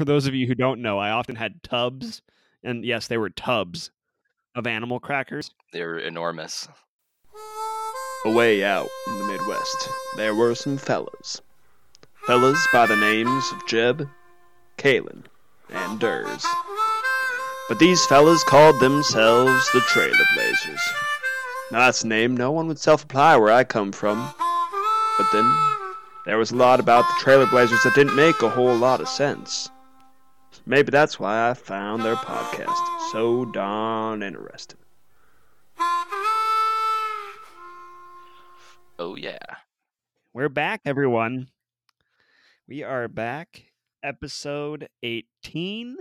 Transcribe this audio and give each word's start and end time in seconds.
for 0.00 0.06
those 0.06 0.26
of 0.26 0.34
you 0.34 0.46
who 0.46 0.54
don't 0.54 0.80
know, 0.80 0.98
I 0.98 1.10
often 1.10 1.36
had 1.36 1.62
tubs, 1.62 2.22
and 2.64 2.86
yes, 2.86 3.06
they 3.06 3.18
were 3.18 3.28
tubs 3.28 3.90
of 4.54 4.66
animal 4.66 4.98
crackers. 4.98 5.50
They're 5.74 5.98
enormous. 5.98 6.66
Away 8.24 8.64
out 8.64 8.88
in 9.08 9.18
the 9.18 9.24
Midwest, 9.24 9.90
there 10.16 10.34
were 10.34 10.54
some 10.54 10.78
fellas. 10.78 11.42
Fellas 12.24 12.66
by 12.72 12.86
the 12.86 12.96
names 12.96 13.44
of 13.52 13.66
Jeb, 13.66 14.08
Calen, 14.78 15.24
and 15.68 16.00
Durs. 16.00 16.46
But 17.68 17.78
these 17.78 18.06
fellas 18.06 18.42
called 18.44 18.80
themselves 18.80 19.70
the 19.74 19.80
Trailer 19.80 20.16
Blazers. 20.34 20.80
Now 21.72 21.80
that's 21.80 22.04
a 22.04 22.06
name 22.06 22.34
no 22.34 22.50
one 22.50 22.68
would 22.68 22.78
self 22.78 23.04
apply 23.04 23.36
where 23.36 23.52
I 23.52 23.64
come 23.64 23.92
from. 23.92 24.32
But 25.18 25.26
then, 25.30 25.54
there 26.24 26.38
was 26.38 26.52
a 26.52 26.56
lot 26.56 26.80
about 26.80 27.06
the 27.06 27.20
Trailer 27.20 27.44
Blazers 27.44 27.82
that 27.82 27.94
didn't 27.94 28.16
make 28.16 28.40
a 28.40 28.48
whole 28.48 28.74
lot 28.74 29.02
of 29.02 29.06
sense. 29.06 29.68
Maybe 30.66 30.90
that's 30.90 31.18
why 31.18 31.48
I 31.48 31.54
found 31.54 32.04
their 32.04 32.16
podcast 32.16 33.10
so 33.10 33.46
darn 33.46 34.22
interesting. 34.22 34.78
Oh 38.98 39.16
yeah. 39.16 39.38
We're 40.34 40.50
back, 40.50 40.82
everyone. 40.84 41.48
We 42.68 42.82
are 42.82 43.08
back, 43.08 43.64
episode 44.02 44.88
18. 45.02 45.96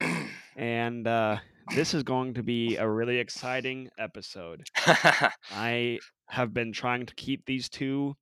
and 0.56 1.06
uh, 1.06 1.38
this 1.74 1.94
is 1.94 2.02
going 2.02 2.34
to 2.34 2.42
be 2.42 2.76
a 2.76 2.88
really 2.88 3.18
exciting 3.18 3.88
episode. 3.98 4.66
I 5.50 5.98
have 6.28 6.52
been 6.52 6.72
trying 6.72 7.06
to 7.06 7.14
keep 7.14 7.46
these 7.46 7.70
two 7.70 8.16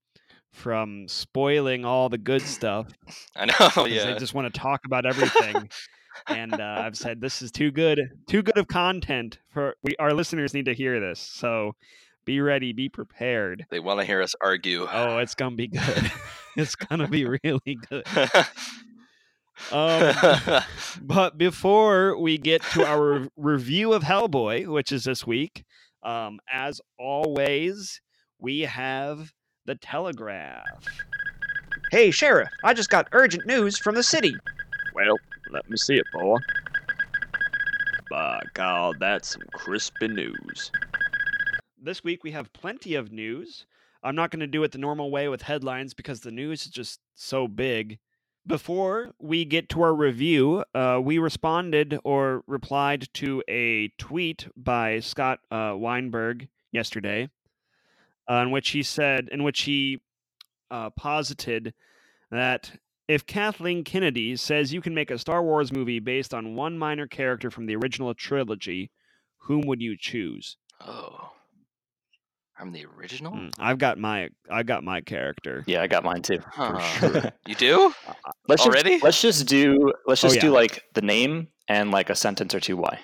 from 0.53 1.07
spoiling 1.09 1.85
all 1.85 2.09
the 2.09 2.19
good 2.19 2.43
stuff. 2.43 2.89
I 3.37 3.47
know. 3.47 3.87
Yeah. 3.87 4.07
They 4.07 4.19
just 4.19 4.35
want 4.35 4.53
to 4.53 4.61
talk 4.61 4.81
about 4.85 5.07
everything. 5.07 5.71
and 6.27 6.55
uh, 6.55 6.83
I've 6.85 6.97
said 6.97 7.21
this 7.21 7.43
is 7.43 7.51
too 7.51 7.71
good, 7.71 8.01
too 8.27 8.43
good 8.43 8.59
of 8.59 8.69
content 8.69 9.39
for 9.49 9.75
we. 9.83 9.95
Our 9.99 10.13
listeners 10.13 10.55
need 10.55 10.67
to 10.67 10.75
hear 10.75 11.01
this, 11.01 11.21
so 11.21 11.77
be 12.25 12.41
ready, 12.41 12.73
be 12.73 12.89
prepared. 12.89 13.67
They 13.71 13.81
want 13.81 14.01
to 14.01 14.07
hear 14.07 14.21
us 14.21 14.35
argue. 14.41 14.87
Oh, 14.91 15.19
it's 15.19 15.35
gonna 15.35 15.57
be 15.57 15.69
good. 15.69 16.13
it's 16.57 16.75
gonna 16.75 17.09
be 17.09 17.27
really 17.27 17.79
good. 17.89 18.07
Um, 19.73 20.15
but 21.03 21.37
before 21.37 22.19
we 22.19 22.39
get 22.39 22.63
to 22.73 22.87
our 22.87 23.29
review 23.37 23.93
of 23.93 24.03
Hellboy, 24.03 24.67
which 24.67 24.91
is 24.91 25.05
this 25.05 25.27
week, 25.27 25.65
um, 26.03 26.41
as 26.51 26.81
always, 26.99 28.01
we 28.39 28.61
have 28.61 29.33
the 29.71 29.77
Telegraph. 29.77 30.85
Hey, 31.93 32.11
Sheriff, 32.11 32.49
I 32.65 32.75
just 32.75 32.91
got 32.91 33.07
urgent 33.13 33.47
news 33.47 33.79
from 33.79 33.95
the 33.95 34.03
city. 34.03 34.35
Well, 34.97 35.17
let 35.53 35.71
me 35.71 35.77
see 35.77 35.95
it, 35.95 36.07
boy. 36.13 36.39
By 38.11 38.41
God, 38.55 38.97
that's 38.99 39.29
some 39.29 39.43
crispy 39.53 40.09
news. 40.09 40.73
This 41.81 42.03
week 42.03 42.25
we 42.25 42.33
have 42.33 42.53
plenty 42.53 42.97
of 42.97 43.13
news. 43.13 43.67
I'm 44.03 44.17
not 44.17 44.33
going 44.33 44.41
to 44.41 44.49
do 44.49 44.65
it 44.65 44.73
the 44.73 44.79
normal 44.79 45.13
way 45.13 45.29
with 45.29 45.43
headlines 45.43 45.95
because 45.95 46.19
the 46.19 46.33
news 46.33 46.63
is 46.63 46.73
just 46.73 46.99
so 47.15 47.47
big. 47.47 48.01
Before 48.45 49.13
we 49.21 49.45
get 49.45 49.69
to 49.69 49.83
our 49.83 49.95
review, 49.95 50.65
uh, 50.75 50.99
we 51.01 51.19
responded 51.19 51.97
or 52.03 52.43
replied 52.49 53.07
to 53.15 53.41
a 53.49 53.87
tweet 53.99 54.49
by 54.57 54.99
Scott 54.99 55.39
uh, 55.53 55.75
Weinberg 55.77 56.49
yesterday, 56.73 57.29
uh, 58.31 58.43
in 58.43 58.51
which 58.51 58.71
he 58.71 58.83
said, 58.83 59.29
in 59.33 59.43
which 59.43 59.63
he 59.63 60.01
uh, 60.71 60.91
posited 60.91 61.75
that 62.31 62.71
if 63.09 63.27
Kathleen 63.27 63.83
Kennedy 63.83 64.37
says 64.37 64.73
you 64.73 64.81
can 64.81 64.95
make 64.95 65.11
a 65.11 65.19
Star 65.19 65.43
Wars 65.43 65.73
movie 65.73 65.99
based 65.99 66.33
on 66.33 66.55
one 66.55 66.79
minor 66.79 67.09
character 67.09 67.51
from 67.51 67.67
the 67.67 67.75
original 67.75 68.15
trilogy, 68.15 68.91
whom 69.39 69.63
would 69.63 69.83
you 69.83 69.97
choose? 69.99 70.57
oh. 70.87 71.33
I'm 72.59 72.73
the 72.73 72.85
original? 72.95 73.33
Mm, 73.33 73.53
I've 73.59 73.79
got 73.79 73.97
my 73.97 74.29
I 74.51 74.63
got 74.65 74.85
my 74.85 75.01
character. 75.01 75.65
Yeah, 75.67 75.81
I 75.81 75.87
got 75.87 76.05
mine 76.05 76.21
too. 76.21 76.41
Huh. 76.47 76.79
sure. 76.79 77.33
You 77.47 77.55
do? 77.55 77.95
Let's 78.49 78.67
Already? 78.67 78.91
Just, 78.91 79.05
let's 79.05 79.23
just 79.23 79.47
do 79.47 79.95
let's 80.07 80.23
Oh, 80.23 80.29
just 80.29 80.41
do 80.41 80.51
like 80.51 80.85
the 80.93 81.01
name 81.01 81.49
and 81.69 81.91
like 81.91 82.11
a 82.11 82.15
sentence 82.15 82.55
or 82.55 82.61
two 82.61 82.77
why. 82.77 82.99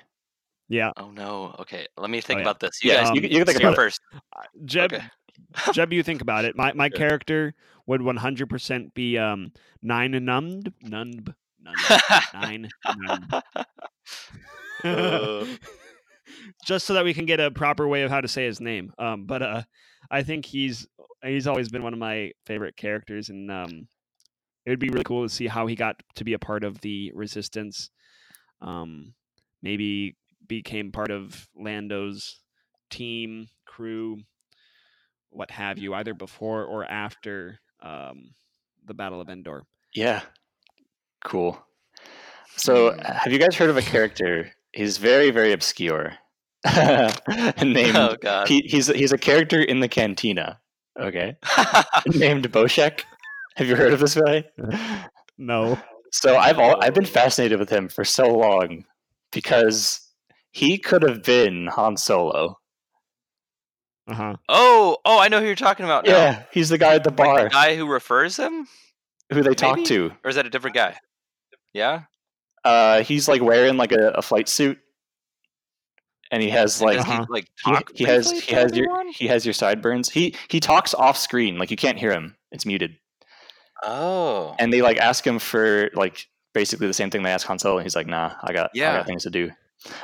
Yeah, 0.68 0.90
Oh 0.96 1.10
no. 1.10 1.54
Okay. 1.60 1.86
Let 1.96 2.10
me 2.10 2.20
think 2.20 2.38
yeah. 2.38 2.42
about 2.42 2.60
this. 2.60 2.82
You 2.82 2.90
Yeah, 2.92 3.00
guys 3.02 3.10
um, 3.10 3.14
you, 3.16 3.20
can- 3.22 3.30
you 3.30 3.44
think 3.44 3.58
about 3.60 3.72
it. 3.74 3.76
first. 3.84 4.00
Jeb, 4.64 4.92
Okay. 4.92 5.04
Jeb, 5.72 5.92
you 5.92 6.02
think 6.02 6.22
about 6.22 6.44
it. 6.44 6.56
My 6.56 6.72
my 6.72 6.88
Sure. 6.94 6.98
character 6.98 7.54
would 7.86 8.00
100% 8.00 8.94
be 8.94 9.16
um 9.18 9.52
nine 9.82 10.10
numb 10.24 10.62
nunb 10.84 11.34
nunb 11.64 12.14
nine 12.34 12.68
numb. 13.06 13.28
Uh. 14.84 15.46
Just 16.64 16.86
so 16.86 16.94
that 16.94 17.04
we 17.04 17.14
can 17.14 17.24
get 17.26 17.40
a 17.40 17.50
proper 17.50 17.86
way 17.88 18.02
of 18.02 18.10
how 18.10 18.20
to 18.20 18.28
say 18.28 18.44
his 18.46 18.60
name. 18.60 18.92
Um, 18.98 19.24
but 19.26 19.42
uh, 19.42 19.62
I 20.10 20.22
think 20.22 20.44
he's 20.44 20.86
he's 21.24 21.46
always 21.46 21.68
been 21.68 21.82
one 21.82 21.92
of 21.92 21.98
my 21.98 22.32
favorite 22.46 22.76
characters, 22.76 23.28
and 23.30 23.50
um, 23.50 23.88
it 24.64 24.70
would 24.70 24.78
be 24.80 24.88
really 24.90 25.04
cool 25.04 25.22
to 25.22 25.32
see 25.32 25.46
how 25.46 25.66
he 25.66 25.74
got 25.76 25.96
to 26.16 26.24
be 26.24 26.32
a 26.34 26.38
part 26.38 26.64
of 26.64 26.80
the 26.80 27.12
Resistance. 27.14 27.90
Um, 28.60 29.14
maybe 29.62 30.16
became 30.48 30.92
part 30.92 31.10
of 31.10 31.48
Lando's 31.56 32.40
team, 32.90 33.48
crew, 33.66 34.18
what 35.30 35.50
have 35.50 35.78
you, 35.78 35.94
either 35.94 36.14
before 36.14 36.64
or 36.64 36.84
after 36.84 37.58
um, 37.82 38.30
the 38.84 38.94
Battle 38.94 39.20
of 39.20 39.28
Endor. 39.28 39.64
Yeah. 39.94 40.22
Cool. 41.24 41.58
So, 42.56 42.92
Hmm. 42.92 43.00
have 43.00 43.32
you 43.32 43.38
guys 43.38 43.56
heard 43.56 43.70
of 43.70 43.76
a 43.76 43.82
character? 43.82 44.52
He's 44.72 44.96
very, 44.98 45.30
very 45.30 45.52
obscure. 45.52 46.14
named 47.62 47.96
oh 47.96 48.16
god. 48.20 48.48
he, 48.48 48.60
he's 48.66 48.88
he's 48.88 49.12
a 49.12 49.18
character 49.18 49.60
in 49.60 49.78
the 49.80 49.88
cantina. 49.88 50.58
Okay, 50.98 51.36
named 52.06 52.50
Boshek. 52.50 53.02
Have 53.56 53.68
you 53.68 53.76
heard 53.76 53.92
of 53.92 54.00
this 54.00 54.14
guy? 54.16 54.44
No. 55.38 55.78
So 56.12 56.36
I've 56.36 56.58
all, 56.58 56.82
I've 56.82 56.94
been 56.94 57.04
fascinated 57.04 57.58
with 57.60 57.70
him 57.70 57.88
for 57.88 58.04
so 58.04 58.24
long 58.34 58.84
because 59.32 60.00
he 60.56 60.78
could 60.78 61.02
have 61.02 61.22
been 61.22 61.66
Han 61.66 61.96
Solo. 61.96 62.58
Uh 64.08 64.14
huh. 64.14 64.36
oh, 64.48 64.96
oh, 65.04 65.18
I 65.18 65.28
know 65.28 65.40
who 65.40 65.46
you're 65.46 65.54
talking 65.56 65.84
about 65.84 66.04
now. 66.06 66.12
Yeah, 66.12 66.42
he's 66.52 66.68
the 66.68 66.78
guy 66.78 66.94
at 66.94 67.04
the 67.04 67.10
Like 67.10 67.16
bar 67.16 67.44
the 67.44 67.50
guy 67.50 67.76
who 67.76 67.86
refers 67.86 68.36
him? 68.36 68.66
who 69.32 69.42
they 69.42 69.54
talk 69.54 69.76
maybe? 69.76 69.88
to. 69.88 70.12
Or 70.24 70.30
is 70.30 70.36
that 70.36 70.46
a 70.46 70.50
different 70.50 70.76
guy? 70.76 70.96
Yeah? 71.74 72.02
Uh, 72.64 73.02
he's 73.02 73.28
like 73.28 73.42
wearing 73.42 73.76
like 73.76 73.92
a, 73.92 74.10
a 74.10 74.22
flight 74.22 74.48
suit, 74.48 74.78
and 76.30 76.42
he 76.42 76.48
has 76.50 76.80
And 76.80 76.86
like 76.88 77.04
he, 77.06 77.12
Uh-huh. 77.12 77.26
like 77.28 77.48
he, 77.64 77.72
talk 77.72 77.90
he 77.94 78.04
has 78.04 78.30
he 78.30 78.40
to 78.40 78.54
has 78.54 78.76
your 78.76 79.12
he 79.12 79.26
has 79.26 79.44
your 79.44 79.52
sideburns. 79.54 80.08
He 80.08 80.34
he 80.48 80.60
talks 80.60 80.94
off 80.94 81.16
screen, 81.18 81.58
like 81.58 81.70
you 81.70 81.76
can't 81.76 81.98
hear 81.98 82.12
him. 82.12 82.36
It's 82.52 82.64
muted. 82.64 82.96
Oh. 83.82 84.54
And 84.58 84.72
they 84.72 84.82
like 84.82 84.96
ask 84.98 85.26
him 85.26 85.38
for 85.38 85.90
like 85.94 86.26
basically 86.54 86.86
the 86.86 86.94
same 86.94 87.10
thing 87.10 87.22
they 87.24 87.30
ask 87.32 87.46
Han 87.46 87.58
Solo. 87.58 87.78
And 87.78 87.84
he's 87.84 87.96
like, 87.96 88.06
"Nah, 88.06 88.34
I 88.42 88.52
got 88.52 88.66
I 88.66 88.70
Yeah. 88.74 88.92
got 88.98 89.06
things 89.06 89.24
to 89.24 89.30
do. 89.30 89.50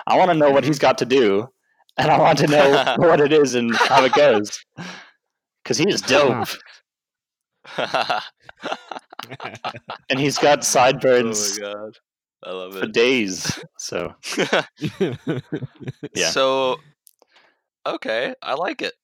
I 0.07 0.17
want 0.17 0.31
to 0.31 0.37
know 0.37 0.51
what 0.51 0.65
he's 0.65 0.79
got 0.79 0.99
to 0.99 1.07
do, 1.07 1.49
and 1.97 2.11
I 2.11 2.19
want 2.19 2.39
to 2.39 2.47
know 2.47 2.85
what 2.97 3.21
it 3.21 3.33
is 3.33 3.55
and 3.55 3.81
how 3.89 4.05
it 4.05 4.15
goes." 4.15 4.51
Because 5.63 5.79
he 5.79 5.89
is 5.89 6.03
dope, 6.03 6.49
and 10.09 10.19
he's 10.19 10.39
got 10.39 10.61
oh 10.61 10.65
sideburns 10.65 11.59
my 11.59 11.65
god. 11.73 11.99
I 12.45 12.51
love 12.51 12.75
for 12.75 12.87
days. 12.87 13.59
So 13.79 14.15
Yeah. 16.15 16.31
So 16.33 16.77
okay, 17.87 18.35
I 18.43 18.55
like 18.55 18.83
it. 18.83 18.95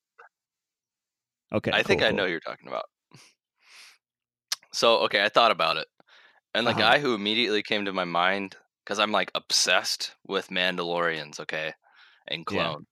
okay. 1.52 1.70
I 1.72 1.82
think 1.82 2.00
cool, 2.00 2.08
I 2.08 2.10
know 2.12 2.24
who 2.24 2.30
you're 2.30 2.40
talking 2.40 2.68
about. 2.68 2.84
So 4.72 4.98
okay, 5.00 5.22
I 5.24 5.28
thought 5.28 5.50
about 5.50 5.76
it, 5.76 5.86
and 6.54 6.66
the 6.66 6.70
Uh-huh. 6.70 6.80
guy 6.80 6.98
who 6.98 7.14
immediately 7.14 7.62
came 7.62 7.84
to 7.84 7.92
my 7.92 8.04
mind 8.04 8.56
because 8.88 8.98
I'm 8.98 9.12
like 9.12 9.30
obsessed 9.34 10.14
with 10.26 10.48
Mandalorians, 10.48 11.38
okay, 11.40 11.74
and 12.26 12.46
Yeah. 12.46 12.46
clones, 12.46 12.86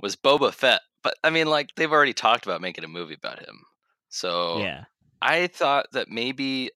was 0.00 0.14
Boba 0.14 0.54
Fett. 0.54 0.82
But 1.02 1.16
I 1.24 1.30
mean, 1.30 1.48
like 1.48 1.74
they've 1.74 1.90
already 1.90 2.14
talked 2.14 2.46
about 2.46 2.60
making 2.60 2.84
a 2.84 2.88
movie 2.88 3.14
about 3.14 3.40
him, 3.40 3.64
so 4.08 4.60
Yeah. 4.60 4.84
I 5.20 5.48
thought 5.48 5.86
that 5.92 6.08
maybe 6.10 6.70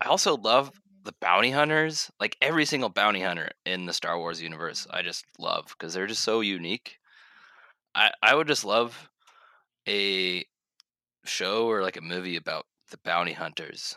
I 0.00 0.06
also 0.06 0.36
love 0.38 0.72
the 1.04 1.12
bounty 1.20 1.50
hunters, 1.50 2.10
like 2.18 2.38
every 2.40 2.64
single 2.64 2.88
bounty 2.88 3.20
hunter 3.20 3.50
in 3.66 3.84
the 3.84 3.92
Star 3.92 4.18
Wars 4.18 4.40
universe. 4.40 4.86
I 4.90 5.02
just 5.02 5.26
love 5.38 5.66
because 5.68 5.92
they're 5.92 6.06
just 6.06 6.22
so 6.24 6.40
unique. 6.40 6.98
I 7.94 8.12
I 8.22 8.34
would 8.34 8.46
just 8.48 8.64
love 8.64 9.10
a 9.88 10.46
show 11.26 11.66
or 11.68 11.82
like 11.82 11.98
a 11.98 12.02
movie 12.02 12.36
about 12.36 12.66
the 12.90 12.98
bounty 13.04 13.34
hunters, 13.34 13.94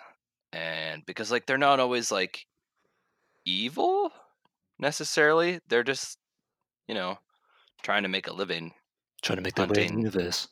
and 0.52 1.06
because 1.06 1.32
like 1.32 1.46
they're 1.46 1.58
not 1.58 1.80
always 1.80 2.12
like 2.12 2.46
evil 3.46 4.12
necessarily. 4.80 5.60
They're 5.68 5.84
just 5.84 6.18
you 6.88 6.96
know 6.96 7.18
trying 7.84 8.04
to 8.04 8.10
make 8.10 8.28
a 8.28 8.34
living. 8.34 8.74
trying 9.22 9.38
to 9.38 9.44
make 9.44 9.56
their 9.56 9.68
way 9.68 9.86
in 9.88 9.96
the 9.96 10.02
universe. 10.02 10.48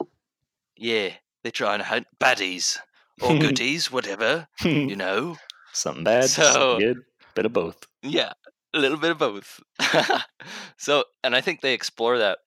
Yeah, 0.78 1.10
they're 1.44 1.52
trying 1.52 1.80
to 1.80 1.86
hunt 1.86 2.08
baddies 2.20 2.78
or 3.22 3.38
goodies, 3.40 3.92
whatever. 3.92 4.48
you 4.64 4.96
know 4.96 5.38
Something 5.74 6.04
bad, 6.04 6.30
So- 6.30 6.44
something 6.52 6.80
good, 6.80 6.98
bit 7.36 7.46
of 7.46 7.54
both. 7.54 7.86
Yeah, 8.04 8.34
a 8.74 8.80
little 8.80 8.98
bit 8.98 9.12
of 9.12 9.18
both. 9.18 9.60
so, 10.78 11.06
and 11.24 11.36
I 11.36 11.42
think 11.42 11.62
they 11.62 11.74
explore 11.74 12.18
that 12.20 12.40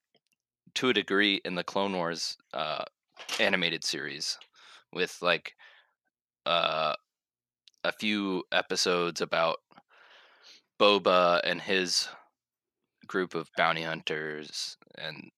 to 0.75 0.90
a 0.90 0.93
degree 0.94 1.40
in 1.44 1.54
the 1.56 1.64
Clone 1.64 1.93
Wars 1.94 2.37
uh, 2.54 2.84
animated 3.40 3.82
series, 3.84 4.38
with 4.93 5.19
like 5.22 5.54
uh, 6.44 6.94
a 7.82 7.93
few 7.93 8.44
episodes 8.52 9.20
about 9.20 9.56
Boba 10.81 11.40
and 11.44 11.61
his 11.61 12.08
group 13.06 13.34
of 13.34 13.50
bounty 13.56 13.82
hunters, 13.82 14.76
and 14.96 15.31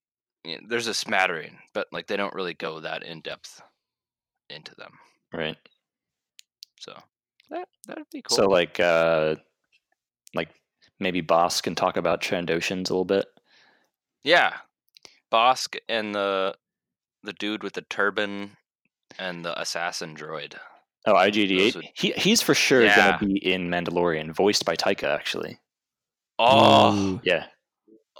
you 0.44 0.56
know, 0.56 0.66
there's 0.68 0.86
a 0.86 0.94
smattering, 0.94 1.58
but 1.74 1.86
like 1.92 2.06
they 2.06 2.16
don't 2.16 2.34
really 2.34 2.54
go 2.54 2.80
that 2.80 3.02
in 3.02 3.20
depth 3.20 3.60
into 4.50 4.74
them. 4.76 4.92
Right. 5.32 5.56
So 6.80 6.94
that 7.50 7.68
that'd 7.86 8.06
be 8.12 8.22
cool. 8.22 8.36
So 8.36 8.46
like 8.46 8.80
uh 8.80 9.36
like 10.34 10.50
maybe 11.00 11.20
Boss 11.20 11.60
can 11.60 11.74
talk 11.74 11.96
about 11.96 12.22
Trandoshans 12.22 12.90
a 12.90 12.94
little 12.94 13.04
bit. 13.04 13.26
Yeah, 14.22 14.54
Bossk 15.32 15.76
and 15.88 16.14
the 16.14 16.54
the 17.22 17.32
dude 17.32 17.62
with 17.62 17.74
the 17.74 17.82
turban 17.82 18.56
and 19.18 19.44
the 19.44 19.60
assassin 19.60 20.14
droid. 20.16 20.54
Oh, 21.06 21.14
IG88. 21.14 21.72
Those 21.74 21.82
He 21.94 22.12
he's 22.12 22.42
for 22.42 22.54
sure 22.54 22.84
Yeah. 22.84 23.18
gonna 23.18 23.32
be 23.32 23.38
in 23.38 23.68
Mandalorian, 23.68 24.32
voiced 24.34 24.64
by 24.64 24.76
Taika 24.76 25.04
actually. 25.08 25.58
Oh, 26.38 27.20
Yeah, 27.24 27.46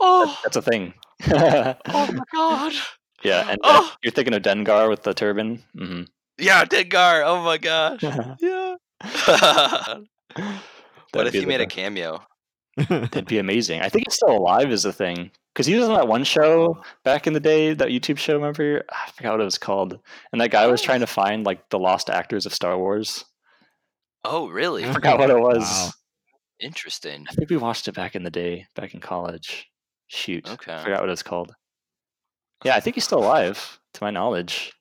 oh, 0.00 0.36
that's 0.42 0.56
a 0.56 0.62
thing. 0.62 0.94
oh 1.30 1.74
my 1.92 2.22
god! 2.32 2.72
yeah, 3.22 3.42
and 3.48 3.58
uh, 3.62 3.80
Oh, 3.82 3.92
you're 4.02 4.12
thinking 4.12 4.34
of 4.34 4.42
Dengar 4.42 4.88
with 4.88 5.02
the 5.02 5.14
turban. 5.14 5.62
hmm 5.76 6.02
yeah, 6.38 6.64
Dengar. 6.64 7.22
Oh 7.24 7.42
my 7.42 7.58
gosh. 7.58 8.02
Yeah. 8.40 8.76
what 11.12 11.26
if 11.26 11.32
he 11.34 11.40
the 11.40 11.46
made 11.46 11.60
a 11.60 11.66
cameo? 11.66 12.22
That'd 12.76 13.26
be 13.26 13.38
amazing. 13.38 13.80
I 13.80 13.88
think 13.88 14.06
he's 14.06 14.14
still 14.14 14.36
alive 14.36 14.70
is 14.70 14.84
the 14.84 14.92
thing. 14.92 15.30
Because 15.58 15.66
he 15.66 15.74
was 15.74 15.88
on 15.88 15.96
that 15.96 16.06
one 16.06 16.22
show 16.22 16.80
back 17.02 17.26
in 17.26 17.32
the 17.32 17.40
day, 17.40 17.74
that 17.74 17.88
YouTube 17.88 18.16
show, 18.16 18.34
remember? 18.34 18.84
I 18.88 19.10
forgot 19.10 19.32
what 19.32 19.40
it 19.40 19.44
was 19.44 19.58
called. 19.58 19.98
And 20.30 20.40
that 20.40 20.52
guy 20.52 20.68
was 20.68 20.80
trying 20.80 21.00
to 21.00 21.06
find 21.08 21.44
like 21.44 21.68
the 21.70 21.80
lost 21.80 22.10
actors 22.10 22.46
of 22.46 22.54
Star 22.54 22.78
Wars. 22.78 23.24
Oh, 24.22 24.46
really? 24.46 24.84
I 24.84 24.92
forgot 24.92 25.18
what 25.18 25.30
it 25.30 25.40
was. 25.40 25.64
Wow. 25.64 25.90
Interesting. 26.60 27.26
I 27.28 27.32
think 27.34 27.50
we 27.50 27.56
watched 27.56 27.88
it 27.88 27.96
back 27.96 28.14
in 28.14 28.22
the 28.22 28.30
day, 28.30 28.66
back 28.76 28.94
in 28.94 29.00
college. 29.00 29.68
Shoot. 30.06 30.48
Okay. 30.48 30.72
I 30.72 30.84
forgot 30.84 31.00
what 31.00 31.10
it's 31.10 31.24
called. 31.24 31.52
Yeah, 32.64 32.76
I 32.76 32.80
think 32.80 32.94
he's 32.94 33.02
still 33.02 33.18
alive, 33.18 33.80
to 33.94 34.04
my 34.04 34.12
knowledge. 34.12 34.72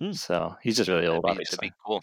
Hmm. 0.00 0.10
So 0.10 0.56
he's 0.60 0.76
just 0.76 0.88
really 0.88 1.02
That'd 1.02 1.24
old, 1.24 1.38
be, 1.38 1.44
that'd 1.44 1.60
be 1.60 1.70
cool. 1.86 2.00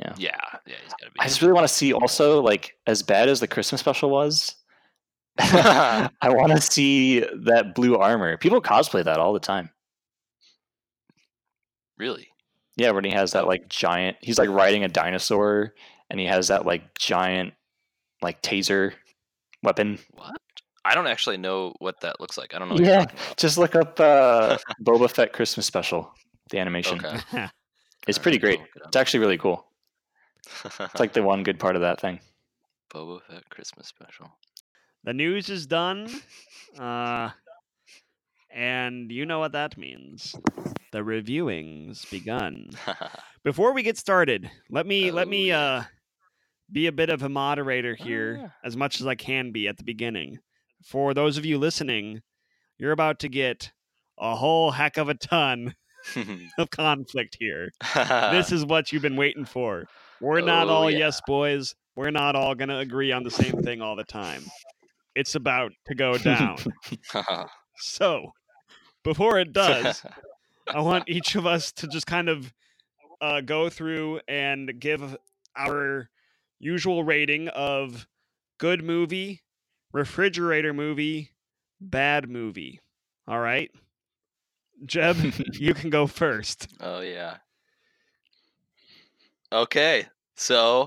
Yeah. 0.00 0.14
Yeah, 0.18 0.36
yeah, 0.66 0.74
he's 0.82 0.94
gotta 0.94 1.12
be. 1.12 1.20
I 1.20 1.28
just 1.28 1.40
really 1.42 1.54
want 1.54 1.68
to 1.68 1.72
see 1.72 1.92
also, 1.92 2.42
like, 2.42 2.72
as 2.88 3.04
bad 3.04 3.28
as 3.28 3.38
the 3.38 3.46
Christmas 3.46 3.80
special 3.80 4.10
was, 4.10 4.56
I 6.20 6.28
want 6.30 6.52
to 6.52 6.60
see 6.60 7.20
that 7.20 7.74
blue 7.74 7.96
armor. 7.96 8.36
People 8.36 8.60
cosplay 8.62 9.04
that 9.04 9.18
all 9.18 9.32
the 9.32 9.40
time. 9.40 9.70
really. 11.98 12.28
Yeah, 12.76 12.90
when 12.90 13.04
he 13.04 13.10
has 13.10 13.32
that 13.32 13.46
like 13.46 13.68
giant, 13.70 14.18
he's 14.20 14.38
like 14.38 14.50
riding 14.50 14.84
a 14.84 14.88
dinosaur, 14.88 15.72
and 16.10 16.20
he 16.20 16.26
has 16.26 16.48
that 16.48 16.66
like 16.66 16.98
giant, 16.98 17.54
like 18.20 18.42
taser 18.42 18.92
weapon. 19.62 19.98
What? 20.12 20.36
I 20.84 20.94
don't 20.94 21.06
actually 21.06 21.38
know 21.38 21.74
what 21.78 22.00
that 22.02 22.20
looks 22.20 22.36
like. 22.36 22.54
I 22.54 22.58
don't 22.58 22.68
know. 22.68 22.74
What 22.74 22.84
you're 22.84 22.92
Yeah, 22.92 23.02
about. 23.04 23.36
just 23.38 23.56
look 23.56 23.74
up 23.74 23.98
uh, 23.98 24.58
Boba 24.82 25.10
Fett 25.10 25.32
Christmas 25.32 25.64
special, 25.66 26.12
the 26.50 26.58
animation. 26.58 27.04
Okay. 27.04 27.48
It's 28.06 28.18
pretty 28.18 28.38
great. 28.38 28.60
It's 28.86 28.94
actually 28.96 29.20
really 29.20 29.38
cool. 29.38 29.66
I'll 30.46 30.62
look 30.64 30.74
it 30.74 30.80
up. 30.82 30.90
It's 30.92 31.00
like 31.00 31.12
the 31.14 31.22
one 31.22 31.42
good 31.42 31.58
part 31.58 31.76
of 31.76 31.82
that 31.82 31.98
thing. 32.00 32.20
Boba 32.92 33.20
Fett 33.22 33.48
Christmas 33.50 33.88
special. 33.88 34.30
The 35.06 35.14
news 35.14 35.48
is 35.48 35.66
done. 35.66 36.08
Uh, 36.78 37.30
and 38.54 39.10
you 39.10 39.24
know 39.24 39.38
what 39.38 39.52
that 39.52 39.78
means. 39.78 40.34
The 40.92 41.02
reviewing's 41.02 42.04
begun. 42.06 42.68
Before 43.44 43.72
we 43.72 43.82
get 43.82 43.96
started, 43.96 44.50
let 44.70 44.86
me 44.86 45.10
let 45.10 45.26
Oh, 45.26 45.30
me 45.30 45.52
uh 45.52 45.84
be 46.70 46.86
a 46.86 46.92
bit 46.92 47.08
of 47.10 47.22
a 47.22 47.30
moderator 47.30 47.96
Oh, 47.98 48.04
here 48.04 48.36
yeah. 48.42 48.48
as 48.64 48.76
much 48.76 49.00
as 49.00 49.06
I 49.06 49.14
can 49.14 49.52
be 49.52 49.68
at 49.68 49.78
the 49.78 49.84
beginning. 49.84 50.38
For 50.84 51.14
those 51.14 51.38
of 51.38 51.46
you 51.46 51.56
listening, 51.58 52.20
you're 52.78 52.92
about 52.92 53.20
to 53.20 53.28
get 53.30 53.72
a 54.18 54.36
whole 54.36 54.70
heck 54.72 54.98
of 54.98 55.08
a 55.08 55.14
ton 55.14 55.74
of 56.58 56.70
conflict 56.70 57.38
here. 57.40 57.70
this 58.30 58.52
is 58.52 58.66
what 58.66 58.92
you've 58.92 59.02
been 59.02 59.16
waiting 59.16 59.46
for. 59.46 59.84
We're 60.20 60.42
not 60.42 60.68
Oh, 60.68 60.72
all 60.72 60.90
yeah. 60.90 60.98
yes 60.98 61.22
boys. 61.26 61.74
We're 61.96 62.10
not 62.10 62.36
all 62.36 62.54
going 62.54 62.68
to 62.68 62.78
agree 62.78 63.12
on 63.12 63.22
the 63.22 63.30
same 63.30 63.62
thing 63.62 63.80
all 63.80 63.96
the 63.96 64.04
time. 64.04 64.42
It's 65.16 65.34
about 65.34 65.72
to 65.86 65.94
go 65.94 66.18
down. 66.18 66.58
so, 67.78 68.32
before 69.02 69.38
it 69.38 69.54
does, 69.54 70.04
I 70.68 70.80
want 70.80 71.08
each 71.08 71.36
of 71.36 71.46
us 71.46 71.72
to 71.72 71.88
just 71.88 72.06
kind 72.06 72.28
of 72.28 72.52
uh, 73.22 73.40
go 73.40 73.70
through 73.70 74.20
and 74.28 74.78
give 74.78 75.16
our 75.56 76.10
usual 76.58 77.02
rating 77.02 77.48
of 77.48 78.06
good 78.58 78.84
movie, 78.84 79.42
refrigerator 79.90 80.74
movie, 80.74 81.30
bad 81.80 82.28
movie. 82.28 82.82
All 83.26 83.40
right? 83.40 83.70
Jeb, 84.84 85.16
you 85.54 85.72
can 85.72 85.88
go 85.88 86.06
first. 86.06 86.68
oh 86.78 87.00
yeah. 87.00 87.38
Okay, 89.50 90.04
so 90.36 90.84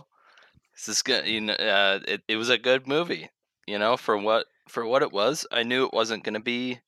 this 0.75 0.87
is 0.87 1.01
good. 1.01 1.25
You 1.25 1.41
know, 1.41 1.53
uh, 1.53 1.99
it 2.07 2.21
it 2.27 2.35
was 2.35 2.49
a 2.49 2.59
good 2.59 2.87
movie. 2.87 3.27
You 3.69 3.77
know, 3.77 3.98
for 3.98 4.18
what 4.18 4.48
for 4.68 4.83
what 4.86 5.04
it 5.04 5.12
was, 5.12 5.45
I 5.51 5.62
knew 5.62 5.86
it 5.86 5.94
wasn't 5.94 6.24
going 6.24 6.33
to 6.33 6.39
be 6.39 6.80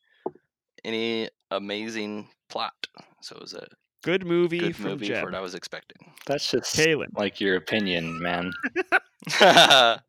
any 0.83 1.29
amazing 1.51 2.29
plot. 2.49 2.73
So 3.21 3.35
it 3.35 3.41
was 3.41 3.53
a 3.53 3.67
Good 4.03 4.25
movie 4.25 4.57
good 4.57 4.75
from 4.75 4.85
movie 4.85 5.05
Jeb. 5.09 5.19
for 5.19 5.25
what 5.25 5.35
I 5.35 5.41
was 5.41 5.53
expecting. 5.53 6.11
That's 6.25 6.49
just 6.49 6.75
Calen. 6.75 7.15
like 7.15 7.39
your 7.39 7.55
opinion, 7.55 8.19
man. 8.19 8.51
I'll 9.39 9.99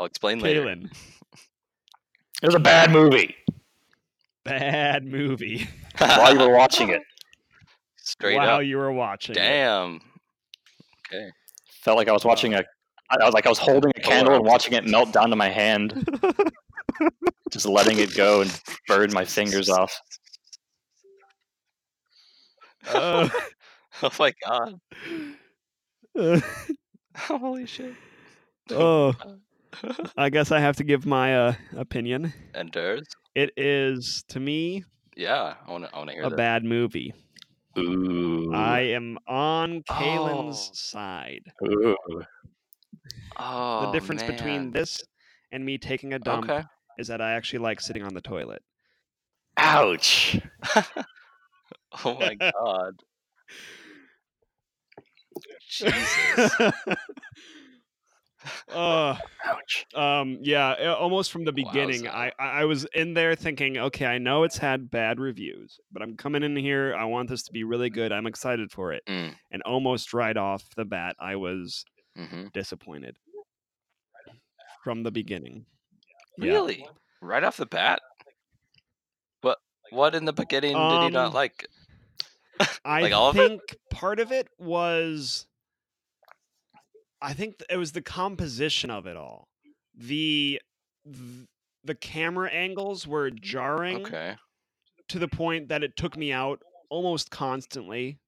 explain 0.00 0.40
later. 0.40 0.68
It 0.68 0.86
was 2.46 2.56
a 2.56 2.60
bad 2.60 2.90
movie 2.90 3.36
Bad 4.44 5.04
movie. 5.06 5.68
while 5.98 6.32
you 6.34 6.40
were 6.40 6.54
watching 6.56 6.90
it. 6.90 7.02
Straight 7.96 8.36
while 8.36 8.56
up. 8.56 8.64
you 8.64 8.76
were 8.78 8.92
watching. 8.92 9.36
it. 9.36 9.38
Damn. 9.38 10.00
Okay. 11.06 11.30
Felt 11.82 11.96
like 11.96 12.08
I 12.08 12.12
was 12.12 12.24
watching 12.24 12.52
a. 12.54 12.64
I 13.20 13.24
was 13.26 13.34
like 13.34 13.46
I 13.46 13.48
was 13.48 13.58
holding 13.58 13.90
a 13.96 14.00
candle 14.00 14.34
and 14.34 14.44
watching 14.44 14.72
it 14.74 14.84
melt 14.86 15.12
down 15.12 15.30
to 15.30 15.36
my 15.36 15.48
hand, 15.48 16.06
just 17.50 17.66
letting 17.66 17.98
it 17.98 18.14
go 18.14 18.40
and 18.42 18.60
burn 18.88 19.12
my 19.12 19.24
fingers 19.24 19.68
off. 19.68 19.94
Uh, 22.88 23.28
Oh 24.02 24.10
my 24.18 24.32
god. 24.44 24.80
uh, 26.18 26.40
Holy 27.16 27.64
shit. 27.64 27.94
oh, 28.72 29.14
I 30.16 30.30
guess 30.30 30.50
I 30.50 30.58
have 30.58 30.76
to 30.78 30.84
give 30.84 31.06
my 31.06 31.36
uh, 31.36 31.54
opinion. 31.76 32.32
And 32.54 32.72
Durs? 32.72 33.04
It 33.36 33.50
is 33.56 34.24
to 34.28 34.40
me 34.40 34.82
Yeah, 35.16 35.54
I 35.64 35.70
want 35.70 35.84
to. 35.84 35.94
I 35.94 35.98
want 35.98 36.10
to 36.10 36.14
hear 36.16 36.24
a 36.24 36.30
that. 36.30 36.36
bad 36.36 36.64
movie. 36.64 37.14
Ooh. 37.78 38.52
I 38.52 38.80
am 38.80 39.16
on 39.28 39.82
Calen's 39.88 40.70
Oh. 40.70 40.74
side. 40.74 41.52
Ooh. 41.64 41.96
Oh, 43.38 43.80
the 43.86 43.92
difference 43.92 44.22
between 44.22 44.70
this 44.70 45.02
and 45.52 45.64
me 45.64 45.78
taking 45.78 46.12
a 46.12 46.18
dump 46.18 46.50
Okay. 46.50 46.62
is 46.98 47.08
that 47.08 47.20
I 47.20 47.32
actually 47.32 47.60
like 47.60 47.80
sitting 47.80 48.02
on 48.02 48.14
the 48.14 48.20
toilet. 48.20 48.62
Ouch. 49.56 50.38
oh 52.04 52.14
my 52.18 52.34
god. 52.34 52.94
Jesus. 55.68 56.60
uh, 58.72 59.16
Ouch. 59.44 59.86
um, 59.94 60.38
yeah, 60.42 60.94
almost 60.98 61.32
from 61.32 61.44
the 61.44 61.52
beginning, 61.52 62.02
Wowza. 62.02 62.10
I 62.14 62.32
I 62.38 62.46
I 62.60 62.64
was 62.64 62.86
in 62.94 63.14
there 63.14 63.34
thinking, 63.34 63.78
okay, 63.78 64.06
I 64.06 64.18
know 64.18 64.44
it's 64.44 64.58
had 64.58 64.90
bad 64.90 65.18
reviews, 65.20 65.78
but 65.92 66.02
I'm 66.02 66.16
coming 66.16 66.42
in 66.42 66.56
here. 66.56 66.94
I 66.96 67.04
want 67.04 67.28
this 67.28 67.42
to 67.44 67.52
be 67.52 67.64
really 67.64 67.90
good. 67.90 68.12
I'm 68.12 68.26
excited 68.26 68.70
for 68.70 68.92
it, 68.92 69.02
Mm, 69.08 69.34
and 69.50 69.62
almost 69.62 70.12
right 70.14 70.36
off 70.36 70.62
the 70.76 70.84
bat, 70.84 71.16
I 71.20 71.36
was 71.36 71.84
hmm 72.16 72.46
disappointed 72.52 73.16
from 74.82 75.02
the 75.02 75.10
beginning. 75.10 75.66
Yeah. 76.38 76.52
Really? 76.52 76.88
Right 77.20 77.44
off 77.44 77.56
the 77.56 77.66
bat? 77.66 78.00
What? 79.42 79.58
What 79.90 80.14
in 80.14 80.24
the 80.24 80.32
beginning 80.32 80.86
did 80.86 81.02
he 81.02 81.08
Um, 81.08 81.12
not 81.12 81.34
like? 81.34 81.66
I 82.84 83.02
Like 83.02 83.12
all 83.12 83.30
of 83.30 83.38
it? 83.38 83.52
think 83.58 83.60
part 83.90 84.20
of 84.20 84.32
it 84.32 84.48
was 84.58 85.46
I 87.20 87.32
think 87.32 87.56
it 87.70 87.76
was 87.76 87.92
the 87.92 88.02
composition 88.02 88.90
of 88.90 89.06
it 89.06 89.16
all. 89.16 89.48
The 89.94 90.60
the 91.84 91.94
camera 91.94 92.50
angles 92.50 93.06
were 93.06 93.30
jarring 93.30 94.04
Okay. 94.06 94.36
to 95.08 95.18
the 95.18 95.28
point 95.28 95.68
that 95.68 95.82
it 95.82 95.96
took 95.96 96.16
me 96.16 96.32
out 96.32 96.62
almost 96.90 97.30
constantly. 97.30 98.18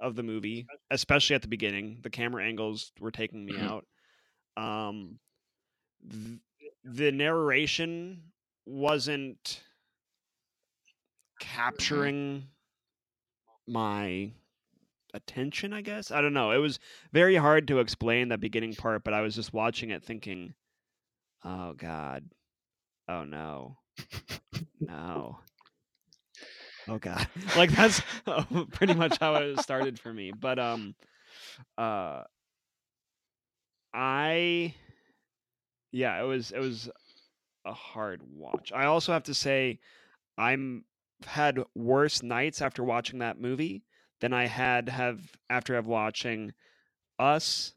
Of 0.00 0.16
the 0.16 0.22
movie, 0.22 0.66
especially 0.90 1.36
at 1.36 1.42
the 1.42 1.48
beginning. 1.48 2.00
The 2.02 2.10
camera 2.10 2.44
angles 2.44 2.92
were 3.00 3.10
taking 3.10 3.44
me 3.44 3.54
Mhm. 3.54 3.62
out. 3.62 3.86
Um, 4.56 5.20
th- 6.10 6.40
the 6.84 7.12
narration 7.12 8.32
wasn't 8.66 9.62
capturing 11.40 12.48
my 13.66 14.30
attention, 15.14 15.72
I 15.72 15.82
guess. 15.82 16.10
I 16.10 16.20
don't 16.20 16.34
know. 16.34 16.52
It 16.52 16.58
was 16.58 16.78
very 17.12 17.36
hard 17.36 17.68
to 17.68 17.80
explain 17.80 18.28
that 18.28 18.40
beginning 18.40 18.74
part, 18.74 19.04
but 19.04 19.14
I 19.14 19.22
was 19.22 19.34
just 19.34 19.52
watching 19.52 19.90
it 19.90 20.04
thinking, 20.04 20.54
"Oh 21.44 21.74
god. 21.74 22.30
Oh 23.08 23.24
no. 23.24 23.78
No. 24.80 25.40
Oh 26.88 26.98
god." 26.98 27.26
Like 27.56 27.70
that's 27.70 28.02
pretty 28.72 28.94
much 28.94 29.18
how 29.18 29.34
it 29.36 29.60
started 29.60 29.98
for 29.98 30.12
me. 30.12 30.32
But 30.32 30.58
um 30.58 30.94
uh 31.78 32.22
I 33.94 34.74
yeah, 35.92 36.20
it 36.20 36.26
was 36.26 36.50
it 36.50 36.58
was 36.58 36.90
a 37.64 37.72
hard 37.72 38.22
watch. 38.34 38.72
I 38.74 38.84
also 38.84 39.12
have 39.12 39.24
to 39.24 39.34
say 39.34 39.80
I'm 40.36 40.84
had 41.24 41.58
worse 41.74 42.22
nights 42.22 42.60
after 42.60 42.84
watching 42.84 43.20
that 43.20 43.40
movie 43.40 43.82
than 44.20 44.32
I 44.32 44.46
had 44.46 44.88
have 44.88 45.20
after 45.48 45.74
have 45.74 45.86
watching 45.86 46.52
Us, 47.18 47.74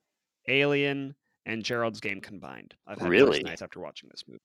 Alien, 0.48 1.16
and 1.46 1.64
Gerald's 1.64 2.00
Game 2.00 2.22
combined. 2.22 2.76
I've 2.86 3.00
had 3.00 3.10
worse 3.10 3.42
nights 3.42 3.62
after 3.62 3.80
watching 3.80 4.10
this 4.10 4.26
movie. 4.28 4.42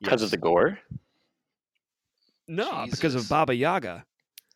Because 0.00 0.22
of 0.22 0.30
the 0.30 0.36
gore? 0.36 0.78
No, 2.48 2.86
because 2.90 3.14
of 3.14 3.28
Baba 3.28 3.54
Yaga. 3.54 4.04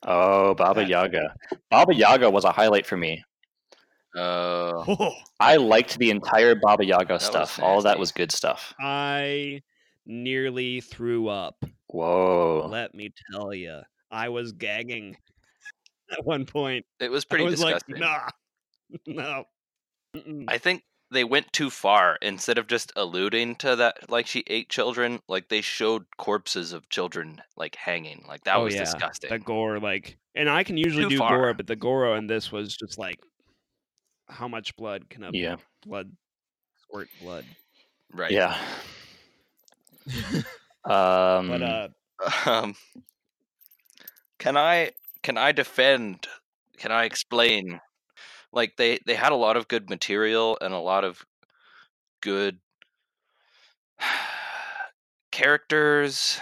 Oh, 0.02 0.54
Baba 0.54 0.80
That- 0.80 0.88
Yaga. 0.88 1.34
Baba 1.70 1.94
Yaga 1.94 2.30
was 2.30 2.44
a 2.44 2.52
highlight 2.52 2.86
for 2.86 2.96
me. 2.96 3.24
Uh, 4.16 4.72
Oh, 4.88 5.12
I 5.38 5.56
liked 5.56 5.98
the 5.98 6.10
entire 6.10 6.54
Baba 6.54 6.84
Yaga 6.84 7.14
was 7.14 7.24
stuff. 7.24 7.60
All 7.62 7.78
of 7.78 7.84
that 7.84 7.98
was 7.98 8.10
good 8.12 8.32
stuff. 8.32 8.74
I 8.80 9.62
nearly 10.06 10.80
threw 10.80 11.28
up. 11.28 11.62
Whoa. 11.88 12.68
Let 12.70 12.94
me 12.94 13.10
tell 13.32 13.52
you, 13.52 13.80
I 14.10 14.28
was 14.30 14.52
gagging 14.52 15.16
at 16.10 16.24
one 16.24 16.46
point. 16.46 16.86
it 17.00 17.10
was 17.10 17.24
pretty 17.24 17.44
I 17.44 17.48
pretty 17.48 17.62
was 17.62 17.72
like, 17.72 17.82
nah, 17.88 18.28
no. 19.06 19.44
Mm-mm. 20.16 20.44
I 20.48 20.58
think 20.58 20.82
they 21.10 21.24
went 21.24 21.52
too 21.52 21.70
far. 21.70 22.16
Instead 22.22 22.58
of 22.58 22.66
just 22.66 22.92
alluding 22.96 23.56
to 23.56 23.76
that, 23.76 24.10
like 24.10 24.26
she 24.26 24.44
ate 24.46 24.68
children, 24.68 25.20
like 25.28 25.48
they 25.48 25.60
showed 25.60 26.06
corpses 26.16 26.72
of 26.72 26.88
children 26.88 27.42
like 27.56 27.76
hanging. 27.76 28.24
Like 28.28 28.44
that 28.44 28.56
Oh, 28.56 28.62
was 28.62 28.74
yeah, 28.74 28.76
disgusting. 28.76 29.30
The 29.30 29.38
gore, 29.38 29.78
like, 29.78 30.18
and 30.34 30.48
I 30.50 30.64
can 30.64 30.76
usually 30.76 31.04
Too 31.04 31.10
do 31.10 31.18
far. 31.18 31.38
gore, 31.38 31.54
but 31.54 31.66
the 31.66 31.76
gore 31.76 32.16
in 32.16 32.26
this 32.26 32.50
was 32.52 32.76
just 32.76 32.98
like, 32.98 33.20
how 34.28 34.48
much 34.48 34.76
blood 34.76 35.08
can 35.08 35.22
a 35.24 35.32
Yeah. 35.32 35.56
blood 35.82 36.16
squirt 36.76 37.10
blood? 37.18 37.46
right. 38.12 38.32
Yeah. 38.32 38.58
Um, 40.84 41.50
but 41.50 41.62
uh, 41.62 41.88
Um, 42.46 42.74
can 44.38 44.56
I 44.56 44.92
can 45.22 45.36
I 45.36 45.52
defend? 45.52 46.26
Can 46.76 46.92
I 46.92 47.04
explain? 47.04 47.80
Like 48.52 48.76
they 48.76 48.98
they 49.06 49.14
had 49.14 49.32
a 49.32 49.36
lot 49.36 49.56
of 49.56 49.68
good 49.68 49.90
material 49.90 50.58
and 50.60 50.72
a 50.72 50.78
lot 50.78 51.04
of 51.04 51.24
good 52.20 52.58
characters 55.32 56.40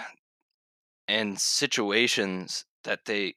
and 1.08 1.40
situations 1.40 2.64
that 2.84 3.04
they 3.06 3.34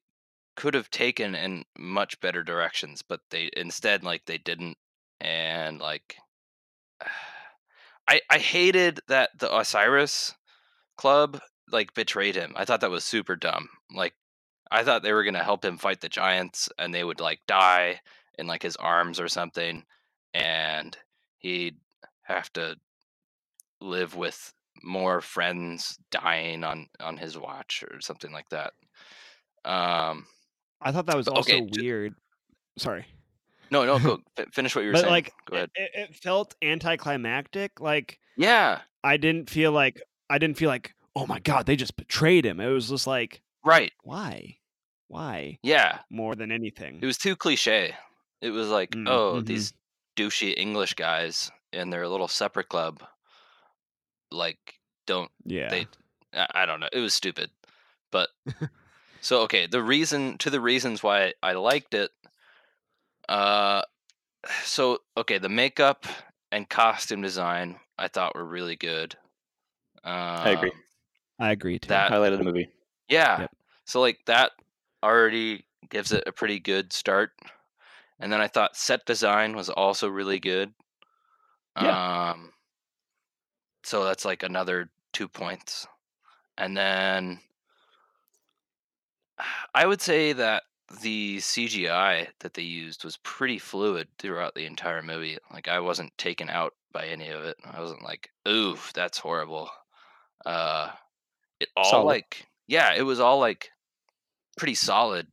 could 0.55 0.73
have 0.73 0.89
taken 0.91 1.35
in 1.35 1.63
much 1.77 2.19
better 2.19 2.43
directions, 2.43 3.01
but 3.01 3.21
they 3.31 3.49
instead 3.55 4.03
like 4.03 4.25
they 4.25 4.37
didn't, 4.37 4.77
and 5.21 5.79
like 5.79 6.17
I 8.07 8.21
I 8.29 8.39
hated 8.39 9.01
that 9.07 9.31
the 9.37 9.55
Osiris 9.55 10.35
club 10.97 11.39
like 11.71 11.93
betrayed 11.93 12.35
him. 12.35 12.53
I 12.55 12.65
thought 12.65 12.81
that 12.81 12.89
was 12.91 13.05
super 13.05 13.35
dumb. 13.35 13.69
Like 13.93 14.13
I 14.71 14.83
thought 14.83 15.03
they 15.03 15.13
were 15.13 15.23
gonna 15.23 15.43
help 15.43 15.63
him 15.63 15.77
fight 15.77 16.01
the 16.01 16.09
giants 16.09 16.69
and 16.77 16.93
they 16.93 17.03
would 17.03 17.19
like 17.19 17.39
die 17.47 18.01
in 18.39 18.47
like 18.47 18.63
his 18.63 18.75
arms 18.77 19.19
or 19.19 19.27
something 19.27 19.83
and 20.33 20.97
he'd 21.39 21.75
have 22.23 22.51
to 22.53 22.75
live 23.81 24.15
with 24.15 24.53
more 24.83 25.19
friends 25.21 25.97
dying 26.11 26.63
on 26.63 26.87
on 26.99 27.17
his 27.17 27.37
watch 27.37 27.83
or 27.91 27.99
something 28.01 28.31
like 28.31 28.47
that. 28.49 28.73
Um 29.65 30.25
I 30.81 30.91
thought 30.91 31.05
that 31.07 31.17
was 31.17 31.27
also 31.27 31.51
okay, 31.57 31.67
j- 31.71 31.81
weird. 31.81 32.15
Sorry, 32.77 33.05
no 33.71 33.85
no 33.85 33.99
go 33.99 34.19
fi- 34.35 34.45
finish 34.53 34.75
what 34.75 34.81
you 34.81 34.87
were 34.87 34.93
but 34.93 35.01
saying. 35.01 35.11
like, 35.11 35.33
go 35.49 35.55
ahead. 35.57 35.69
It, 35.75 35.91
it 35.93 36.15
felt 36.15 36.55
anticlimactic. 36.61 37.79
Like 37.81 38.19
Yeah, 38.37 38.79
I 39.03 39.17
didn't 39.17 39.49
feel 39.49 39.71
like 39.71 40.01
I 40.29 40.37
didn't 40.37 40.57
feel 40.57 40.69
like, 40.69 40.93
oh 41.15 41.25
my 41.25 41.39
god, 41.39 41.65
they 41.65 41.75
just 41.75 41.97
betrayed 41.97 42.45
him. 42.45 42.59
It 42.59 42.69
was 42.69 42.89
just 42.89 43.07
like, 43.07 43.41
right. 43.65 43.91
why, 44.03 44.57
why 45.07 45.57
Yeah. 45.63 45.99
more 46.09 46.35
than 46.35 46.51
anything. 46.51 46.99
It 47.01 47.05
was 47.05 47.17
too 47.17 47.35
cliche. 47.35 47.95
It 48.41 48.51
was 48.51 48.69
like, 48.69 48.91
Mm, 48.91 49.07
oh, 49.09 49.41
mhm. 49.41 49.45
these 49.45 49.73
douchey 50.15 50.53
English 50.57 50.93
guys 50.93 51.51
in 51.73 51.89
their 51.89 52.07
little 52.07 52.27
separate 52.27 52.69
club, 52.69 53.03
like, 54.31 54.79
don't 55.05 55.31
yeah, 55.45 55.69
they? 55.69 55.87
I 56.33 56.47
I 56.63 56.65
don't 56.65 56.79
know. 56.79 56.89
It 56.93 56.99
was 56.99 57.13
stupid, 57.13 57.49
but 58.11 58.29
so 59.21 59.41
okay. 59.41 59.67
The 59.67 59.81
reason 59.83 60.37
to 60.39 60.49
the 60.49 60.61
reasons 60.61 61.01
why 61.03 61.33
I 61.43 61.53
liked 61.53 61.93
it. 61.93 62.11
Uh, 63.27 63.81
so 64.63 64.99
okay, 65.17 65.37
the 65.37 65.49
makeup 65.49 66.05
and 66.51 66.67
costume 66.69 67.21
design 67.21 67.79
I 67.97 68.07
thought 68.07 68.35
were 68.35 68.45
really 68.45 68.75
good. 68.75 69.15
Um, 70.03 70.13
I 70.13 70.49
agree. 70.51 70.71
I 71.39 71.51
agree 71.51 71.79
too. 71.79 71.89
that 71.89 72.11
highlight 72.11 72.33
of 72.33 72.39
the 72.39 72.45
movie. 72.45 72.69
yeah. 73.09 73.41
Yep. 73.41 73.51
So 73.85 74.01
like 74.01 74.19
that 74.27 74.51
already 75.03 75.65
gives 75.89 76.11
it 76.11 76.23
a 76.27 76.31
pretty 76.31 76.59
good 76.59 76.93
start. 76.93 77.31
And 78.19 78.31
then 78.31 78.41
I 78.41 78.47
thought 78.47 78.75
set 78.75 79.05
design 79.05 79.55
was 79.55 79.69
also 79.69 80.07
really 80.09 80.39
good. 80.39 80.73
Um 81.75 82.51
so 83.83 84.03
that's 84.03 84.25
like 84.25 84.43
another 84.43 84.91
2 85.13 85.27
points. 85.27 85.87
And 86.57 86.77
then 86.77 87.41
I 89.73 89.85
would 89.85 90.01
say 90.01 90.33
that 90.33 90.63
the 91.01 91.39
CGI 91.39 92.29
that 92.39 92.53
they 92.55 92.63
used 92.63 93.03
was 93.03 93.17
pretty 93.17 93.59
fluid 93.59 94.07
throughout 94.17 94.55
the 94.55 94.65
entire 94.65 95.01
movie. 95.01 95.37
Like 95.51 95.67
I 95.67 95.79
wasn't 95.79 96.17
taken 96.17 96.49
out 96.49 96.73
by 96.91 97.07
any 97.07 97.29
of 97.29 97.43
it. 97.43 97.57
I 97.63 97.79
wasn't 97.79 98.01
like, 98.03 98.31
"Oof, 98.47 98.91
that's 98.93 99.19
horrible." 99.19 99.69
Uh 100.45 100.93
it 101.59 101.69
all 101.77 102.03
Solid. 102.03 102.05
like 102.05 102.47
yeah, 102.67 102.93
it 102.95 103.03
was 103.03 103.19
all 103.21 103.39
like 103.39 103.71
pretty 104.57 104.75
solid 104.75 105.27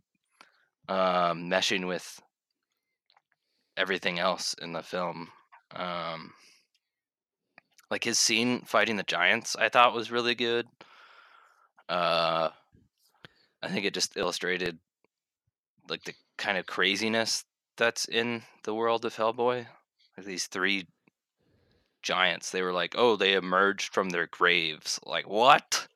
um 0.88 1.50
meshing 1.50 1.86
with 1.88 2.20
everything 3.76 4.18
else 4.18 4.54
in 4.54 4.73
the 4.73 4.83
film. 4.83 5.30
Um 5.75 6.33
like 7.90 8.04
his 8.04 8.18
scene 8.18 8.62
fighting 8.62 8.97
the 8.97 9.02
giants 9.02 9.56
I 9.56 9.68
thought 9.68 9.95
was 9.95 10.11
really 10.11 10.35
good. 10.35 10.66
Uh 11.88 12.50
I 13.62 13.68
think 13.68 13.85
it 13.85 13.95
just 13.95 14.16
illustrated 14.16 14.78
like 15.88 16.04
the 16.04 16.14
kind 16.37 16.59
of 16.59 16.66
craziness 16.66 17.45
that's 17.76 18.06
in 18.06 18.42
the 18.64 18.75
world 18.75 19.04
of 19.04 19.16
Hellboy. 19.16 19.66
Like 20.16 20.26
these 20.26 20.47
three 20.47 20.87
giants, 22.02 22.50
they 22.50 22.62
were 22.62 22.73
like, 22.73 22.95
"Oh, 22.97 23.16
they 23.16 23.35
emerged 23.35 23.92
from 23.92 24.11
their 24.11 24.26
graves." 24.28 25.00
Like, 25.04 25.28
what? 25.28 25.88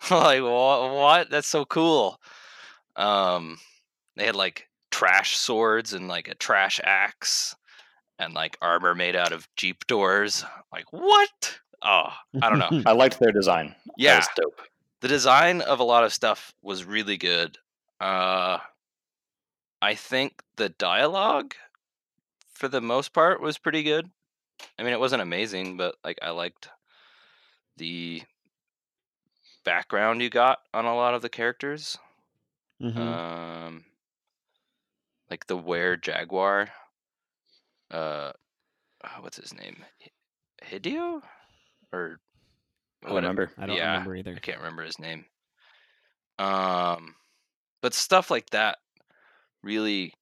like 0.10 0.42
what, 0.42 0.92
what? 0.94 1.30
That's 1.30 1.48
so 1.48 1.64
cool. 1.64 2.20
Um 2.96 3.58
they 4.16 4.26
had 4.26 4.36
like 4.36 4.69
trash 4.90 5.36
swords 5.36 5.92
and 5.92 6.08
like 6.08 6.28
a 6.28 6.34
trash 6.34 6.80
axe 6.84 7.54
and 8.18 8.34
like 8.34 8.56
armor 8.60 8.94
made 8.94 9.16
out 9.16 9.32
of 9.32 9.48
jeep 9.56 9.86
doors. 9.86 10.44
Like, 10.72 10.92
what? 10.92 11.58
Oh, 11.82 12.12
I 12.42 12.50
don't 12.50 12.58
know. 12.58 12.82
I 12.90 12.92
liked 12.92 13.18
their 13.18 13.32
design. 13.32 13.74
Yeah, 13.96 14.16
was 14.18 14.28
dope. 14.36 14.60
the 15.00 15.08
design 15.08 15.60
of 15.62 15.80
a 15.80 15.84
lot 15.84 16.04
of 16.04 16.12
stuff 16.12 16.52
was 16.62 16.84
really 16.84 17.16
good. 17.16 17.56
Uh, 18.00 18.58
I 19.82 19.94
think 19.94 20.42
the 20.56 20.68
dialogue, 20.68 21.54
for 22.52 22.68
the 22.68 22.80
most 22.82 23.12
part, 23.14 23.40
was 23.40 23.56
pretty 23.58 23.82
good. 23.82 24.10
I 24.78 24.82
mean, 24.82 24.92
it 24.92 25.00
wasn't 25.00 25.22
amazing, 25.22 25.78
but 25.78 25.94
like 26.04 26.18
I 26.20 26.30
liked 26.30 26.68
the 27.78 28.22
background 29.64 30.20
you 30.20 30.28
got 30.30 30.58
on 30.74 30.84
a 30.84 30.94
lot 30.94 31.14
of 31.14 31.22
the 31.22 31.28
characters. 31.30 31.96
Mhm. 32.82 32.96
Um, 32.96 33.84
like 35.30 35.46
the 35.46 35.56
were 35.56 35.96
jaguar. 35.96 36.68
Uh, 37.92 38.32
uh, 39.02 39.08
what's 39.20 39.36
his 39.36 39.54
name? 39.54 39.84
Hideo, 40.64 41.22
or 41.92 42.18
I 43.02 43.06
don't 43.06 43.14
whatever. 43.14 43.42
remember. 43.42 43.52
I 43.58 43.66
don't 43.66 43.76
yeah, 43.76 43.92
remember 43.92 44.16
either. 44.16 44.34
I 44.36 44.40
can't 44.40 44.58
remember 44.58 44.82
his 44.82 44.98
name. 44.98 45.24
Um, 46.38 47.14
but 47.82 47.94
stuff 47.94 48.30
like 48.30 48.50
that 48.50 48.78
really 49.62 50.14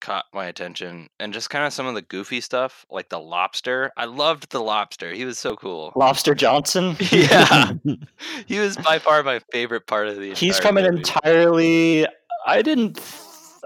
caught 0.00 0.26
my 0.34 0.46
attention, 0.46 1.08
and 1.18 1.32
just 1.32 1.50
kind 1.50 1.64
of 1.64 1.72
some 1.72 1.86
of 1.86 1.94
the 1.94 2.02
goofy 2.02 2.40
stuff, 2.40 2.84
like 2.90 3.08
the 3.08 3.20
lobster. 3.20 3.92
I 3.96 4.04
loved 4.04 4.50
the 4.50 4.60
lobster. 4.60 5.12
He 5.12 5.24
was 5.24 5.38
so 5.38 5.56
cool. 5.56 5.92
Lobster 5.96 6.34
Johnson. 6.34 6.96
yeah, 7.10 7.72
he 8.46 8.58
was 8.58 8.76
by 8.76 8.98
far 8.98 9.22
my 9.22 9.40
favorite 9.52 9.86
part 9.86 10.08
of 10.08 10.16
the. 10.16 10.34
He's 10.34 10.58
from 10.58 10.76
an 10.76 10.86
entirely. 10.86 12.06
I 12.46 12.62
didn't. 12.62 13.00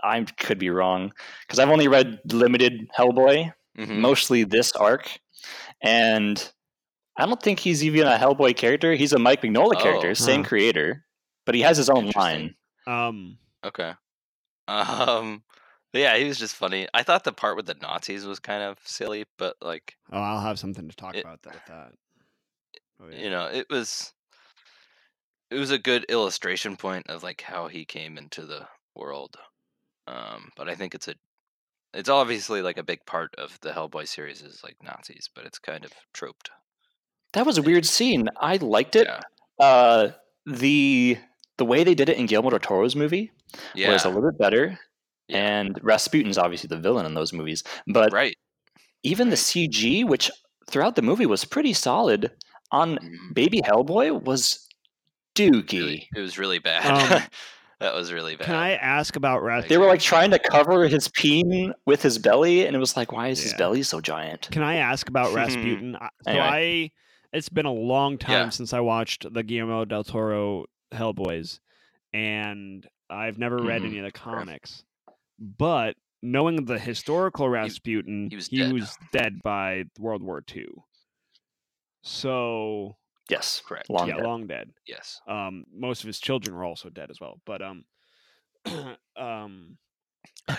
I 0.05 0.23
could 0.25 0.59
be 0.59 0.71
wrong 0.71 1.13
because 1.47 1.59
I've 1.59 1.71
only 1.71 1.89
read 1.89 2.19
limited 2.33 2.89
Hellboy, 2.97 3.53
Mhm. 3.77 3.99
mostly 3.99 4.45
this 4.45 4.73
arc, 4.73 5.19
and 5.83 6.53
I 7.17 7.27
don't 7.27 7.43
think 7.43 7.59
he's 7.61 7.85
even 7.85 8.07
a 8.07 8.17
Hellboy 8.17 8.57
character. 8.57 8.95
He's 8.95 9.13
a 9.13 9.19
Mike 9.19 9.43
Mignola 9.43 9.75
Oh. 9.77 9.83
character, 9.83 10.15
same 10.15 10.45
creator, 10.45 11.05
but 11.47 11.55
he 11.55 11.63
has 11.63 11.77
his 11.77 11.91
own 11.91 12.11
line. 12.17 12.55
um, 12.87 13.39
Okay. 13.65 13.93
Um. 14.69 15.43
yeah, 15.93 16.17
he 16.17 16.25
was 16.25 16.39
just 16.39 16.55
funny. 16.55 16.87
I 16.95 17.03
thought 17.03 17.25
the 17.25 17.33
part 17.33 17.57
with 17.57 17.67
the 17.67 17.75
Nazis 17.75 18.25
was 18.27 18.39
kind 18.39 18.63
of 18.63 18.79
silly, 18.85 19.25
but 19.39 19.57
like 19.61 19.97
oh, 20.13 20.21
I'll 20.21 20.41
have 20.41 20.59
something 20.59 20.89
to 20.89 20.95
talk 20.97 21.15
It- 21.17 21.25
about 21.25 21.43
that 21.43 21.55
with 21.55 21.67
that. 21.67 21.93
Oh, 23.01 23.09
yeah. 23.11 23.19
you 23.19 23.31
know, 23.31 23.47
it 23.47 23.67
was 23.71 24.13
it 25.51 25.57
was 25.57 25.71
a 25.71 25.79
good 25.79 26.05
illustration 26.11 26.77
point 26.77 27.09
of 27.09 27.23
like 27.23 27.41
how 27.41 27.69
he 27.69 27.85
came 27.85 28.19
into 28.19 28.45
the 28.45 28.69
world. 28.95 29.37
Um, 30.09 30.51
but 30.57 30.69
I 30.69 30.75
think 30.75 30.95
it's 30.95 31.09
a 31.09 31.15
it's 31.95 32.09
obviously 32.09 32.63
like 32.63 32.79
a 32.79 32.83
big 32.83 33.05
part 33.07 33.35
of 33.39 33.59
the 33.61 33.71
Hellboy 33.71 34.07
series 34.09 34.43
is 34.43 34.63
like 34.65 34.77
Nazis, 34.83 35.29
but 35.35 35.45
it's 35.45 35.59
kind 35.59 35.85
of 35.85 35.93
troped. 36.13 36.51
That 37.33 37.47
was 37.47 37.59
a 37.59 37.63
weird 37.63 37.85
scene. 37.87 38.29
I 38.41 38.57
liked 38.57 38.97
it. 38.97 39.07
Yeah. 39.07 39.21
Uh, 39.65 40.11
the 40.47 41.19
the 41.59 41.65
way 41.65 41.85
they 41.85 41.95
did 41.95 42.09
it 42.09 42.17
in 42.19 42.27
Guillermo 42.27 42.51
del 42.51 42.59
Toro's 42.61 42.97
movie 42.97 43.31
Yeah. 43.75 43.93
was 43.93 44.05
a 44.05 44.09
little 44.09 44.31
bit 44.31 44.39
better. 44.39 44.79
Yeah. 45.29 45.59
And 45.61 45.79
Rasputin's 45.83 46.39
obviously 46.39 46.69
the 46.69 46.79
villain 46.79 47.05
in 47.07 47.15
those 47.15 47.33
movies, 47.33 47.63
but 47.87 48.13
right. 48.13 48.37
even 49.03 49.29
the. 49.31 49.37
CG, 49.37 50.07
which 50.07 50.31
throughout 50.71 50.95
the 50.97 51.03
movie 51.03 51.27
was 51.27 51.45
pretty 51.45 51.73
solid, 51.75 52.31
on 52.71 52.97
Mhm. 52.99 53.35
Baby 53.35 53.61
Hellboy 53.63 54.23
was 54.23 54.69
dookie. 55.35 56.07
It 56.15 56.21
was 56.21 56.39
really 56.39 56.59
bad. 56.59 57.13
Um, 57.13 57.23
that 57.81 57.95
was 57.95 58.13
really 58.13 58.37
bad. 58.37 58.47
Can 58.47 58.55
I 58.55 58.73
ask 58.75 59.17
about 59.17 59.43
Rasputin? 59.43 59.69
They 59.69 59.79
were 59.79 59.87
like 59.91 60.01
trying 60.01 60.31
to 60.33 60.39
cover 60.39 60.87
his 60.89 61.09
peen 61.09 61.73
with 61.87 62.03
his 62.03 62.19
belly, 62.19 62.67
and 62.67 62.75
it 62.75 62.79
was 62.79 62.97
like, 62.97 63.13
why 63.13 63.29
is 63.29 63.43
his 63.43 63.55
belly 63.55 63.83
so 63.83 64.01
giant? 64.01 64.49
Can 64.51 64.63
I 64.63 64.77
ask 64.77 65.09
about 65.09 65.33
Rasputin? 65.35 65.97
I- 65.97 66.09
So 66.25 66.31
Anyway. 66.33 66.91
I, 67.33 67.37
it's 67.37 67.49
been 67.49 67.67
a 67.67 67.73
long 67.73 68.19
time 68.19 68.47
Yeah. 68.47 68.49
since 68.51 68.73
I 68.73 68.81
watched 68.81 69.33
the 69.33 69.43
Guillermo 69.43 69.85
del 69.85 70.03
Toro 70.05 70.65
Hellboys, 70.93 71.61
and 72.13 72.87
I've 73.11 73.39
never 73.39 73.59
read 73.59 73.83
Mhm. 73.83 73.87
any 73.87 73.99
of 73.99 74.05
the 74.07 74.13
comics. 74.13 74.85
But 75.39 75.97
knowing 76.23 76.65
the 76.65 76.79
historical 76.79 77.49
Rasputin, 77.49 78.29
he 78.31 78.37
was 78.37 78.49
he 78.49 78.59
dead. 78.59 78.73
was 78.73 78.97
dead 79.13 79.41
by 79.43 79.85
World 79.99 80.23
War 80.23 80.43
II. 80.55 80.67
So 82.03 82.97
Yes, 83.29 83.63
Correct. 83.67 83.91
Long 83.91 84.09
yeah, 84.09 84.17
dead. 84.17 84.25
long 84.25 84.47
dead. 84.47 84.71
Yes. 84.87 85.21
Um, 85.29 85.65
most 85.73 86.03
of 86.03 86.07
his 86.07 86.19
children 86.19 86.57
were 86.57 86.65
also 86.65 86.89
dead 86.89 87.11
as 87.11 87.21
well. 87.21 87.41
But 87.45 87.61
um, 87.63 87.85
um, 89.17 89.77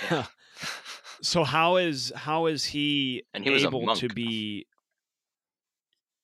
so 1.22 1.44
how 1.44 1.78
is 1.78 2.12
how 2.16 2.46
is 2.46 2.64
he, 2.66 3.24
And 3.34 3.44
he 3.44 3.54
able 3.64 3.96
to 3.96 4.08
be 4.10 4.68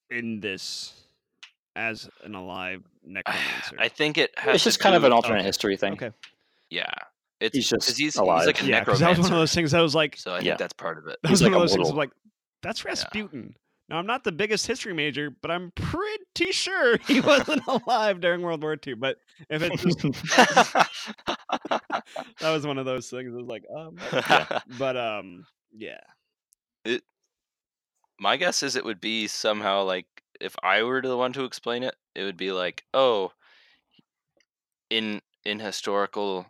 in 0.10 0.40
this 0.40 0.94
as 1.76 2.10
an 2.24 2.36
alive 2.36 2.84
necromancer? 3.04 3.76
I 3.80 3.88
think 3.88 4.18
it 4.18 4.32
has. 4.38 4.56
It's 4.56 4.64
just 4.64 4.80
kind 4.80 4.96
of 4.96 5.04
an 5.04 5.12
alternate 5.12 5.38
okay, 5.40 5.46
history 5.46 5.78
thing. 5.78 5.94
okay. 5.94 6.12
Yeah. 6.70 6.92
It's 7.42 7.56
He's 7.56 7.70
just 7.70 7.98
he's, 7.98 8.16
alive. 8.16 8.40
he's 8.42 8.48
like 8.48 8.62
a 8.62 8.66
yeah, 8.66 8.84
that 8.84 8.88
was 8.88 9.02
one 9.02 9.34
of 9.34 9.38
those 9.40 9.54
things 9.54 9.72
that 9.72 9.82
was 9.82 9.94
like 9.94 10.16
So 10.18 10.32
I 10.32 10.36
Yeah. 10.38 10.42
think 10.52 10.60
that's 10.60 10.74
part 10.74 10.98
of 10.98 11.08
it. 11.08 11.18
that 11.22 11.28
he's 11.30 11.42
was 11.42 11.44
one 11.44 11.52
like 11.52 11.56
of 11.58 11.62
those 11.64 11.72
things 11.72 11.80
little- 11.80 11.92
of 11.92 11.98
like 11.98 12.12
that's 12.62 12.86
Rasputin. 12.86 13.56
Now 13.90 13.98
I'm 13.98 14.08
not 14.08 14.24
the 14.24 14.32
biggest 14.32 14.66
history 14.66 14.94
major, 14.94 15.30
but 15.30 15.52
I'm 15.52 15.72
pretty 15.76 16.52
sure 16.52 16.98
he 17.08 17.22
wasn't 17.22 17.62
alive 17.68 18.20
during 18.20 18.42
World 18.42 18.64
War 18.64 18.76
II. 18.86 18.96
But 18.96 19.18
if 19.50 19.62
it's 19.62 19.82
just, 19.82 20.00
that 22.40 22.52
was 22.52 22.66
one 22.66 22.78
of 22.78 22.86
those 22.86 23.10
things. 23.10 23.34
It 23.34 23.38
was 23.38 23.48
like, 23.48 23.64
um, 23.76 23.98
Yeah. 24.12 24.60
but 24.80 24.98
um, 24.98 25.46
yeah, 25.72 26.00
It, 26.84 27.04
My 28.20 28.38
guess 28.38 28.64
is 28.64 28.76
it 28.76 28.86
would 28.86 29.02
be 29.02 29.28
somehow 29.28 29.84
like 29.84 30.08
if 30.42 30.56
I 30.64 30.84
were 30.84 31.02
the 31.02 31.18
one 31.18 31.34
to 31.34 31.44
explain 31.44 31.84
it, 31.84 31.96
it 32.16 32.24
would 32.24 32.38
be 32.38 32.52
like, 32.52 32.84
oh, 32.94 33.34
in 34.90 35.22
in 35.44 35.60
historical 35.60 36.48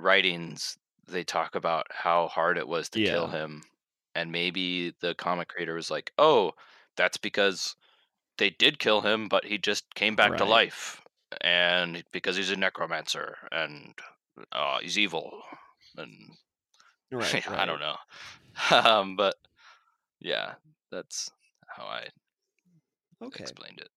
writings, 0.00 0.78
they 1.06 1.24
talk 1.24 1.54
about 1.54 1.86
how 1.90 2.28
hard 2.28 2.58
it 2.58 2.66
was 2.68 2.88
to 2.90 2.98
kill 3.04 3.28
him, 3.28 3.62
and 4.14 4.32
maybe 4.32 4.90
the 5.00 5.14
comic 5.14 5.48
creator 5.48 5.74
was 5.74 5.90
like, 5.90 6.12
oh, 6.18 6.52
that's 6.96 7.16
because 7.16 7.76
they 8.38 8.50
did 8.50 8.78
kill 8.78 9.02
him, 9.02 9.28
but 9.28 9.44
he 9.46 9.58
just 9.58 9.94
came 9.94 10.16
back 10.16 10.36
to 10.36 10.44
Right. 10.44 10.46
life, 10.46 11.02
and 11.40 12.04
because 12.12 12.36
he's 12.36 12.50
a 12.50 12.56
necromancer 12.56 13.36
and 13.52 13.94
uh, 14.52 14.80
he's 14.80 14.98
evil, 14.98 15.42
and 15.96 16.36
right. 17.10 17.42
I 17.54 17.64
don't 17.66 17.80
know. 17.80 17.96
um, 18.70 19.16
but 19.16 19.36
yeah, 20.20 20.54
that's 20.90 21.30
how 21.68 21.84
I 21.84 22.08
Okay. 23.22 23.54
explained 23.54 23.80
it 23.80 23.90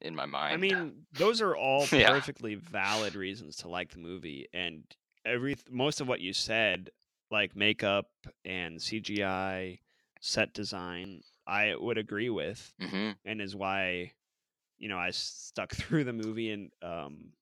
in 0.00 0.14
my 0.14 0.26
mind. 0.26 0.56
I 0.56 0.56
mean, 0.56 1.06
those 1.12 1.40
are 1.40 1.56
all 1.56 1.88
Yeah. 1.92 2.14
perfectly 2.14 2.54
valid 2.54 3.16
reasons 3.16 3.56
to 3.58 3.68
like 3.68 3.90
the 3.90 3.98
movie, 3.98 4.48
and 4.52 4.84
every 5.24 5.56
most 5.70 6.00
of 6.00 6.08
what 6.08 6.20
you 6.20 6.32
said, 6.32 6.90
like 7.32 7.56
makeup 7.56 8.06
and 8.44 8.78
CGI, 8.78 9.80
set 10.20 10.52
design, 10.52 11.22
I 11.46 11.74
would 11.74 11.98
agree 11.98 12.30
with, 12.30 12.72
hmm 12.80 13.10
and 13.24 13.40
is 13.40 13.56
why, 13.56 14.12
you 14.78 14.88
know, 14.88 14.98
I 14.98 15.10
stuck 15.10 15.72
through 15.74 16.04
the 16.04 16.12
movie, 16.12 16.50
and 16.52 16.70
um, 16.82 17.32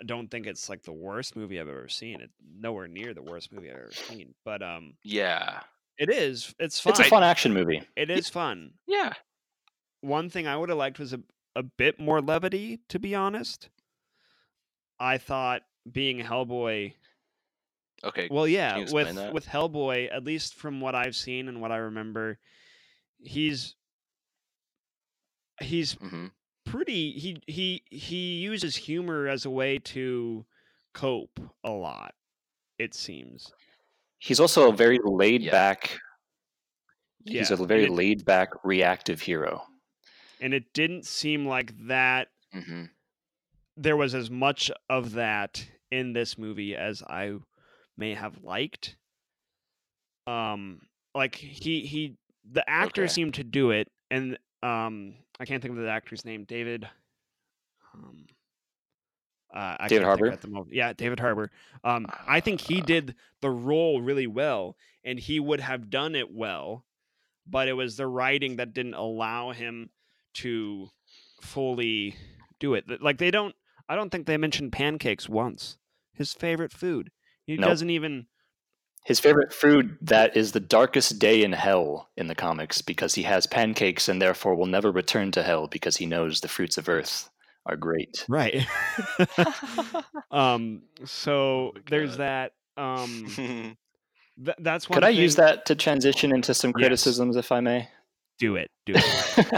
I 0.00 0.04
don't 0.04 0.30
think 0.30 0.46
it's 0.46 0.68
like 0.68 0.82
the 0.82 0.92
worst 0.92 1.34
movie 1.34 1.58
I've 1.58 1.68
ever 1.68 1.88
seen. 1.88 2.20
It's 2.20 2.34
nowhere 2.56 2.86
near 2.86 3.14
the 3.14 3.22
worst 3.22 3.52
movie 3.52 3.70
I've 3.70 3.78
ever 3.78 3.92
seen, 3.92 4.34
but 4.44 4.62
um, 4.62 4.94
yeah, 5.02 5.60
it 5.98 6.10
is. 6.10 6.54
It's 6.60 6.78
fun. 6.78 6.92
It's 6.92 7.00
a 7.00 7.04
fun 7.04 7.24
action 7.24 7.52
movie. 7.54 7.82
It 7.96 8.10
is 8.10 8.28
fun. 8.28 8.74
yeah, 8.86 9.14
one 10.02 10.28
thing 10.30 10.46
I 10.46 10.56
would 10.56 10.68
have 10.68 10.78
liked 10.78 10.98
was 10.98 11.12
a, 11.12 11.20
a 11.56 11.62
bit 11.62 11.98
more 11.98 12.20
levity, 12.20 12.80
to 12.90 12.98
be 12.98 13.14
honest. 13.14 13.70
I 14.98 15.18
thought 15.18 15.62
being 15.90 16.18
Hellboy, 16.20 16.94
okay. 18.04 18.28
well, 18.30 18.46
yeah, 18.46 18.90
with 18.92 19.14
that? 19.14 19.32
with 19.32 19.46
Hellboy, 19.46 20.14
at 20.14 20.24
least 20.24 20.54
from 20.54 20.80
what 20.80 20.94
I've 20.94 21.16
seen 21.16 21.48
and 21.48 21.60
what 21.60 21.72
I 21.72 21.76
remember, 21.76 22.38
he's 23.18 23.74
he's 25.60 25.94
hmm 25.94 26.26
pretty. 26.64 27.12
He 27.12 27.36
he 27.46 27.82
he 27.90 28.34
uses 28.40 28.76
humor 28.76 29.28
as 29.28 29.44
a 29.44 29.50
way 29.50 29.78
to 29.78 30.44
cope 30.94 31.40
a 31.64 31.70
lot. 31.70 32.14
It 32.78 32.94
seems. 32.94 33.52
He's 34.18 34.40
also 34.40 34.70
a 34.70 34.76
very 34.76 34.98
laid 35.04 35.42
Yeah. 35.42 35.50
back. 35.52 35.98
Yeah, 37.24 37.40
He's 37.40 37.50
a 37.50 37.56
very 37.66 37.84
it- 37.86 37.90
laid 37.92 38.24
back, 38.24 38.50
reactive 38.64 39.20
hero. 39.20 39.62
and 40.40 40.52
it 40.54 40.72
didn't 40.74 41.06
seem 41.06 41.46
like 41.46 41.72
that 41.88 42.28
hmm 42.52 42.84
there 43.76 43.96
was 43.96 44.14
as 44.14 44.30
much 44.30 44.70
of 44.88 45.12
that 45.12 45.66
in 45.90 46.12
this 46.14 46.38
movie 46.38 46.74
as 46.76 47.02
I 47.02 47.34
may 47.96 48.14
have 48.14 48.42
liked. 48.42 48.96
Um, 50.26 50.80
like 51.14 51.34
he 51.36 51.80
he 51.86 52.16
the 52.50 52.68
actor 52.68 53.04
Okay. 53.04 53.12
seemed 53.12 53.34
to 53.34 53.44
do 53.44 53.70
it, 53.70 53.88
and 54.10 54.38
um, 54.62 55.14
I 55.40 55.44
can't 55.44 55.62
think 55.62 55.76
of 55.76 55.82
the 55.82 55.88
actor's 55.90 56.24
name. 56.24 56.44
David. 56.44 56.88
Um, 57.94 58.26
uh, 59.54 59.76
I 59.80 59.88
David 59.88 60.04
Harbour? 60.04 60.30
at 60.30 60.40
the 60.42 60.48
moment. 60.48 60.74
Yeah, 60.74 60.92
David 60.92 61.20
Harbour. 61.20 61.50
Um, 61.84 62.06
I 62.26 62.40
think 62.40 62.60
he 62.60 62.80
Uh. 62.80 62.84
did 62.84 63.14
the 63.40 63.50
role 63.50 64.00
really 64.02 64.26
well, 64.26 64.76
and 65.04 65.18
he 65.18 65.38
would 65.40 65.60
have 65.60 65.88
done 65.88 66.14
it 66.14 66.30
well, 66.32 66.84
but 67.46 67.68
it 67.68 67.72
was 67.74 67.96
the 67.96 68.06
writing 68.06 68.56
that 68.56 68.74
didn't 68.74 68.94
allow 68.94 69.52
him 69.52 69.90
to 70.34 70.90
fully 71.40 72.16
do 72.58 72.74
it. 72.74 73.00
Like 73.00 73.18
they 73.18 73.30
don't. 73.30 73.54
I 73.88 73.94
don't 73.94 74.10
think 74.10 74.26
they 74.26 74.36
mentioned 74.36 74.72
pancakes 74.72 75.28
once. 75.28 75.78
His 76.12 76.34
favorite 76.34 76.72
food. 76.72 77.10
He 77.46 77.56
Nope. 77.56 77.70
doesn't 77.70 77.90
even. 77.90 78.26
His 79.04 79.20
favorite 79.20 79.52
food 79.52 79.96
that 80.02 80.36
is 80.36 80.50
the 80.50 80.58
darkest 80.60 81.20
day 81.20 81.44
in 81.44 81.52
hell 81.52 82.08
in 82.16 82.26
the 82.26 82.34
comics 82.34 82.82
because 82.82 83.14
he 83.14 83.22
has 83.22 83.46
pancakes 83.46 84.08
and 84.08 84.20
therefore 84.20 84.56
will 84.56 84.66
never 84.66 84.90
return 84.90 85.30
to 85.32 85.44
hell 85.44 85.68
because 85.68 85.96
he 85.96 86.06
knows 86.06 86.40
the 86.40 86.48
fruits 86.48 86.76
of 86.76 86.88
earth 86.88 87.30
are 87.66 87.76
great. 87.76 88.24
Right. 88.28 88.66
um. 90.30 90.82
So 91.04 91.72
my 91.74 91.80
there's 91.88 92.16
that. 92.16 92.52
Um. 92.76 93.26
Th- 94.44 94.56
that's 94.58 94.90
one. 94.90 94.96
Could 94.96 95.04
I 95.04 95.08
use 95.10 95.36
that 95.36 95.64
to 95.66 95.74
transition 95.74 96.34
into 96.34 96.52
some 96.52 96.70
Yes. 96.76 96.82
criticisms, 96.82 97.36
if 97.36 97.50
I 97.52 97.60
may? 97.60 97.88
Do 98.38 98.56
it. 98.56 98.70
Do 98.84 98.92
it. 98.96 99.52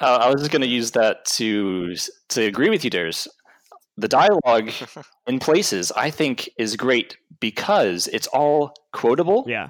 uh, 0.00 0.18
I 0.20 0.26
was 0.32 0.40
just 0.40 0.50
going 0.50 0.62
to 0.62 0.68
use 0.68 0.90
that 0.92 1.24
to 1.36 1.94
to 2.30 2.42
agree 2.44 2.70
with 2.70 2.82
you, 2.82 2.90
Ders. 2.90 3.28
The 3.96 4.08
dialogue 4.08 4.70
in 5.26 5.38
places 5.38 5.92
I 5.92 6.10
think 6.10 6.48
is 6.58 6.76
great 6.76 7.16
because 7.40 8.08
it's 8.08 8.26
all 8.28 8.74
quotable 8.92 9.44
Yeah. 9.46 9.68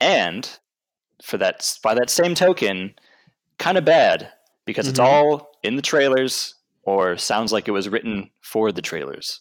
and 0.00 0.48
for 1.22 1.36
that 1.38 1.78
by 1.82 1.94
that 1.94 2.10
same 2.10 2.34
token 2.34 2.94
kind 3.58 3.76
of 3.78 3.84
bad 3.84 4.30
because 4.64 4.86
it's 4.88 5.00
Mhm. 5.00 5.04
all 5.04 5.50
in 5.62 5.76
the 5.76 5.82
trailers 5.82 6.54
or 6.82 7.16
sounds 7.16 7.52
like 7.52 7.68
it 7.68 7.72
was 7.72 7.88
written 7.88 8.30
for 8.40 8.72
the 8.72 8.82
trailers. 8.82 9.40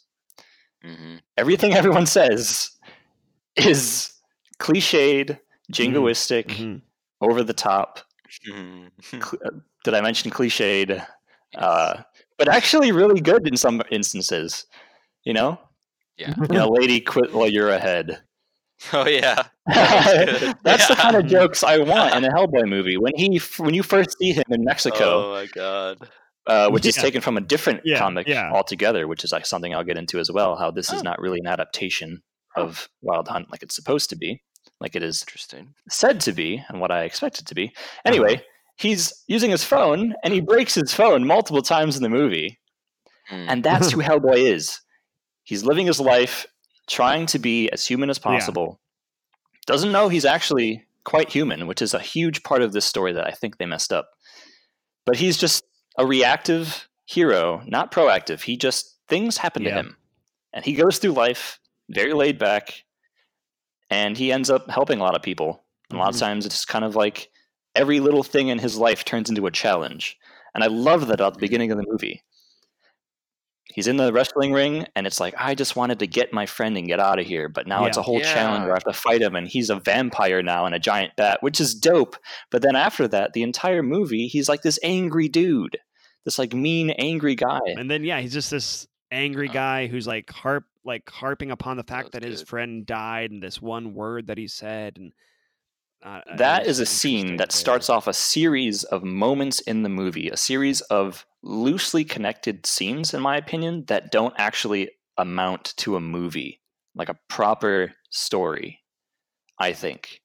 hmm 0.84 1.18
Everything 1.38 1.74
everyone 1.82 2.06
says 2.06 2.72
is 3.56 4.12
cliched, 4.60 5.40
jingoistic, 5.72 6.46
Mhm. 6.48 6.82
over 7.22 7.44
the 7.44 7.54
top. 7.54 8.00
Mm-hmm. 8.48 8.88
Cl- 9.22 9.42
uh, 9.46 9.50
Did 9.84 9.94
I 9.94 10.02
mention 10.02 10.32
cliched? 10.32 11.06
Uh, 11.56 12.04
but 12.38 12.48
actually, 12.48 12.92
really 12.92 13.22
good 13.22 13.48
in 13.48 13.58
some 13.58 13.82
instances. 13.92 14.66
You 15.24 15.34
know, 15.34 15.60
Yeah. 16.18 16.34
you 16.50 16.58
know, 16.58 16.70
lady, 16.70 17.00
quit 17.02 17.34
while 17.34 17.50
you're 17.50 17.70
ahead. 17.70 18.22
Oh 18.94 19.08
yeah. 19.08 19.44
That's 19.66 20.88
the 20.88 20.96
kind 20.96 21.16
of 21.16 21.26
jokes 21.26 21.64
I 21.64 21.80
want 21.80 22.14
in 22.16 22.24
a 22.24 22.30
Hellboy 22.36 22.70
movie. 22.70 22.98
When 22.98 23.14
he, 23.16 23.42
when 23.58 23.74
you 23.74 23.84
first 23.84 24.18
see 24.20 24.32
him 24.34 24.44
in 24.50 24.64
Mexico, 24.64 25.30
Oh 25.30 25.32
my 25.34 25.48
god. 25.48 25.98
uh, 26.46 26.70
which 26.70 26.86
is 26.86 26.96
taken 26.96 27.22
from 27.22 27.38
a 27.38 27.42
different 27.42 27.82
Yeah, 27.84 27.98
comic 28.00 28.28
yeah. 28.28 28.52
altogether, 28.54 29.08
which 29.08 29.24
is 29.24 29.32
like 29.32 29.46
something 29.46 29.74
I'll 29.74 29.84
get 29.84 29.98
into 29.98 30.20
as 30.20 30.32
well. 30.32 30.56
How 30.56 30.70
this 30.72 30.92
is 30.94 31.00
Oh. 31.00 31.04
not 31.04 31.20
really 31.20 31.40
an 31.40 31.48
adaptation 31.48 32.22
of 32.56 32.88
Wild 33.02 33.28
Hunt 33.28 33.52
like 33.52 33.64
it's 33.64 33.76
supposed 33.76 34.10
to 34.12 34.16
be, 34.16 34.42
like 34.80 34.96
it 34.96 35.04
is 35.04 35.24
Interesting. 35.24 35.74
said 35.90 36.22
to 36.22 36.32
be, 36.32 36.64
and 36.70 36.80
what 36.80 36.92
I 36.92 37.04
expect 37.04 37.40
it 37.40 37.48
to 37.48 37.56
be. 37.56 37.74
Uh-huh. 38.06 38.14
Anyway, 38.80 38.94
he's 38.96 39.24
using 39.28 39.52
his 39.52 39.64
phone, 39.64 40.14
and 40.24 40.34
he 40.34 40.42
breaks 40.42 40.76
his 40.76 40.94
phone 40.94 41.26
multiple 41.26 41.62
times 41.62 41.96
in 41.98 42.04
the 42.04 42.10
movie, 42.10 42.60
Mm. 43.32 43.46
and 43.50 43.64
that's 43.64 43.92
who 43.92 44.02
Hellboy 44.02 44.38
is. 44.38 44.80
He's 45.44 45.64
living 45.66 45.88
his 45.88 46.00
life, 46.00 46.46
trying 46.88 47.26
to 47.28 47.40
be 47.40 47.70
as 47.72 47.86
human 47.86 48.10
as 48.10 48.18
possible. 48.20 48.80
Doesn't 49.66 49.92
know 49.92 50.08
he's 50.08 50.24
actually 50.26 50.86
quite 51.04 51.30
human, 51.30 51.68
which 51.68 51.82
is 51.82 51.94
a 51.94 52.00
huge 52.00 52.44
part 52.44 52.62
of 52.62 52.72
this 52.72 52.86
story 52.86 53.12
that 53.14 53.28
I 53.28 53.32
think 53.32 53.58
they 53.58 53.66
messed 53.66 53.92
up. 53.92 54.10
But 55.06 55.18
he's 55.18 55.38
just 55.38 55.64
a 55.98 56.06
reactive 56.06 56.88
hero, 57.06 57.62
not 57.66 57.92
proactive. 57.92 58.42
He 58.42 58.56
just 58.58 58.96
things 59.10 59.38
happen 59.38 59.64
to 59.64 59.70
him, 59.72 59.98
and 60.54 60.64
he 60.66 60.74
goes 60.74 60.98
through 61.00 61.12
life 61.14 61.60
very 61.90 62.14
laid 62.14 62.38
back, 62.40 62.84
and 63.90 64.18
he 64.18 64.32
ends 64.32 64.50
up 64.50 64.70
helping 64.70 65.00
a 65.00 65.04
lot 65.04 65.16
of 65.16 65.22
people. 65.22 65.64
And 65.90 65.98
a 66.00 66.02
lot 66.02 66.10
of 66.10 66.16
Mhm. 66.16 66.20
times, 66.20 66.46
it's 66.46 66.64
kind 66.66 66.84
of 66.86 66.96
like 66.96 67.30
every 67.78 68.00
little 68.00 68.24
thing 68.24 68.48
in 68.50 68.60
his 68.60 68.78
life 68.78 69.06
turns 69.06 69.30
into 69.30 69.46
a 69.48 69.52
challenge. 69.52 70.18
And 70.54 70.64
I 70.64 70.68
love 70.68 71.08
that 71.08 71.22
at 71.22 71.34
the 71.34 71.38
Mhm. 71.38 71.42
beginning 71.42 71.72
of 71.72 71.78
the 71.78 71.86
movie. 71.88 72.24
He's 73.74 73.88
in 73.88 73.98
the 73.98 74.14
wrestling 74.14 74.54
ring, 74.54 74.88
and 74.96 75.06
it's 75.06 75.20
like, 75.20 75.36
I 75.38 75.54
just 75.54 75.76
wanted 75.76 76.00
to 76.00 76.08
get 76.08 76.32
my 76.34 76.46
friend 76.46 76.78
and 76.78 76.88
get 76.88 77.02
out 77.02 77.20
of 77.20 77.26
here. 77.28 77.50
But 77.50 77.68
now 77.68 77.86
it's 77.86 77.98
a 77.98 78.02
whole 78.02 78.22
challenge 78.22 78.64
where 78.64 78.72
I 78.72 78.78
have 78.78 78.84
to 78.86 78.94
fight 78.94 79.22
him, 79.22 79.36
and 79.36 79.46
he's 79.48 79.70
a 79.70 79.76
vampire 79.76 80.42
now 80.42 80.66
and 80.66 80.74
a 80.74 80.80
giant 80.80 81.16
bat, 81.18 81.40
which 81.44 81.60
is 81.60 81.76
dope. 81.76 82.16
But 82.50 82.62
then 82.62 82.76
after 82.78 83.08
that, 83.10 83.34
the 83.34 83.44
entire 83.44 83.84
movie, 83.84 84.28
he's 84.28 84.48
like 84.50 84.62
this 84.62 84.80
angry 84.84 85.28
dude, 85.28 85.78
this 86.24 86.40
like 86.40 86.54
mean, 86.54 86.92
angry 86.92 87.36
guy. 87.36 87.60
And 87.66 87.92
then 87.92 88.04
yeah, 88.06 88.22
he's 88.22 88.34
just 88.34 88.50
this 88.52 88.88
angry 89.12 89.50
Oh. 89.50 89.54
guy 89.54 89.88
who's 89.88 90.08
like 90.08 90.30
harp 90.32 90.64
like 90.86 91.10
harping 91.10 91.52
upon 91.52 91.76
the 91.76 91.84
fact 91.84 92.06
was 92.06 92.12
that 92.14 92.24
his 92.24 92.40
good. 92.42 92.48
friend 92.48 92.86
died 92.86 93.30
and 93.32 93.44
this 93.44 93.62
one 93.62 93.94
word 93.94 94.28
that 94.28 94.38
he 94.38 94.48
said 94.48 94.96
and 94.98 95.12
it 96.04 96.38
That 96.38 96.66
a 96.80 96.86
scene 96.86 97.38
that 97.38 97.52
starts 97.52 97.90
off 97.90 98.08
a 98.08 98.14
series 98.14 98.84
of 98.84 99.04
moments 99.04 99.60
in 99.62 99.84
the 99.84 99.90
movie, 99.90 100.30
a 100.30 100.38
series 100.38 100.82
of 100.82 101.26
loosely 101.42 102.04
connected 102.04 102.66
scenes, 102.66 103.14
in 103.14 103.22
my 103.22 103.38
opinion, 103.38 103.86
that 103.88 104.12
don't 104.12 104.34
actually 104.38 104.92
amount 105.18 105.74
to 105.78 105.96
a 105.96 106.02
movie, 106.02 106.62
like 106.96 107.10
a 107.10 107.18
proper 107.28 107.94
story, 108.10 108.80
I 109.60 109.74
think. 109.74 110.22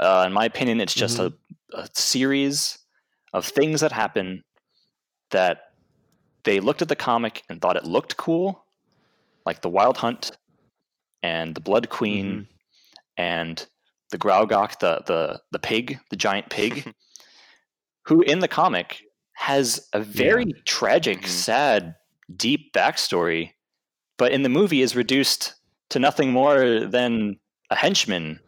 Uh, 0.00 0.24
in 0.26 0.32
my 0.32 0.44
opinion, 0.44 0.80
it's 0.80 0.94
just 0.94 1.18
a, 1.18 1.32
a 1.74 1.88
series 1.94 2.78
of 3.32 3.44
things 3.44 3.80
that 3.80 3.92
happen 3.92 4.42
that 5.30 5.72
they 6.44 6.60
looked 6.60 6.82
at 6.82 6.88
the 6.88 6.96
comic 6.96 7.42
and 7.48 7.60
thought 7.60 7.76
it 7.76 7.84
looked 7.84 8.16
cool, 8.16 8.64
like 9.46 9.60
the 9.60 9.68
Wild 9.68 9.96
Hunt 9.96 10.32
and 11.22 11.54
the 11.54 11.60
Blood 11.60 11.88
Queen 11.88 12.48
and 13.16 13.66
the 14.12 14.18
Gruagach, 14.18 14.78
the 14.78 15.02
the 15.06 15.40
the 15.50 15.58
pig, 15.58 15.98
the 16.10 16.16
giant 16.16 16.48
pig, 16.50 16.94
who 18.06 18.22
in 18.22 18.38
the 18.38 18.48
comic 18.48 19.02
has 19.34 19.88
a 19.92 20.00
very 20.00 20.52
tragic, 20.64 21.22
Mhm. 21.22 21.26
sad, 21.28 21.94
deep 22.36 22.72
backstory, 22.72 23.50
but 24.18 24.30
in 24.30 24.42
the 24.42 24.48
movie 24.48 24.82
is 24.82 24.94
reduced 24.94 25.54
to 25.90 25.98
nothing 25.98 26.30
more 26.30 26.80
than 26.80 27.40
a 27.70 27.74
henchman. 27.76 28.38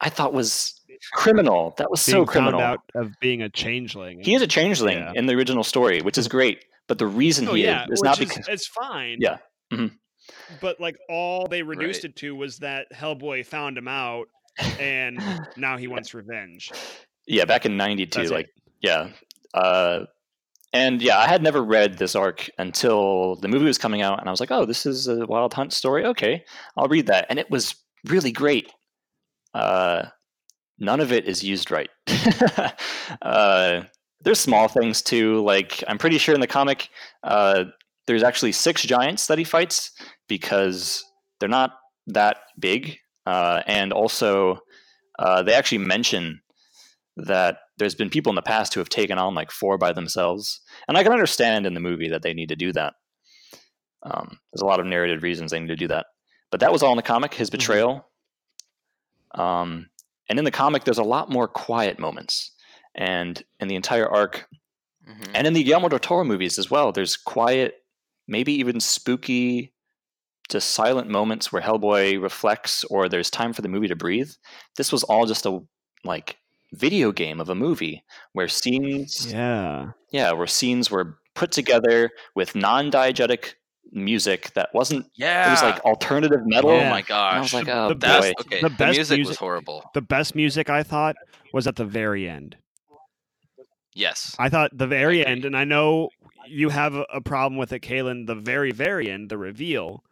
I 0.00 0.08
thought 0.08 0.32
was 0.32 0.80
criminal. 1.12 1.74
That 1.78 1.90
was 1.90 2.04
being 2.04 2.16
so 2.16 2.26
criminal. 2.26 2.58
found 2.60 2.62
out 2.62 2.80
of 2.94 3.12
being 3.20 3.42
a 3.42 3.48
changeling. 3.48 4.20
He 4.22 4.34
is 4.34 4.42
a 4.42 4.46
changeling 4.46 4.98
Yeah. 4.98 5.12
in 5.14 5.26
the 5.26 5.34
original 5.34 5.62
story, 5.64 6.00
which 6.02 6.18
is 6.18 6.26
great. 6.28 6.64
But 6.88 6.98
the 6.98 7.06
reason 7.06 7.46
oh, 7.48 7.54
he 7.54 7.64
yeah, 7.64 7.84
is 7.84 7.90
is 7.92 8.00
which 8.00 8.06
not 8.08 8.20
is, 8.20 8.28
because 8.28 8.48
it's 8.48 8.66
fine. 8.66 9.18
Yeah. 9.20 9.38
Mhm. 9.72 9.92
But 10.60 10.80
like 10.80 10.96
all 11.08 11.46
they 11.46 11.62
reduced 11.62 12.02
Right. 12.04 12.10
it 12.10 12.16
to 12.16 12.34
was 12.34 12.58
that 12.58 12.86
Hellboy 12.92 13.46
found 13.46 13.76
him 13.78 13.86
out 13.88 14.28
and 14.78 15.20
now 15.56 15.76
he 15.76 15.86
wants 15.86 16.14
revenge. 16.14 16.70
yeah, 17.26 17.44
back 17.44 17.66
in 17.66 17.76
'92, 17.76 18.18
That's 18.18 18.30
it. 18.30 18.34
like 18.34 18.48
yeah, 18.80 19.08
uh, 19.54 20.00
and 20.72 21.00
yeah, 21.00 21.18
I 21.18 21.26
had 21.26 21.42
never 21.42 21.62
read 21.62 21.98
this 21.98 22.14
arc 22.14 22.48
until 22.58 23.36
the 23.36 23.48
movie 23.48 23.64
was 23.64 23.78
coming 23.78 24.02
out, 24.02 24.20
and 24.20 24.28
I 24.28 24.30
was 24.30 24.40
like, 24.40 24.50
oh, 24.50 24.64
this 24.64 24.86
is 24.86 25.08
a 25.08 25.26
Wild 25.26 25.54
Hunt 25.54 25.72
story. 25.72 26.04
Okay, 26.04 26.44
I'll 26.76 26.88
read 26.88 27.06
that, 27.06 27.26
and 27.30 27.38
it 27.38 27.50
was 27.50 27.74
really 28.04 28.32
great. 28.32 28.72
Uh, 29.54 30.06
none 30.78 31.00
of 31.00 31.12
it 31.12 31.26
is 31.26 31.42
used 31.42 31.70
right. 31.70 31.90
uh, 33.22 33.82
there's 34.22 34.40
small 34.40 34.68
things 34.68 35.02
too, 35.02 35.42
like 35.44 35.82
I'm 35.88 35.98
pretty 35.98 36.18
sure 36.18 36.34
in 36.34 36.40
the 36.40 36.46
comic, 36.46 36.88
uh, 37.22 37.64
there's 38.06 38.22
actually 38.22 38.52
six 38.52 38.82
giants 38.82 39.26
that 39.26 39.38
he 39.38 39.44
fights 39.44 39.92
because 40.28 41.04
they're 41.40 41.48
not 41.48 41.72
that 42.08 42.38
big, 42.58 42.98
uh, 43.28 43.62
and 43.66 43.92
also 43.92 44.58
uh, 45.18 45.42
they 45.42 45.52
actually 45.54 45.78
mention 45.78 46.40
that 47.16 47.58
there's 47.78 47.94
been 47.96 48.10
people 48.10 48.30
in 48.30 48.36
the 48.36 48.42
past 48.54 48.72
who 48.72 48.80
have 48.80 48.88
taken 48.88 49.18
on 49.18 49.34
like 49.34 49.50
four 49.50 49.76
by 49.78 49.92
themselves, 49.92 50.60
and 50.86 50.96
I 50.96 51.02
can 51.02 51.12
understand 51.12 51.66
in 51.66 51.74
the 51.74 51.80
movie 51.88 52.08
that 52.08 52.22
they 52.22 52.32
need 52.34 52.48
to 52.48 52.56
do 52.56 52.72
that. 52.72 52.94
Um, 54.02 54.38
there's 54.52 54.62
a 54.62 54.66
lot 54.66 54.80
of 54.80 54.86
narrative 54.86 55.22
reasons 55.22 55.50
they 55.50 55.60
need 55.60 55.68
to 55.68 55.84
do 55.84 55.88
that, 55.88 56.06
but 56.50 56.60
that 56.60 56.72
was 56.72 56.82
all 56.82 56.92
in 56.92 56.96
the 56.96 57.02
comic. 57.02 57.34
His 57.34 57.50
betrayal, 57.50 58.06
um, 59.34 59.90
and 60.28 60.38
in 60.38 60.44
the 60.44 60.50
comic, 60.62 60.84
there's 60.84 60.98
a 60.98 61.02
lot 61.16 61.30
more 61.30 61.48
quiet 61.48 61.98
moments, 61.98 62.52
and 62.94 63.42
in 63.60 63.68
the 63.68 63.76
entire 63.76 64.08
arc, 64.08 64.48
Mhm. 65.08 65.30
and 65.34 65.46
in 65.46 65.52
the 65.54 65.64
Guillermo 65.64 65.88
del 65.88 65.98
Toro 65.98 66.24
movies 66.24 66.58
as 66.58 66.70
well, 66.70 66.92
there's 66.92 67.16
quiet, 67.16 67.84
maybe 68.26 68.52
even 68.52 68.78
spooky, 68.80 69.72
just 70.48 70.70
silent 70.70 71.08
moments 71.08 71.52
where 71.52 71.62
Hellboy 71.62 72.20
reflects 72.22 72.84
or 72.84 73.08
there's 73.08 73.30
time 73.30 73.52
for 73.52 73.62
the 73.62 73.68
movie 73.68 73.88
to 73.88 73.96
breathe. 73.96 74.30
This 74.76 74.90
was 74.92 75.04
all 75.04 75.26
just 75.26 75.44
a 75.46 75.60
like 76.04 76.36
video 76.72 77.12
game 77.12 77.40
of 77.40 77.48
a 77.48 77.54
movie 77.54 78.02
where 78.32 78.48
scenes 78.48 79.30
Yeah. 79.32 79.90
yeah, 80.12 80.32
where 80.32 80.46
scenes 80.46 80.90
were 80.90 81.18
put 81.34 81.50
together 81.52 82.10
with 82.34 82.54
non-diegetic 82.54 83.54
music 83.92 84.52
that 84.54 84.68
wasn't 84.74 85.06
Yeah. 85.16 85.48
it 85.48 85.50
was 85.52 85.62
like 85.62 85.84
alternative 85.84 86.40
oh 86.42 86.46
metal. 86.48 86.70
oh 86.70 86.76
Yeah. 86.76 86.90
my 86.90 86.98
And 86.98 87.06
gosh. 87.06 87.34
I 87.34 87.40
was 87.40 87.54
like, 87.54 87.64
The- 87.66 87.72
oh 87.78 87.88
the 87.88 87.94
boy. 87.94 88.00
Best- 88.00 88.34
okay. 88.40 88.60
the 88.60 88.68
The, 88.68 88.74
best 88.76 88.96
music, 88.96 89.26
was 89.26 89.36
horrible. 89.36 89.90
The 89.94 90.02
best 90.02 90.34
music 90.34 90.68
I 90.70 90.82
thought 90.82 91.16
was 91.52 91.66
at 91.66 91.76
the 91.76 91.84
very 91.86 92.28
end. 92.28 92.56
Yes. 93.94 94.36
I 94.38 94.48
thought 94.48 94.70
the 94.76 94.86
very 94.86 95.26
end, 95.26 95.44
and 95.44 95.56
I 95.56 95.64
know 95.64 96.10
you 96.46 96.68
have 96.68 96.94
a, 96.94 97.04
a 97.12 97.20
problem 97.20 97.56
with 97.58 97.72
it, 97.72 97.80
Calen, 97.80 98.26
the 98.26 98.34
very, 98.34 98.70
very 98.72 99.10
end, 99.10 99.28
the 99.28 99.38
reveal. 99.38 100.04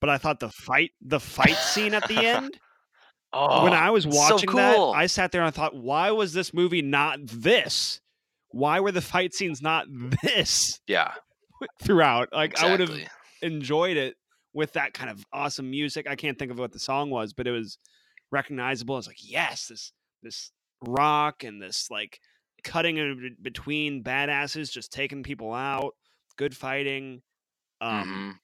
But 0.00 0.10
I 0.10 0.18
thought 0.18 0.40
the 0.40 0.48
fight 0.48 0.90
the 1.00 1.20
fight 1.20 1.56
scene 1.56 1.94
at 1.94 2.06
the 2.08 2.18
end, 2.26 2.58
Oh, 3.32 3.62
when 3.62 3.72
I 3.74 3.90
was 3.90 4.04
so 4.04 4.10
watching 4.10 4.48
cool. 4.48 4.56
that, 4.58 4.78
I 4.98 5.06
sat 5.06 5.30
there 5.30 5.40
and 5.40 5.46
I 5.48 5.52
thought, 5.52 5.76
why 5.76 6.10
was 6.10 6.32
this 6.32 6.52
movie 6.52 6.82
not 6.82 7.18
this? 7.22 8.00
Why 8.50 8.80
were 8.80 8.90
the 8.90 9.00
fight 9.00 9.34
scenes 9.34 9.62
not 9.62 9.86
this 10.24 10.80
yeah. 10.88 11.12
throughout? 11.82 12.30
Like 12.32 12.58
I 12.60 12.70
would 12.70 12.80
have 12.80 12.98
enjoyed 13.42 13.96
it 13.96 14.16
with 14.52 14.72
that 14.72 14.94
kind 14.94 15.10
of 15.10 15.24
awesome 15.32 15.70
music. 15.70 16.08
I 16.08 16.16
can't 16.16 16.36
think 16.38 16.50
of 16.50 16.58
what 16.58 16.72
the 16.72 16.80
song 16.80 17.10
was, 17.10 17.32
but 17.32 17.46
it 17.46 17.52
was 17.52 17.78
recognizable. 18.32 18.98
It's 18.98 19.06
like, 19.06 19.22
yes, 19.22 19.66
this 19.68 19.92
this 20.22 20.50
rock 20.84 21.44
and 21.44 21.62
this 21.62 21.88
like 21.90 22.18
cutting 22.64 22.96
in 22.96 23.36
between 23.40 24.02
badasses, 24.02 24.72
just 24.72 24.92
taking 24.92 25.22
people 25.22 25.52
out, 25.54 25.94
good 26.36 26.56
fighting. 26.56 27.22
Um, 27.80 28.34
Mhm. 28.34 28.38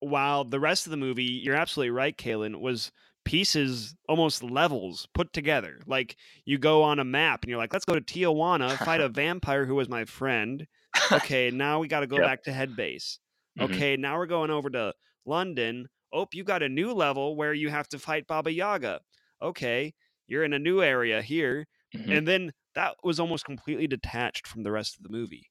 While 0.00 0.44
the 0.44 0.60
rest 0.60 0.86
of 0.86 0.90
the 0.90 0.96
movie, 0.96 1.24
you're 1.24 1.54
absolutely 1.56 1.90
right, 1.90 2.16
Calen, 2.16 2.60
was 2.60 2.90
pieces, 3.24 3.94
almost 4.08 4.42
levels 4.42 5.06
put 5.14 5.32
together. 5.32 5.80
Like 5.86 6.16
you 6.46 6.58
go 6.58 6.82
on 6.82 6.98
a 6.98 7.04
map 7.04 7.42
and 7.42 7.50
you're 7.50 7.58
like, 7.58 7.72
let's 7.72 7.84
go 7.84 7.94
to 7.94 8.00
Tijuana, 8.00 8.78
fight 8.80 9.00
a 9.00 9.08
vampire 9.10 9.66
who 9.66 9.74
was 9.74 9.88
my 9.88 10.04
friend, 10.04 10.66
Okay, 11.12 11.50
now 11.50 11.80
we 11.80 11.88
got 11.88 12.00
to 12.00 12.06
go 12.06 12.20
Yep. 12.20 12.22
back 12.22 12.42
to 12.44 12.52
head 12.52 12.76
base. 12.76 13.18
Mhm. 13.56 13.82
Okay, 13.82 13.96
now 13.96 14.16
we're 14.16 14.26
going 14.26 14.50
over 14.50 14.70
to 14.70 14.94
London. 15.26 15.88
Oh, 16.12 16.26
you 16.32 16.44
got 16.44 16.62
a 16.62 16.68
new 16.68 16.92
level 16.92 17.36
where 17.36 17.52
you 17.52 17.68
have 17.68 17.88
to 17.88 17.98
fight 17.98 18.26
Baba 18.28 18.52
Yaga. 18.52 19.00
Okay, 19.42 19.92
you're 20.28 20.44
in 20.44 20.52
a 20.52 20.58
new 20.58 20.82
area 20.82 21.20
here. 21.20 21.66
Mhm. 21.94 22.10
And 22.10 22.26
then 22.28 22.52
that 22.74 22.96
was 23.02 23.18
almost 23.20 23.44
completely 23.44 23.86
detached 23.88 24.46
from 24.46 24.62
the 24.62 24.70
rest 24.72 24.96
of 24.96 25.02
the 25.02 25.08
movie. 25.10 25.50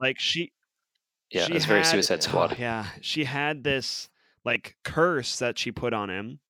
Like 0.00 0.18
she 0.20 0.52
Yeah, 1.32 1.46
she 1.46 1.54
it's 1.54 1.64
very 1.64 1.80
had- 1.80 1.86
Suicide 1.88 2.18
oh, 2.18 2.20
Squad. 2.28 2.58
yeah, 2.58 2.86
she 3.00 3.24
had 3.24 3.64
this 3.64 4.08
like 4.44 4.76
curse 4.84 5.38
that 5.38 5.58
she 5.58 5.72
put 5.72 5.92
on 5.92 6.10
him 6.10 6.40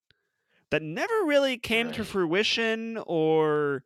that 0.71 0.83
never 0.83 1.15
really 1.25 1.59
came 1.59 1.93
to 1.93 2.05
fruition 2.05 2.99
or 3.07 3.85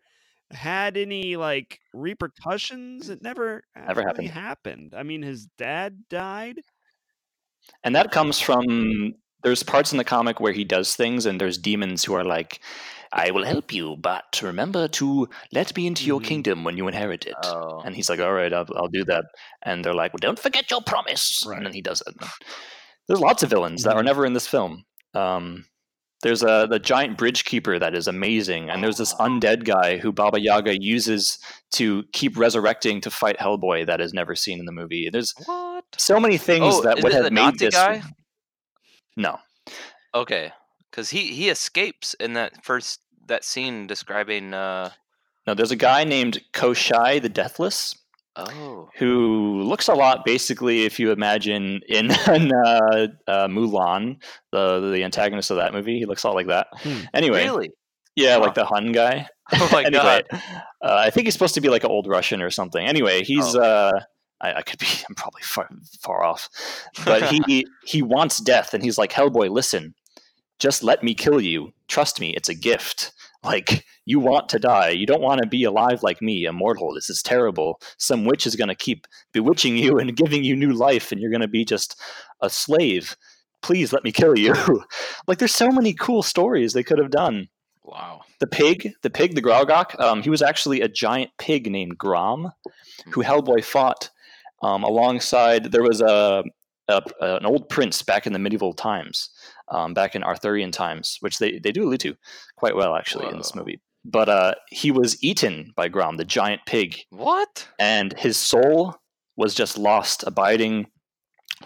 had 0.52 0.96
any 0.96 1.37
like 1.37 1.80
repercussions. 1.92 3.11
It 3.11 3.20
never 3.22 3.64
Never 3.74 4.02
happened. 4.02 4.30
happened. 4.30 4.94
I 4.96 5.02
mean, 5.02 5.22
his 5.22 5.46
dad 5.59 6.04
died. 6.09 6.61
And 7.82 7.96
that 7.96 8.12
comes 8.12 8.38
from 8.38 9.14
there's 9.46 9.62
parts 9.62 9.92
in 9.92 9.98
the 9.98 10.04
comic 10.04 10.40
where 10.40 10.52
he 10.52 10.64
does 10.64 10.96
things, 10.96 11.24
and 11.24 11.40
there's 11.40 11.56
demons 11.56 12.04
who 12.04 12.14
are 12.14 12.24
like, 12.24 12.59
"I 13.12 13.30
will 13.30 13.44
help 13.44 13.72
you, 13.72 13.96
but 13.96 14.40
remember 14.42 14.88
to 14.98 15.28
let 15.52 15.76
me 15.76 15.87
into 15.87 16.04
your 16.04 16.18
Mhm. 16.20 16.24
kingdom 16.30 16.64
when 16.64 16.76
you 16.76 16.88
inherit 16.88 17.24
it." 17.26 17.37
Oh. 17.44 17.80
And 17.85 17.94
he's 17.94 18.11
like, 18.11 18.18
"All 18.18 18.32
right, 18.32 18.52
I'll, 18.52 18.66
I'll 18.76 18.88
do 18.88 19.04
that." 19.04 19.24
And 19.62 19.85
they're 19.85 19.94
like, 20.02 20.12
"Well, 20.12 20.18
don't 20.26 20.38
forget 20.46 20.68
your 20.72 20.82
promise." 20.82 21.44
Right. 21.46 21.59
And 21.59 21.64
then 21.66 21.74
he 21.74 21.80
does 21.80 22.02
it. 22.09 22.14
There's 23.06 23.20
lots 23.20 23.44
of 23.44 23.50
villains 23.50 23.85
that 23.85 23.94
are 23.96 24.02
Mhm. 24.02 24.11
never 24.11 24.26
in 24.26 24.32
this 24.32 24.48
film. 24.48 24.82
Um, 25.14 25.66
there's 26.22 26.42
a 26.42 26.66
the 26.68 26.80
giant 26.80 27.16
bridge 27.16 27.44
keeper 27.44 27.78
that 27.78 27.94
is 27.94 28.09
amazing, 28.09 28.68
and 28.68 28.82
there's 28.82 28.96
this 28.98 29.14
undead 29.14 29.64
guy 29.64 29.98
who 29.98 30.11
Baba 30.12 30.40
Yaga 30.40 30.74
uses 30.82 31.38
to 31.78 32.02
keep 32.12 32.37
resurrecting 32.37 33.00
to 33.02 33.11
fight 33.11 33.38
Hellboy 33.38 33.87
that 33.87 34.00
is 34.00 34.12
never 34.12 34.35
seen 34.35 34.59
in 34.59 34.64
the 34.66 34.72
movie. 34.72 35.09
There's 35.09 35.32
what? 35.44 35.85
so 35.98 36.18
many 36.18 36.37
things 36.37 36.74
Oh, 36.74 36.82
that 36.82 37.02
would 37.02 37.12
have 37.12 37.30
made 37.30 37.52
Nazi 37.52 37.66
this. 37.66 37.74
guy? 37.74 38.02
No, 39.16 39.38
Okay, 40.14 40.52
because 40.90 41.11
he 41.11 41.33
he 41.35 41.48
escapes 41.48 42.14
in 42.14 42.35
that 42.35 42.64
first 42.64 43.00
that 43.26 43.44
scene 43.44 43.87
describing. 43.87 44.55
uh 44.55 44.90
no. 45.46 45.55
There's 45.55 45.70
a 45.70 45.76
guy 45.76 46.05
named 46.05 46.40
Koschei 46.52 47.20
the 47.22 47.29
Deathless 47.29 47.94
Oh. 48.38 48.90
who 48.98 49.62
looks 49.62 49.88
a 49.88 49.94
lot, 49.94 50.24
basically, 50.24 50.85
if 50.85 50.98
you 51.00 51.11
imagine 51.12 51.81
in, 51.88 52.07
in 52.29 52.52
uh, 52.52 53.07
uh, 53.26 53.46
Mulan, 53.48 54.18
the 54.52 54.90
the 54.92 55.05
antagonist 55.05 55.50
of 55.50 55.57
that 55.57 55.72
movie. 55.72 55.98
He 55.98 56.05
looks 56.07 56.22
a 56.24 56.29
lot 56.29 56.37
like 56.37 56.48
that. 56.48 56.66
Hmm. 56.74 57.00
Anyway, 57.14 57.44
Really? 57.44 57.70
yeah, 58.14 58.35
Huh. 58.35 58.40
like 58.40 58.55
the 58.55 58.66
Hun 58.66 58.92
guy. 58.92 59.29
Oh 59.52 59.68
my 59.72 59.85
anyway, 59.85 60.22
god. 60.31 60.42
uh, 60.83 60.96
I 61.07 61.11
think 61.11 61.26
he's 61.26 61.33
supposed 61.35 61.55
to 61.55 61.61
be 61.61 61.68
like 61.68 61.85
an 61.85 61.90
old 61.90 62.09
Russian 62.09 62.42
or 62.42 62.50
something. 62.50 62.85
Anyway, 62.85 63.22
he's. 63.22 63.55
Oh. 63.55 63.61
Uh, 63.62 63.92
I, 64.40 64.55
I 64.55 64.62
could 64.62 64.79
be. 64.79 64.87
I'm 65.09 65.14
probably 65.14 65.42
far, 65.42 65.68
far 66.01 66.22
off, 66.25 66.49
but 67.05 67.25
he 67.25 67.66
he 67.85 68.03
wants 68.03 68.38
death, 68.40 68.75
and 68.75 68.83
he's 68.83 68.99
like, 68.99 69.12
Hellboy, 69.12 69.51
listen, 69.51 69.94
just 70.59 70.83
let 70.83 71.03
me 71.03 71.14
kill 71.14 71.40
you. 71.40 71.72
Trust 71.88 72.20
me, 72.20 72.31
it's 72.37 72.49
a 72.49 72.55
gift. 72.55 73.12
Like 73.44 73.85
you 74.05 74.18
want 74.18 74.49
to 74.49 74.59
die, 74.59 74.90
you 74.90 75.07
don't 75.07 75.22
want 75.22 75.40
to 75.40 75.46
be 75.49 75.62
alive 75.64 76.03
like 76.03 76.20
me, 76.20 76.44
immortal. 76.46 76.92
This 76.94 77.09
is 77.11 77.22
terrible. 77.22 77.81
Some 77.96 78.25
witch 78.25 78.46
is 78.46 78.57
going 78.57 78.68
to 78.68 78.75
keep 78.75 79.07
bewitching 79.33 79.77
you 79.77 79.99
and 79.99 80.16
giving 80.22 80.42
you 80.42 80.57
new 80.57 80.72
life, 80.72 81.12
and 81.12 81.20
you're 81.20 81.31
going 81.31 81.40
to 81.42 81.49
be 81.49 81.64
just 81.64 82.01
a 82.40 82.51
slave. 82.51 83.16
Please 83.62 83.92
let 83.92 84.05
me 84.05 84.12
kill 84.12 84.37
you. 84.38 84.55
like 85.27 85.38
there's 85.38 85.55
so 85.55 85.70
many 85.70 85.92
cool 85.92 86.22
stories 86.22 86.72
they 86.72 86.83
could 86.83 86.99
have 86.99 87.11
done 87.11 87.49
Wow. 87.87 88.22
the 88.40 88.46
pig, 88.49 88.92
the 89.03 89.11
pig, 89.11 89.35
the 89.37 89.42
Gruagach, 89.42 89.99
um, 90.01 90.22
he 90.22 90.31
was 90.31 90.42
actually 90.42 90.81
a 90.81 90.88
giant 90.88 91.31
pig 91.38 91.70
named 91.70 91.96
Grom, 91.96 92.51
who 93.12 93.22
Hellboy 93.22 93.62
fought 93.64 94.11
um, 94.62 94.83
alongside. 94.83 95.73
There 95.73 95.83
was 95.83 96.01
a, 96.01 96.45
a 96.88 97.03
an 97.21 97.47
old 97.47 97.69
prince 97.69 98.03
back 98.03 98.27
in 98.27 98.33
the 98.33 98.38
medieval 98.38 98.73
times, 98.73 99.31
um, 99.69 99.95
back 99.95 100.14
in 100.14 100.23
Arthurian 100.23 100.71
times, 100.71 101.19
which 101.21 101.38
they, 101.38 101.59
they 101.59 101.73
do 101.73 101.85
allude 101.85 102.01
to 102.01 102.16
quite 102.57 102.77
well 102.77 102.95
actually 102.95 103.29
in 103.29 103.38
this 103.38 103.55
movie. 103.55 103.81
But 104.05 104.29
uh, 104.29 104.55
he 104.71 104.92
was 104.92 105.23
eaten 105.23 105.73
by 105.75 105.88
Grom, 105.88 106.16
the 106.16 106.25
giant 106.25 106.61
pig, 106.64 106.99
What? 107.11 107.66
and 107.81 108.16
his 108.16 108.37
soul 108.37 108.95
was 109.37 109.53
just 109.53 109.77
lost, 109.77 110.23
abiding, 110.25 110.87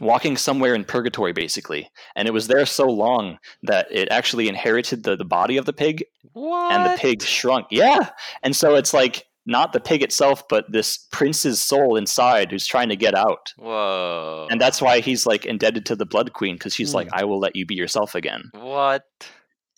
walking 0.00 0.38
somewhere 0.38 0.74
in 0.74 0.84
purgatory, 0.84 1.34
basically. 1.34 1.90
And 2.16 2.26
it 2.26 2.30
was 2.32 2.46
there 2.46 2.64
so 2.64 2.86
long 2.88 3.38
that 3.64 3.88
it 3.90 4.08
actually 4.10 4.48
inherited 4.48 5.02
the, 5.02 5.16
the 5.16 5.24
body 5.24 5.58
of 5.58 5.66
the 5.66 5.74
pig 5.74 6.02
What? 6.32 6.72
and 6.72 6.86
the 6.90 6.98
pig 6.98 7.20
shrunk. 7.22 7.66
Yeah. 7.70 8.08
And 8.42 8.56
so 8.56 8.74
it's 8.74 8.94
like 8.94 9.26
not 9.46 9.72
the 9.72 9.80
pig 9.80 10.02
itself, 10.02 10.46
but 10.48 10.70
this 10.70 10.98
prince's 11.12 11.60
soul 11.62 11.96
inside 11.96 12.50
who's 12.50 12.66
trying 12.66 12.88
to 12.90 12.96
get 12.96 13.14
out. 13.14 13.52
Whoa. 13.56 14.46
And 14.50 14.60
that's 14.60 14.80
why 14.82 15.00
he's 15.00 15.26
like 15.26 15.44
indebted 15.46 15.86
to 15.86 15.96
the 15.96 16.06
Blood 16.06 16.32
Queen 16.34 16.54
because 16.56 16.74
she's 16.74 16.90
Hmm. 16.90 16.96
like, 16.96 17.08
I 17.12 17.24
will 17.24 17.38
let 17.40 17.56
you 17.56 17.64
be 17.66 17.74
yourself 17.74 18.14
again. 18.14 18.50
what? 18.54 19.04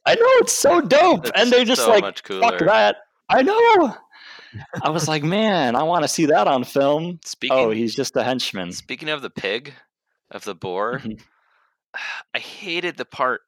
I 0.05 0.15
know 0.17 0.27
it's 0.41 0.53
so 0.53 0.81
dope. 0.81 1.25
That's 1.27 1.41
and 1.41 1.53
they're 1.53 1.65
just 1.65 1.83
so 1.85 1.91
like, 1.91 2.03
fuck 2.27 2.59
that. 2.59 2.97
I 3.29 3.43
know. 3.43 3.97
I 4.83 4.91
was 4.91 5.07
like, 5.09 5.23
man, 5.23 5.77
I 5.77 5.85
want 5.85 6.03
to 6.03 6.09
see 6.09 6.27
that 6.27 6.49
on 6.49 6.65
film. 6.65 7.21
Speaking. 7.25 7.57
Oh, 7.57 7.71
he's 7.71 7.95
just 7.95 8.17
a 8.17 8.25
henchman. 8.25 8.73
Speaking 8.73 9.09
of 9.11 9.23
the 9.23 9.31
pig, 9.31 9.73
of 10.33 10.45
the 10.45 10.55
boar, 10.57 10.99
Mhm. 10.99 11.21
I 12.35 12.39
hated 12.41 12.97
the 12.97 13.05
part 13.05 13.43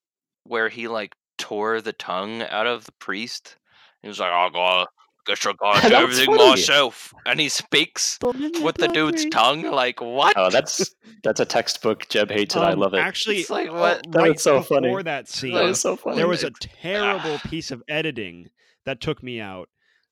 where 0.45 0.69
he 0.69 0.87
like 0.89 1.15
tore 1.39 1.81
the 1.81 1.93
tongue 1.93 2.43
out 2.43 2.67
of 2.69 2.85
the 2.85 2.93
priest. 2.93 3.57
He 4.03 4.09
was 4.09 4.21
like, 4.21 4.31
"I'll 4.31 4.51
go, 4.51 4.87
guess 5.27 5.47
I'll 5.47 5.55
go 5.55 5.73
That 5.75 5.93
everything 5.93 6.35
myself," 6.37 7.13
and 7.27 7.41
he 7.41 7.49
speaks 7.49 8.19
with 8.63 8.77
the 8.77 8.89
dude's 8.89 9.27
tongue. 9.27 9.63
Like 9.63 10.01
what? 10.01 10.35
Oh, 10.37 10.51
that's 10.51 10.95
that's 11.23 11.41
a 11.41 11.45
textbook. 11.45 12.09
Jeb 12.09 12.31
hates 12.31 12.55
it. 12.57 12.61
I 12.61 12.73
Um, 12.73 12.81
love 12.81 12.95
it. 12.95 12.99
Actually, 12.99 13.39
It's 13.39 13.51
like, 13.51 13.69
uh, 13.69 13.73
what? 13.75 14.11
That 14.13 14.19
right 14.19 14.33
was 14.33 14.43
so 14.43 14.59
before 14.61 14.81
funny. 14.81 15.03
that 15.05 15.29
scene, 15.29 15.55
that 15.55 15.65
was 15.65 15.81
so 15.81 15.97
funny. 15.97 16.17
there 16.17 16.29
was 16.29 16.45
a 16.45 16.51
terrible 16.61 17.35
ah. 17.45 17.49
piece 17.49 17.71
of 17.71 17.83
editing 17.89 18.51
that 18.85 19.01
took 19.01 19.23
me 19.23 19.41
out. 19.41 19.69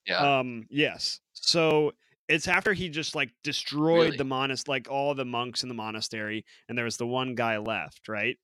yeah. 0.07 0.39
Um, 0.39 0.65
yes. 0.69 1.19
So 1.33 1.91
it's 2.27 2.47
after 2.47 2.73
he 2.73 2.89
just 2.89 3.15
like 3.15 3.29
destroyed 3.43 4.05
Really? 4.05 4.17
the 4.17 4.23
monas 4.25 4.67
like 4.67 4.89
all 4.89 5.13
the 5.13 5.25
monks 5.25 5.61
in 5.63 5.69
the 5.69 5.75
monastery, 5.75 6.45
and 6.67 6.77
there 6.77 6.85
was 6.85 6.97
the 6.97 7.05
one 7.07 7.35
guy 7.35 7.57
left, 7.57 8.07
right? 8.07 8.37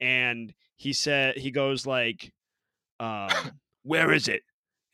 And 0.00 0.52
he 0.76 0.92
said 0.92 1.36
he 1.36 1.50
goes 1.50 1.86
like, 1.86 2.32
um, 3.00 3.28
"Where 3.82 4.12
is 4.12 4.26
it?" 4.28 4.42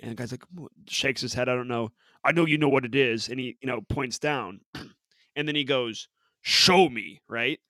And 0.03 0.11
the 0.11 0.15
guy's 0.17 0.33
like, 0.33 0.45
shakes 0.89 1.21
his 1.21 1.35
head. 1.35 1.49
I 1.49 1.55
don't 1.55 1.69
know. 1.69 1.93
I 2.25 2.33
know 2.33 2.45
you 2.45 2.59
know 2.59 2.69
what 2.69 2.85
it 2.85 2.95
is, 2.95 3.29
and 3.29 3.39
he 3.39 3.57
you 3.61 3.69
know 3.69 3.81
points 3.81 4.19
down, 4.19 4.61
and 5.37 5.49
then 5.49 5.55
he 5.55 5.65
goes, 5.65 6.09
"Show 6.41 6.89
me," 6.89 7.23
right? 7.29 7.61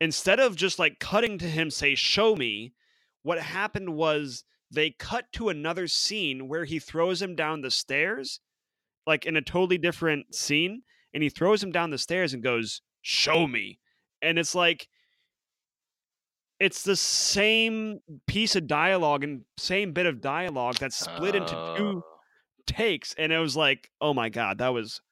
Instead 0.00 0.40
of 0.40 0.56
just 0.56 0.78
like 0.78 0.98
cutting 0.98 1.38
to 1.38 1.48
him 1.48 1.70
say, 1.70 1.94
"Show 1.94 2.36
me," 2.36 2.74
what 3.22 3.40
happened 3.40 3.94
was 3.94 4.44
they 4.70 4.90
cut 4.90 5.32
to 5.32 5.48
another 5.48 5.86
scene 5.86 6.48
where 6.48 6.64
he 6.64 6.78
throws 6.78 7.22
him 7.22 7.34
down 7.34 7.62
the 7.62 7.70
stairs, 7.70 8.40
like 9.06 9.24
in 9.24 9.36
a 9.36 9.42
totally 9.42 9.78
different 9.78 10.34
scene, 10.34 10.82
and 11.12 11.22
he 11.22 11.28
throws 11.28 11.62
him 11.62 11.72
down 11.72 11.90
the 11.90 11.98
stairs 11.98 12.34
and 12.34 12.42
goes, 12.42 12.82
"Show 13.02 13.46
me," 13.46 13.78
and 14.20 14.38
it's 14.38 14.54
like 14.54 14.88
it's 16.64 16.82
the 16.82 16.96
same 16.96 18.00
piece 18.26 18.56
of 18.56 18.66
dialogue 18.66 19.22
and 19.22 19.42
same 19.58 19.92
bit 19.92 20.06
of 20.06 20.22
dialogue 20.22 20.76
that's 20.76 20.96
split 20.96 21.34
into 21.34 21.74
two 21.76 22.02
takes, 22.66 23.12
and 23.18 23.30
it 23.30 23.38
was 23.38 23.54
like, 23.54 23.90
oh 24.00 24.14
my 24.14 24.30
god, 24.30 24.56
that 24.58 24.72
was 24.72 25.02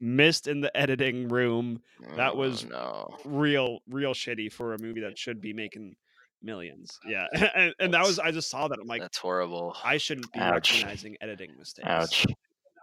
missed 0.00 0.46
in 0.46 0.62
the 0.62 0.74
editing 0.74 1.28
room. 1.28 1.82
that 2.16 2.32
oh, 2.32 2.36
was- 2.36 2.64
no. 2.64 3.14
Real, 3.26 3.80
real 3.90 4.14
shitty 4.14 4.50
for 4.50 4.72
a 4.72 4.80
movie 4.80 5.02
that 5.02 5.18
should 5.18 5.42
be 5.42 5.52
making 5.52 5.94
millions. 6.42 6.98
Yeah, 7.06 7.26
and, 7.54 7.74
and 7.78 7.92
that 7.92 8.06
was 8.06 8.18
I 8.18 8.30
just 8.30 8.48
saw 8.48 8.66
that 8.68 8.78
I'm 8.80 8.86
like, 8.86 9.02
That's 9.02 9.18
horrible. 9.18 9.76
I 9.84 9.98
shouldn't 9.98 10.32
be 10.32 10.40
Ouch. 10.40 10.72
recognizing 10.72 11.18
editing 11.20 11.50
mistakes. 11.58 11.86
Ouch. 11.86 12.26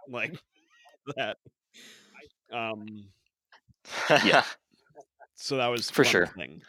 Like 0.07 0.37
that. 1.15 1.37
Um. 2.53 2.85
Yeah. 4.23 4.43
So 5.37 5.57
that 5.57 5.67
was 5.67 5.89
For 5.89 6.03
sure. 6.05 6.27
Thing. 6.27 6.61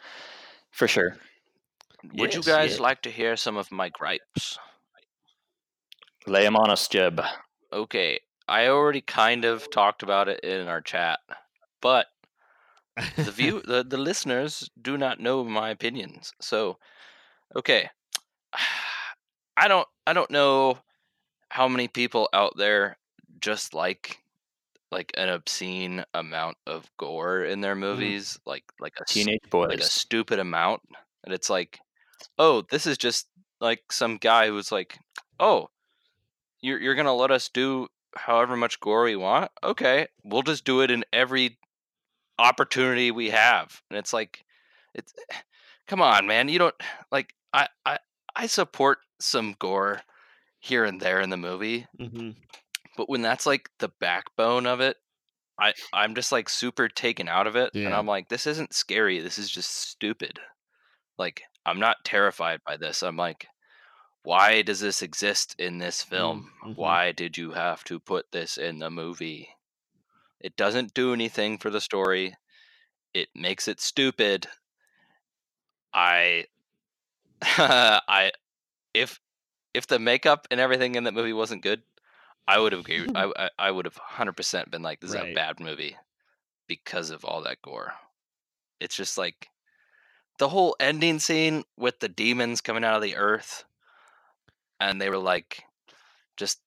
For 0.77 0.87
sure. 0.87 1.17
Would 2.13 2.35
you 2.35 2.43
guys 2.43 2.79
like 2.79 3.01
to 3.01 3.09
hear 3.09 3.35
some 3.35 3.57
of 3.57 3.71
my 3.71 3.89
gripes? 3.89 4.59
Lay 6.27 6.45
him 6.45 6.55
on 6.55 6.69
us, 6.69 6.87
Jeb. 6.87 7.19
Okay, 7.73 8.19
I 8.47 8.67
already 8.67 9.01
kind 9.01 9.43
of 9.43 9.71
talked 9.71 10.03
about 10.03 10.29
it 10.29 10.41
in 10.41 10.67
our 10.67 10.81
chat, 10.81 11.17
but 11.81 12.05
the 13.15 13.31
view 13.31 13.61
the, 13.65 13.83
the 13.83 13.97
listeners 13.97 14.69
do 14.79 14.99
not 14.99 15.19
know 15.19 15.43
my 15.43 15.71
opinions. 15.71 16.31
So, 16.39 16.77
okay. 17.55 17.89
I 19.57 19.67
don't 19.67 19.87
I 20.05 20.13
don't 20.13 20.29
know 20.29 20.77
how 21.49 21.67
many 21.67 21.87
people 21.87 22.29
out 22.33 22.53
there 22.55 22.99
just 23.39 23.73
like 23.73 24.19
like 24.91 25.11
an 25.17 25.29
obscene 25.29 26.03
amount 26.13 26.57
of 26.65 26.89
gore 26.97 27.43
in 27.43 27.61
their 27.61 27.75
movies, 27.75 28.39
like 28.45 28.63
like 28.79 28.93
a 28.99 29.05
Teenage 29.05 29.49
boy, 29.49 29.65
like 29.65 29.79
a 29.79 29.83
stupid 29.83 30.39
amount, 30.39 30.81
and 31.23 31.33
it's 31.33 31.49
like, 31.49 31.79
oh, 32.37 32.63
this 32.69 32.87
is 32.87 32.97
just 32.97 33.27
like 33.59 33.91
some 33.91 34.17
guy 34.17 34.47
who's 34.47 34.71
like, 34.71 34.97
oh, 35.39 35.69
you're 36.61 36.79
you're 36.79 36.95
gonna 36.95 37.13
let 37.13 37.31
us 37.31 37.49
do 37.49 37.87
however 38.15 38.55
much 38.55 38.79
gore 38.79 39.03
we 39.03 39.15
want. 39.15 39.51
Okay, 39.63 40.07
we'll 40.23 40.41
just 40.43 40.65
do 40.65 40.81
it 40.81 40.91
in 40.91 41.03
every 41.13 41.57
opportunity 42.39 43.11
we 43.11 43.29
have. 43.29 43.81
And 43.89 43.97
it's 43.97 44.13
like, 44.13 44.43
it's 44.93 45.13
come 45.87 46.01
on, 46.01 46.27
man. 46.27 46.49
You 46.49 46.59
don't 46.59 46.75
like. 47.11 47.33
I 47.53 47.67
I 47.85 47.99
I 48.35 48.47
support 48.47 48.99
some 49.19 49.55
gore 49.59 50.01
here 50.59 50.83
and 50.85 50.99
there 50.99 51.21
in 51.21 51.29
the 51.29 51.37
movie, 51.37 51.87
hmm 51.97 52.31
but 52.97 53.09
when 53.09 53.21
that's 53.21 53.45
like 53.45 53.69
the 53.79 53.89
backbone 54.01 54.65
of 54.67 54.81
it, 54.81 54.97
I 55.59 55.73
I'm 55.93 56.15
just 56.15 56.31
like 56.31 56.49
super 56.49 56.89
taken 56.89 57.27
out 57.29 57.47
of 57.47 57.55
it, 57.55 57.71
and 57.85 57.93
I'm 57.95 58.07
like, 58.07 58.29
this 58.29 58.47
isn't 58.47 58.73
scary. 58.73 59.19
This 59.19 59.37
is 59.39 59.49
just 59.49 59.71
stupid. 59.75 60.39
Like 61.17 61.43
I'm 61.65 61.79
not 61.79 61.97
terrified 62.05 62.61
by 62.65 62.77
this. 62.77 63.03
I'm 63.03 63.17
like, 63.17 63.47
why 64.23 64.61
does 64.63 64.79
this 64.81 65.01
exist 65.01 65.55
in 65.59 65.77
this 65.79 66.03
film? 66.03 66.51
mhm. 66.65 66.75
Why 66.75 67.11
did 67.13 67.37
you 67.37 67.51
have 67.53 67.83
to 67.85 67.99
put 67.99 68.31
this 68.31 68.57
in 68.57 68.79
the 68.79 68.91
movie? 68.91 69.49
It 70.39 70.55
doesn't 70.57 70.93
do 70.93 71.13
anything 71.13 71.57
for 71.59 71.69
the 71.69 71.81
story. 71.81 72.35
It 73.13 73.29
makes 73.35 73.67
it 73.67 73.79
stupid. 73.81 74.47
I 75.93 76.45
I 77.41 78.31
if 78.93 79.19
if 79.73 79.87
the 79.87 79.99
makeup 79.99 80.47
and 80.51 80.59
everything 80.59 80.95
in 80.95 81.03
that 81.05 81.13
movie 81.13 81.33
wasn't 81.33 81.63
good, 81.63 81.83
I 82.47 82.59
would 82.59 82.71
have 82.73 82.81
agreed. 82.81 83.11
I 83.15 83.31
I, 83.37 83.49
I 83.59 83.71
would 83.71 83.85
have 83.85 83.97
hundred 83.97 84.37
percent 84.37 84.71
been 84.71 84.81
like, 84.81 84.99
this 85.01 85.09
is 85.09 85.15
a 85.15 85.25
bad 85.25 85.59
movie 85.59 85.97
because 86.67 87.11
of 87.11 87.25
all 87.25 87.41
that 87.43 87.61
gore. 87.63 87.93
It's 88.79 88.95
just 88.95 89.17
like 89.17 89.49
the 90.39 90.49
whole 90.49 90.75
ending 90.79 91.19
scene 91.19 91.63
with 91.77 91.99
the 91.99 92.09
demons 92.09 92.61
coming 92.61 92.83
out 92.85 92.95
of 92.97 93.03
the 93.03 93.17
earth, 93.17 93.65
and 94.79 95.01
they 95.01 95.09
were 95.09 95.17
like 95.17 95.63
just 96.37 96.61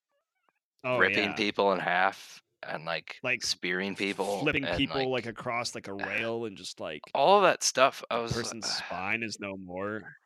Oh 0.84 0.98
ripping 0.98 1.06
yeah. 1.06 1.34
people 1.34 1.72
in 1.72 1.78
half 1.80 2.42
and 2.62 2.84
like 2.84 3.22
Like, 3.22 3.42
spearing 3.42 3.96
people, 3.96 4.48
flipping 4.48 4.68
people 4.68 5.10
like, 5.10 5.10
like, 5.10 5.26
across 5.26 5.74
like 5.74 5.88
a 5.88 5.94
rail 5.94 6.44
and 6.44 6.56
just 6.56 6.80
like 6.80 7.14
all 7.14 7.42
that 7.42 7.62
stuff. 7.62 8.04
I 8.10 8.18
was 8.18 8.32
person's 8.32 8.68
spine 8.70 9.22
is 9.22 9.38
no 9.40 9.56
more. 9.56 10.16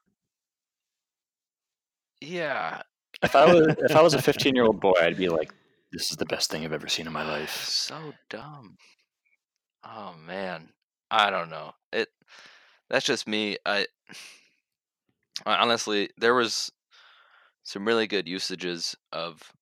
yeah, 2.21 2.83
If 3.23 3.37
I 3.37 3.53
was 3.53 3.77
if 3.79 3.97
I 3.97 4.03
was 4.03 4.15
a 4.15 4.23
15 4.31 4.55
year 4.55 4.65
old 4.65 4.81
boy, 4.81 4.95
I'd 5.01 5.17
be 5.17 5.29
like, 5.29 5.53
"This 5.93 6.11
is 6.11 6.17
the 6.17 6.27
best 6.27 6.51
thing 6.51 6.65
I've 6.65 6.73
ever 6.73 6.89
seen 6.89 7.07
in 7.07 7.13
my 7.13 7.27
life." 7.27 7.65
so 7.65 8.13
dumb. 8.29 8.77
Oh 9.85 10.15
man, 10.27 10.71
I 11.11 11.31
don't 11.31 11.51
know. 11.51 11.73
It 11.93 12.09
that's 12.89 13.07
just 13.07 13.27
me. 13.27 13.57
I, 13.67 13.87
I 15.47 15.57
honestly, 15.57 16.11
there 16.19 16.35
was 16.35 16.71
some 17.63 17.87
really 17.87 18.07
good 18.07 18.29
usages 18.29 18.95
of 19.13 19.53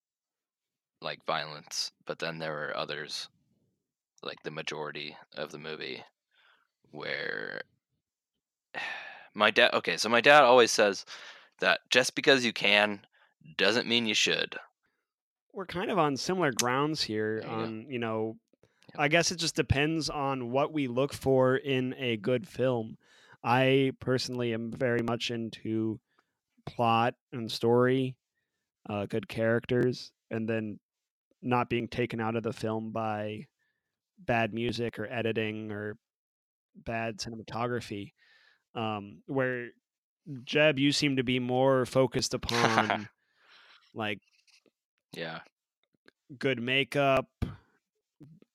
like 1.00 1.24
violence, 1.24 1.92
but 2.06 2.18
then 2.18 2.38
there 2.38 2.52
were 2.52 2.76
others, 2.76 3.28
like 4.22 4.42
the 4.42 4.50
majority 4.50 5.16
of 5.36 5.50
the 5.50 5.58
movie, 5.58 6.02
where 6.90 7.62
my 9.34 9.50
dad. 9.50 9.74
Okay, 9.74 9.96
so 9.96 10.08
my 10.08 10.20
dad 10.20 10.42
always 10.42 10.70
says 10.70 11.04
that 11.60 11.80
just 11.90 12.14
because 12.14 12.44
you 12.44 12.52
can 12.52 13.00
doesn't 13.56 13.86
mean 13.86 14.06
you 14.06 14.14
should. 14.14 14.56
We're 15.52 15.66
kind 15.66 15.90
of 15.90 15.98
on 15.98 16.16
similar 16.16 16.52
grounds 16.52 17.02
here. 17.02 17.40
You. 17.42 17.48
On 17.48 17.86
you 17.88 17.98
know. 17.98 18.36
I 18.98 19.08
guess 19.08 19.30
it 19.30 19.36
just 19.36 19.56
depends 19.56 20.10
on 20.10 20.50
what 20.50 20.72
we 20.72 20.86
look 20.86 21.14
for 21.14 21.56
in 21.56 21.94
a 21.96 22.18
good 22.18 22.46
film. 22.46 22.98
I 23.42 23.92
personally 24.00 24.52
am 24.52 24.70
very 24.70 25.00
much 25.02 25.30
into 25.30 25.98
plot 26.66 27.14
and 27.32 27.50
story, 27.50 28.16
uh, 28.88 29.06
good 29.06 29.28
characters, 29.28 30.12
and 30.30 30.48
then 30.48 30.78
not 31.40 31.68
being 31.68 31.88
taken 31.88 32.20
out 32.20 32.36
of 32.36 32.42
the 32.42 32.52
film 32.52 32.92
by 32.92 33.46
bad 34.18 34.54
music 34.54 34.98
or 34.98 35.06
editing 35.06 35.72
or 35.72 35.96
bad 36.76 37.18
cinematography. 37.18 38.12
Um, 38.74 39.22
where 39.26 39.68
Jeb, 40.44 40.78
you 40.78 40.92
seem 40.92 41.16
to 41.16 41.24
be 41.24 41.38
more 41.38 41.84
focused 41.84 42.34
upon 42.34 43.08
like 43.94 44.20
Yeah. 45.12 45.40
good 46.38 46.60
makeup, 46.60 47.28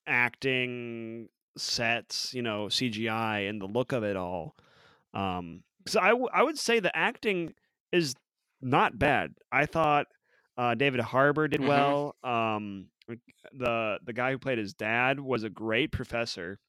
acting, 0.05 1.29
sets, 1.57 2.33
you 2.33 2.41
know, 2.41 2.67
CGI, 2.69 3.41
and 3.49 3.61
the 3.61 3.65
look 3.65 3.91
of 3.91 4.03
it 4.03 4.15
all. 4.15 4.55
Um, 5.13 5.63
so 5.87 5.99
I, 5.99 6.09
w- 6.09 6.29
I 6.33 6.43
would 6.43 6.57
say 6.57 6.79
the 6.79 6.95
acting 6.95 7.53
is 7.91 8.15
not 8.61 8.97
bad. 8.99 9.33
I 9.51 9.65
thought 9.65 10.07
uh, 10.57 10.75
David 10.75 10.99
Harbour 11.01 11.47
did 11.47 11.61
Mhm. 11.61 11.67
well. 11.67 12.15
Um, 12.23 12.87
the 13.53 13.99
the 14.03 14.13
guy 14.13 14.31
who 14.31 14.37
played 14.37 14.57
his 14.57 14.73
dad 14.73 15.19
was 15.19 15.43
a 15.43 15.49
great 15.49 15.91
professor. 15.91 16.59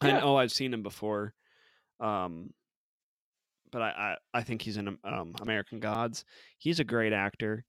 I 0.00 0.08
Yeah. 0.08 0.20
know 0.20 0.36
I've 0.36 0.52
seen 0.52 0.72
him 0.72 0.82
before, 0.82 1.34
um, 2.00 2.52
but 3.70 3.82
I, 3.82 4.16
I 4.34 4.38
I 4.38 4.42
think 4.42 4.62
he's 4.62 4.76
in 4.76 4.88
um, 5.04 5.34
American 5.40 5.80
Gods. 5.80 6.24
He's 6.58 6.80
a 6.80 6.84
great 6.84 7.12
actor. 7.12 7.64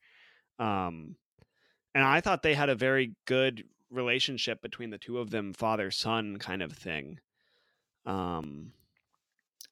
Um, 0.60 1.16
and 1.94 2.04
I 2.04 2.22
thought 2.22 2.44
they 2.44 2.54
had 2.56 2.70
a 2.70 2.76
very 2.76 3.14
good 3.26 3.64
relationship 3.90 4.62
between 4.62 4.90
the 4.90 4.98
two 4.98 5.20
of 5.20 5.30
them, 5.30 5.54
father 5.54 5.92
son 5.92 6.38
kind 6.38 6.62
of 6.62 6.72
thing. 6.74 7.20
Um, 8.06 8.72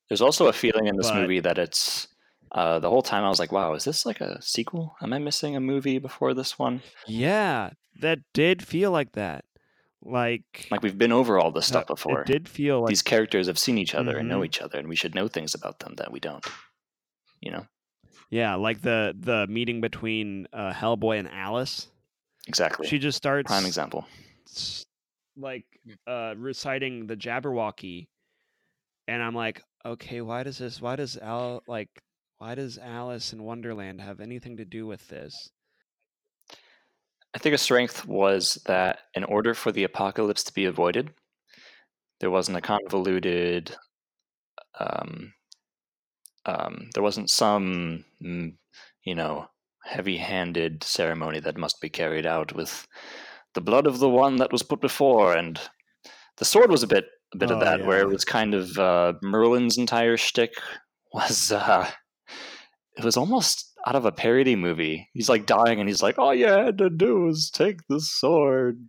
There's 0.09 0.21
also 0.21 0.47
a 0.47 0.53
feeling 0.53 0.87
in 0.87 0.95
this 0.97 1.09
But- 1.09 1.21
movie 1.21 1.39
that 1.39 1.57
it's 1.57 2.07
uh, 2.51 2.77
the 2.79 2.89
whole 2.89 3.01
time 3.01 3.23
I 3.23 3.29
was 3.29 3.39
like, 3.39 3.51
"Wow, 3.51 3.73
is 3.73 3.83
this 3.83 4.05
like 4.05 4.21
a 4.21 4.39
sequel? 4.41 4.95
Am 5.01 5.11
I 5.11 5.17
missing 5.17 5.55
a 5.55 5.59
movie 5.59 5.97
before 5.97 6.33
this 6.35 6.59
one?" 6.59 6.83
yeah, 7.07 7.71
that 7.99 8.19
did 8.33 8.61
feel 8.65 8.91
like 8.91 9.13
that. 9.13 9.45
Like, 10.05 10.67
Like 10.69 10.83
we've 10.83 10.97
been 10.97 11.11
over 11.13 11.39
all 11.39 11.51
this 11.51 11.65
stuff 11.65 11.87
before. 11.87 12.21
It 12.21 12.27
did 12.27 12.47
feel 12.49 12.81
like 12.81 12.89
These 12.89 13.01
characters 13.01 13.47
have 13.47 13.57
seen 13.57 13.77
each 13.77 13.95
other 13.95 14.17
and 14.17 14.27
know 14.29 14.41
Mhm. 14.41 14.45
each 14.45 14.61
other, 14.61 14.77
and 14.77 14.87
we 14.89 14.95
should 14.97 15.15
know 15.15 15.27
things 15.29 15.55
about 15.55 15.79
them 15.79 15.95
that 15.95 16.11
we 16.11 16.19
don't. 16.19 16.45
You 17.41 17.51
know 17.51 17.67
yeah, 18.33 18.55
like 18.55 18.81
the 18.81 19.15
the 19.19 19.45
meeting 19.47 19.79
between 19.79 20.47
uh, 20.51 20.73
Hellboy 20.73 21.19
and 21.19 21.29
Alice. 21.29 21.87
exactly. 22.47 22.87
She 22.87 22.97
just 22.97 23.15
starts 23.15 23.47
Prime 23.47 23.65
example. 23.65 24.05
like 25.37 25.65
Mm. 25.85 25.97
uh 26.07 26.35
reciting 26.37 27.07
the 27.07 27.17
Jabberwocky 27.17 28.07
and 29.09 29.21
I'm 29.21 29.35
like, 29.35 29.61
okay, 29.85 30.21
why 30.21 30.43
does 30.43 30.57
this 30.57 30.81
why 30.81 30.95
does 30.95 31.17
Al 31.17 31.61
like 31.67 31.89
why 32.39 32.55
does 32.55 32.77
Alice 32.77 33.33
in 33.33 33.43
Wonderland 33.43 34.01
have 34.01 34.19
anything 34.19 34.57
to 34.57 34.65
do 34.65 34.87
with 34.87 35.07
this? 35.09 35.51
I 37.35 37.39
think 37.39 37.53
a 37.53 37.57
strength 37.57 38.05
was 38.05 38.55
that 38.65 38.99
in 39.13 39.23
order 39.25 39.53
for 39.53 39.71
the 39.71 39.83
apocalypse 39.83 40.43
to 40.45 40.53
be 40.53 40.65
avoided, 40.65 41.13
there 42.19 42.31
wasn't 42.31 42.57
a 42.57 42.61
convoluted. 42.61 43.75
Um, 44.79 45.33
um, 46.45 46.89
there 46.93 47.03
wasn't 47.03 47.29
some, 47.29 48.05
mm, 48.21 48.53
you 49.03 49.15
know, 49.15 49.47
heavy-handed 49.85 50.83
ceremony 50.83 51.39
that 51.41 51.57
must 51.57 51.81
be 51.81 51.89
carried 51.89 52.25
out 52.25 52.53
with 52.53 52.87
the 53.53 53.61
blood 53.61 53.85
of 53.87 53.99
the 53.99 54.09
one 54.09 54.37
that 54.37 54.51
was 54.51 54.63
put 54.63 54.81
before, 54.81 55.35
and 55.35 55.59
the 56.37 56.45
sword 56.45 56.71
was 56.71 56.83
a 56.83 56.87
bit, 56.87 57.05
a 57.33 57.37
bit 57.37 57.51
of 57.51 57.57
Oh, 57.57 57.59
that, 57.59 57.85
where 57.85 57.99
it 58.01 58.07
was 58.09 58.25
kind 58.25 58.53
of 58.53 58.77
uh, 58.79 59.13
Merlin's 59.21 59.77
entire 59.77 60.17
shtick 60.17 60.53
was. 61.13 61.51
Uh, 61.51 61.89
it 62.97 63.03
was 63.03 63.17
almost 63.17 63.71
out 63.85 63.95
of 63.95 64.05
a 64.05 64.11
parody 64.11 64.55
movie. 64.55 65.09
He's 65.13 65.29
like 65.29 65.45
dying, 65.45 65.79
and 65.79 65.89
he's 65.89 66.01
like, 66.03 66.17
"All 66.17 66.33
you 66.33 66.47
had 66.47 66.77
to 66.77 66.89
do 66.89 67.21
was 67.21 67.49
take 67.49 67.79
the 67.89 67.99
sword." 67.99 68.79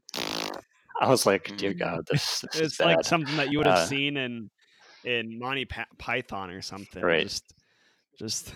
I 1.00 1.08
was 1.08 1.26
like, 1.26 1.52
"Dear 1.56 1.72
Mm. 1.74 1.78
God, 1.78 2.00
this, 2.10 2.40
this 2.40 2.54
is 2.54 2.60
It's 2.60 2.78
bad." 2.78 2.86
like 2.86 3.04
something 3.04 3.36
that 3.36 3.50
you 3.50 3.58
would 3.58 3.66
have 3.66 3.78
Uh, 3.78 3.86
seen 3.86 4.16
in 4.16 4.50
in 5.04 5.38
Monty 5.38 5.64
pa- 5.64 5.86
Python 5.98 6.50
or 6.50 6.62
something. 6.62 7.02
Right. 7.02 7.22
Just 7.22 7.54
just 8.18 8.54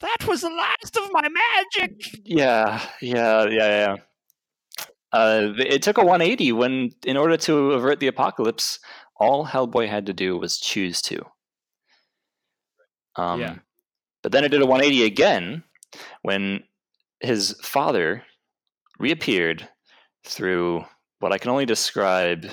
That 0.00 0.26
was 0.26 0.40
the 0.42 0.48
last 0.50 0.96
of 0.96 1.10
my 1.12 1.28
magic. 1.28 1.92
Yeah, 2.24 2.80
yeah, 3.02 3.44
yeah, 3.46 3.86
yeah. 3.86 3.96
Uh, 5.12 5.52
it 5.58 5.82
took 5.82 5.98
a 5.98 6.04
180 6.04 6.52
when, 6.52 6.90
in 7.04 7.16
order 7.16 7.36
to 7.36 7.72
avert 7.72 7.98
the 7.98 8.06
apocalypse, 8.06 8.78
all 9.16 9.44
Hellboy 9.44 9.88
had 9.88 10.06
to 10.06 10.12
do 10.12 10.38
was 10.38 10.58
choose 10.58 11.02
to. 11.02 11.22
Um, 13.16 13.40
Yeah. 13.40 13.56
But 14.22 14.32
then 14.32 14.44
it 14.44 14.50
did 14.50 14.62
a 14.62 14.66
180 14.66 15.04
again 15.04 15.64
when 16.22 16.62
his 17.20 17.54
father 17.62 18.22
reappeared 18.98 19.68
through 20.24 20.84
what 21.18 21.32
I 21.32 21.38
can 21.38 21.50
only 21.50 21.66
describe 21.66 22.46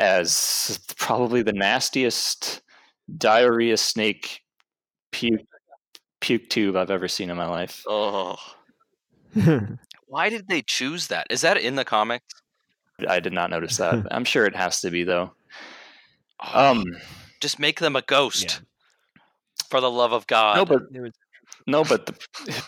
as 0.00 0.80
probably 0.96 1.42
the 1.42 1.52
nastiest 1.52 2.62
diarrhea 3.18 3.76
snake 3.76 4.40
puke, 5.12 5.42
puke 6.20 6.48
tube 6.48 6.74
I've 6.74 6.90
ever 6.90 7.06
seen 7.06 7.28
in 7.30 7.36
my 7.36 7.46
life. 7.46 7.84
Oh, 7.86 8.36
why 10.06 10.30
did 10.30 10.48
they 10.48 10.62
choose 10.62 11.08
that? 11.08 11.26
Is 11.30 11.42
that 11.42 11.58
in 11.58 11.76
the 11.76 11.84
comics? 11.84 12.24
I 13.06 13.20
did 13.20 13.32
not 13.34 13.50
notice 13.50 13.76
that. 13.76 14.06
I'm 14.10 14.24
sure 14.24 14.46
it 14.46 14.56
has 14.56 14.80
to 14.80 14.90
be 14.90 15.04
though. 15.04 15.32
Oh, 16.42 16.70
Um, 16.70 16.84
just 17.40 17.58
make 17.58 17.78
them 17.80 17.94
a 17.94 18.02
ghost. 18.02 18.62
For 19.68 19.80
the 19.80 19.90
love 19.90 20.12
of 20.12 20.26
God. 20.26 20.56
no, 20.56 20.64
but 20.64 20.90
There 20.90 21.02
was 21.02 21.12
No, 21.66 21.84
but 21.84 22.06
the 22.06 22.14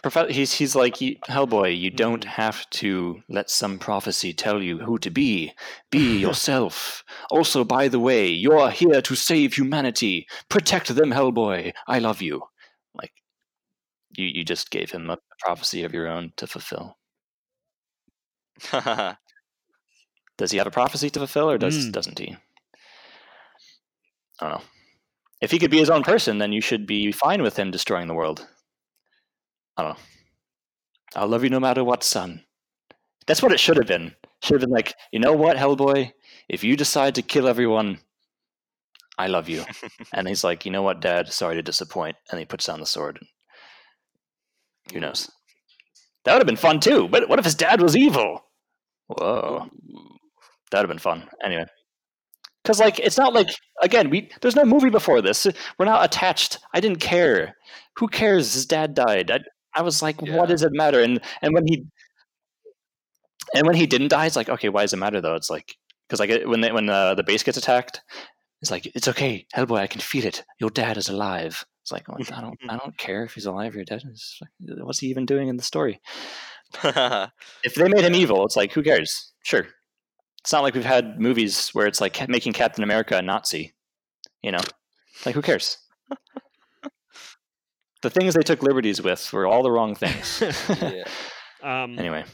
prof- 0.03 0.28
he's 0.30 0.53
he's 0.55 0.74
like 0.76 0.95
Hellboy. 0.97 1.78
You 1.78 1.90
don't 1.90 2.24
have 2.24 2.68
to 2.70 3.22
let 3.28 3.51
some 3.51 3.78
prophecy 3.78 4.32
tell 4.32 4.62
you 4.62 4.78
who 4.78 4.99
to 4.99 5.11
be. 5.11 5.53
Be 5.90 6.18
yourself. 6.26 7.03
also, 7.30 7.64
by 7.64 7.88
the 7.88 7.99
way, 8.01 8.28
you're 8.28 8.70
here 8.70 9.01
to 9.03 9.14
save 9.16 9.55
humanity. 9.55 10.26
Protect 10.49 10.95
them, 10.95 11.11
Hellboy. 11.11 11.72
I 11.88 11.99
love 11.99 12.22
you. 12.22 12.43
Like 12.95 13.12
you, 14.16 14.26
you 14.26 14.45
just 14.45 14.70
gave 14.70 14.90
him 14.93 15.11
a 15.11 15.18
prophecy 15.40 15.84
of 15.84 15.95
your 15.95 16.09
own 16.09 16.32
to 16.36 16.47
fulfill. 16.47 16.99
Does 20.38 20.51
he 20.51 20.59
have 20.59 20.66
a 20.66 20.70
prophecy 20.70 21.11
to 21.11 21.20
fulfill, 21.20 21.51
or 21.51 21.59
does 21.59 21.86
Mm. 21.88 21.93
doesn't 21.93 22.18
he? 22.18 22.36
I 24.40 24.49
don't 24.49 24.59
know. 24.59 24.64
If 25.40 25.51
he 25.51 25.59
could 25.59 25.70
be 25.70 25.78
his 25.78 25.90
own 25.90 26.03
person, 26.03 26.38
then 26.38 26.53
you 26.53 26.61
should 26.61 26.86
be 26.86 27.12
fine 27.12 27.43
with 27.43 27.59
him 27.59 27.70
destroying 27.70 28.07
the 28.09 28.14
world. 28.14 28.47
I 29.77 29.83
don't 29.83 29.93
know. 29.93 29.99
I'll 31.14 31.29
love 31.29 31.45
you 31.45 31.51
no 31.51 31.61
matter 31.61 31.85
what, 31.85 32.03
son. 32.03 32.45
That's 33.27 33.43
what 33.43 33.53
it 33.53 33.61
should 33.61 33.77
have 33.77 33.87
been. 33.87 34.14
Should 34.43 34.55
have 34.55 34.68
been 34.68 34.70
like, 34.70 34.95
you 35.12 35.20
know 35.20 35.33
what, 35.33 35.57
Hellboy? 35.57 36.12
If 36.49 36.64
you 36.64 36.77
decide 36.77 37.14
to 37.14 37.23
kill 37.23 37.47
everyone, 37.47 37.99
I 39.18 39.29
love 39.29 39.49
you. 39.49 39.64
and 40.12 40.27
he's 40.27 40.43
like, 40.43 40.64
you 40.64 40.73
know 40.73 40.83
what, 40.83 41.01
Dad? 41.01 41.29
Sorry 41.33 41.55
to 41.55 41.62
disappoint. 41.62 42.16
And 42.31 42.39
he 42.39 42.47
puts 42.47 42.66
down 42.66 42.81
the 42.81 42.87
sword. 42.87 43.20
Who 44.93 45.01
knows? 45.01 45.31
That 46.25 46.33
would 46.33 46.41
have 46.41 46.47
been 46.47 46.57
fun 46.57 46.81
too. 46.81 47.09
But 47.09 47.29
what 47.29 47.39
if 47.39 47.45
his 47.45 47.55
dad 47.55 47.81
was 47.81 47.97
evil? 47.97 48.41
Whoa, 49.09 49.68
that 50.70 50.79
would 50.79 50.83
have 50.85 50.89
been 50.89 50.99
fun. 50.99 51.29
Anyway, 51.45 51.66
because 52.62 52.81
like 52.81 52.99
it's 52.99 53.18
not 53.18 53.33
like 53.35 53.49
again 53.83 54.11
we 54.11 54.31
there's 54.41 54.57
no 54.57 54.64
movie 54.64 54.91
before 54.91 55.20
this. 55.20 55.47
We're 55.79 55.87
not 55.87 56.05
attached. 56.05 56.59
I 56.75 56.81
didn't 56.81 57.01
care. 57.01 57.57
Who 57.97 58.09
cares? 58.09 58.55
His 58.55 58.66
dad 58.66 58.95
died. 58.95 59.31
I, 59.31 59.41
I 59.75 59.83
was 59.83 60.03
like, 60.03 60.20
Yeah. 60.23 60.37
what 60.37 60.49
does 60.49 60.62
it 60.62 60.73
matter? 60.73 61.01
And 61.03 61.20
and 61.41 61.55
when 61.55 61.66
he 61.66 61.85
and 63.55 63.66
when 63.66 63.77
he 63.77 63.87
didn't 63.87 64.09
die, 64.09 64.27
it's 64.27 64.37
like, 64.37 64.49
okay, 64.49 64.68
why 64.68 64.83
does 64.83 64.93
it 64.93 64.99
matter 64.99 65.20
though? 65.20 65.35
It's 65.35 65.51
like 65.51 65.77
because 66.09 66.20
like 66.20 66.45
when 66.45 66.61
they, 66.61 66.73
when 66.73 66.89
uh, 66.89 67.14
the 67.14 67.23
base 67.23 67.43
gets 67.43 67.57
attacked, 67.59 68.03
it's 68.61 68.70
like 68.70 68.87
it's 68.95 69.09
okay, 69.09 69.47
Hellboy, 69.57 69.79
I 69.79 69.87
can 69.87 70.01
feel 70.01 70.25
it. 70.27 70.45
Your 70.59 70.70
dad 70.70 70.97
is 70.97 71.09
alive. 71.09 71.64
It's 71.83 71.93
like 71.93 72.05
I 72.09 72.41
don't 72.41 72.59
I 72.68 72.77
don't 72.83 72.97
care 72.97 73.25
if 73.25 73.35
he's 73.35 73.47
alive 73.47 73.77
or 73.77 73.85
dead. 73.85 74.03
It's 74.09 74.39
like, 74.41 74.51
what's 74.85 75.01
he 75.01 75.09
even 75.09 75.27
doing 75.27 75.49
in 75.49 75.57
the 75.57 75.62
story? 75.62 76.01
If 77.64 77.75
they 77.75 77.89
made 77.89 78.05
him 78.05 78.14
evil, 78.14 78.45
it's 78.47 78.57
like 78.57 78.73
who 78.73 78.83
cares? 78.83 79.33
Sure. 79.43 79.66
It's 80.41 80.53
not 80.53 80.62
like 80.62 80.75
we've 80.75 80.85
had 80.85 81.20
movies 81.20 81.68
where 81.70 81.87
it's 81.87 82.01
like 82.01 82.29
making 82.29 82.53
Captain 82.55 82.83
America 82.83 83.16
a 83.16 83.23
Nazi. 83.23 83.75
You 84.43 84.53
know, 84.53 84.61
like 85.27 85.35
who 85.35 85.43
cares? 85.43 85.79
The 88.03 88.11
things 88.11 88.34
they 88.34 88.42
took 88.42 88.62
liberties 88.62 89.00
with 89.00 89.32
were 89.32 89.46
all 89.46 89.62
the 89.62 89.70
wrong 89.70 89.94
things. 89.94 90.42
yeah. 90.80 91.05
Um, 91.62 91.96
anyway, 91.96 92.24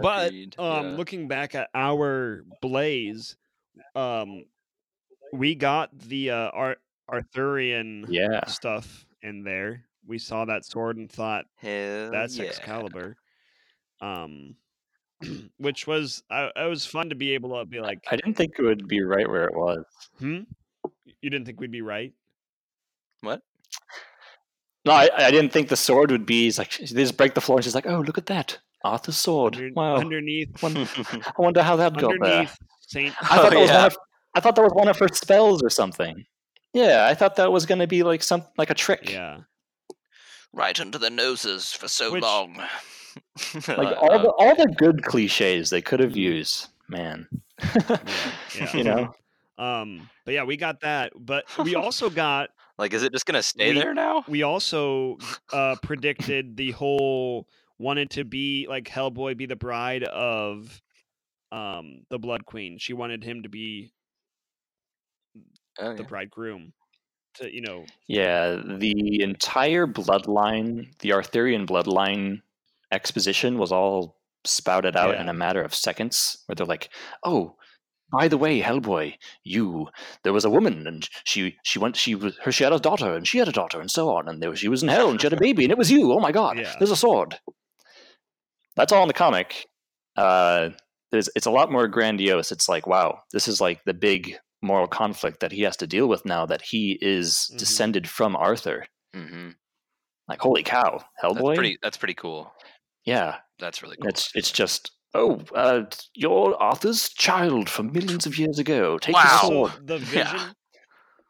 but 0.00 0.28
Agreed, 0.28 0.58
um, 0.58 0.92
yeah. 0.92 0.96
looking 0.96 1.28
back 1.28 1.54
at 1.54 1.68
our 1.74 2.42
blaze, 2.62 3.36
um, 3.94 4.46
we 5.34 5.54
got 5.54 5.90
the 5.98 6.30
uh, 6.30 6.48
Ar- 6.54 6.78
Arthurian 7.06 8.06
yeah. 8.08 8.46
stuff 8.46 9.04
in 9.20 9.44
there. 9.44 9.84
We 10.06 10.16
saw 10.16 10.46
that 10.46 10.64
sword 10.64 10.96
and 10.96 11.12
thought 11.12 11.44
Hell 11.56 12.10
that's 12.10 12.38
yeah. 12.38 12.46
Excalibur. 12.46 13.18
Um, 14.00 14.56
which 15.58 15.86
was 15.86 16.22
I, 16.30 16.50
it 16.56 16.68
was 16.70 16.86
fun 16.86 17.10
to 17.10 17.14
be 17.14 17.34
able 17.34 17.58
to 17.58 17.66
be 17.66 17.80
like, 17.80 17.98
I 18.10 18.16
didn't 18.16 18.38
think 18.38 18.54
it 18.58 18.62
would 18.62 18.88
be 18.88 19.02
right 19.02 19.28
where 19.28 19.44
it 19.44 19.54
was. 19.54 19.84
hmm, 20.18 20.40
you 21.20 21.28
didn't 21.28 21.44
think 21.44 21.60
we'd 21.60 21.70
be 21.70 21.82
right? 21.82 22.14
What? 23.20 23.42
No, 24.84 24.92
I, 24.92 25.08
I 25.16 25.30
didn't 25.30 25.52
think 25.52 25.68
the 25.68 25.76
sword 25.76 26.10
would 26.10 26.26
be. 26.26 26.44
He's 26.44 26.58
like, 26.58 26.76
they 26.76 26.86
just 26.86 27.16
break 27.16 27.34
the 27.34 27.40
floor, 27.40 27.58
and 27.58 27.64
she's 27.64 27.74
like, 27.74 27.86
"Oh, 27.86 28.00
look 28.00 28.18
at 28.18 28.26
that, 28.26 28.58
Arthur's 28.84 29.16
sword! 29.16 29.54
Under- 29.56 29.72
wow, 29.74 29.96
Underneath, 29.96 30.50
Won- 30.62 30.76
I 30.76 31.32
wonder 31.38 31.62
how 31.62 31.76
that 31.76 31.92
got 31.94 32.10
there." 32.20 32.30
underneath 32.30 32.58
Saint. 32.80 33.14
I 33.22 33.36
thought 33.36 33.46
Oh, 33.46 33.50
that 33.50 33.60
was 33.60 33.70
one 33.70 33.84
of, 33.86 33.96
I 34.34 34.40
thought 34.40 34.56
that 34.56 34.62
was 34.62 34.72
one 34.74 34.88
of 34.88 34.98
her 34.98 35.08
spells 35.08 35.62
or 35.62 35.70
something. 35.70 36.24
Yeah, 36.72 37.06
I 37.08 37.14
thought 37.14 37.36
that 37.36 37.52
was 37.52 37.64
going 37.66 37.78
to 37.80 37.86
be 37.86 38.02
like 38.02 38.22
some 38.22 38.44
like 38.58 38.70
a 38.70 38.74
trick. 38.74 39.08
Yeah, 39.10 39.40
right 40.52 40.78
under 40.80 40.98
the 40.98 41.10
noses 41.10 41.72
for 41.72 41.86
so 41.88 42.12
Which- 42.12 42.22
long. 42.22 42.56
like 43.68 43.96
all 44.00 44.18
the 44.18 44.32
all 44.38 44.54
the 44.56 44.72
good 44.78 45.04
cliches 45.04 45.70
they 45.70 45.82
could 45.82 46.00
have 46.00 46.16
used, 46.16 46.68
man. 46.88 47.28
yeah, 47.62 47.96
yeah. 48.56 48.72
you 48.76 48.84
know, 48.84 49.14
Um, 49.58 50.08
but 50.24 50.34
yeah, 50.34 50.44
we 50.44 50.56
got 50.56 50.80
that. 50.80 51.12
But 51.14 51.44
we 51.58 51.74
also 51.76 52.08
got 52.10 52.48
like, 52.82 52.92
is 52.94 53.02
it 53.02 53.12
just 53.12 53.24
gonna 53.26 53.42
stay 53.42 53.72
we- 53.72 53.80
there 53.80 53.94
now? 53.94 54.24
we 54.28 54.42
also 54.42 55.16
uh 55.52 55.76
predicted 55.82 56.56
the 56.56 56.72
whole 56.72 57.46
wanted 57.78 58.10
to 58.10 58.24
be 58.24 58.66
like 58.68 58.84
Hellboy 58.84 59.36
be 59.36 59.46
the 59.46 59.56
bride 59.56 60.04
of 60.04 60.82
um 61.50 62.04
the 62.10 62.18
Blood 62.18 62.44
Queen. 62.44 62.78
She 62.78 62.92
wanted 62.92 63.24
him 63.24 63.42
to 63.44 63.48
be 63.48 63.92
Oh, 65.78 65.94
the 65.96 66.02
yeah. 66.02 66.08
bridegroom. 66.08 66.72
To 67.36 67.50
you 67.50 67.62
know, 67.62 67.86
yeah, 68.06 68.60
the 68.62 69.22
entire 69.22 69.86
bloodline, 69.86 70.98
the 70.98 71.12
Arthurian 71.14 71.66
bloodline 71.66 72.42
exposition 72.90 73.56
was 73.56 73.72
all 73.72 74.20
spouted 74.44 74.96
out 74.96 75.14
in 75.14 75.30
a 75.30 75.32
matter 75.32 75.62
of 75.62 75.74
seconds. 75.74 76.42
Where 76.44 76.54
they're 76.56 76.66
like, 76.66 76.90
"Oh, 77.24 77.56
by 78.12 78.28
the 78.28 78.36
way, 78.38 78.60
Hellboy, 78.60 79.14
you 79.44 79.88
there 80.22 80.32
was 80.32 80.44
a 80.44 80.50
woman, 80.50 80.86
and 80.86 81.08
she 81.24 81.56
she 81.64 81.78
went 81.78 81.96
she 81.96 82.14
was 82.14 82.36
her 82.44 82.52
she 82.52 82.64
had 82.64 82.72
a 82.72 82.78
daughter, 82.78 83.14
and 83.16 83.26
she 83.26 83.38
had 83.38 83.48
a 83.48 83.52
daughter, 83.52 83.80
and 83.80 83.90
so 83.90 84.10
on, 84.14 84.28
and 84.28 84.42
there 84.42 84.54
she 84.54 84.68
was 84.68 84.82
in 84.82 84.88
hell, 84.88 85.10
and 85.10 85.20
she 85.20 85.26
had 85.26 85.32
a 85.32 85.40
baby, 85.40 85.64
and 85.64 85.72
it 85.72 85.78
was 85.78 85.90
you. 85.90 86.12
Oh 86.12 86.20
my 86.20 86.30
god, 86.32 86.58
Yeah. 86.58 86.74
there's 86.78 86.90
a 86.90 86.96
sword." 86.96 87.38
That's 88.76 88.92
all 88.92 89.02
in 89.02 89.08
the 89.08 89.14
comic. 89.14 89.66
Uh, 90.16 90.70
there's, 91.10 91.28
it's 91.36 91.46
a 91.46 91.50
lot 91.50 91.70
more 91.70 91.88
grandiose. 91.88 92.52
It's 92.52 92.68
like, 92.68 92.86
wow, 92.86 93.18
this 93.32 93.46
is 93.48 93.60
like 93.60 93.84
the 93.84 93.92
big 93.94 94.36
moral 94.62 94.86
conflict 94.86 95.40
that 95.40 95.52
he 95.52 95.62
has 95.62 95.76
to 95.78 95.86
deal 95.86 96.06
with 96.08 96.24
now 96.24 96.46
that 96.46 96.62
he 96.62 96.98
is 97.02 97.50
Mhm. 97.52 97.58
descended 97.58 98.08
from 98.08 98.34
Arthur. 98.36 98.86
hmm 99.14 99.50
Like, 100.28 100.40
holy 100.40 100.62
cow, 100.62 101.04
That's 101.20 101.34
Hellboy! 101.34 101.54
pretty. 101.54 101.78
That's 101.82 101.96
pretty 101.98 102.14
cool. 102.14 102.52
Yeah, 103.04 103.38
That's 103.58 103.82
really 103.82 103.96
cool. 103.96 104.08
it's 104.08 104.30
it's 104.34 104.50
just 104.52 104.90
oh, 105.14 105.40
uh, 105.54 105.84
you're 106.14 106.54
Arthur's 106.56 107.08
child 107.10 107.68
from 107.68 107.92
millions 107.92 108.26
of 108.26 108.38
years 108.38 108.58
ago. 108.58 108.98
Take 108.98 109.14
Wow. 109.14 109.22
the 109.22 109.28
so 109.28 109.46
sword. 109.46 109.72
the 109.78 109.98
Yeah. 110.14 110.32
vision, 110.32 110.56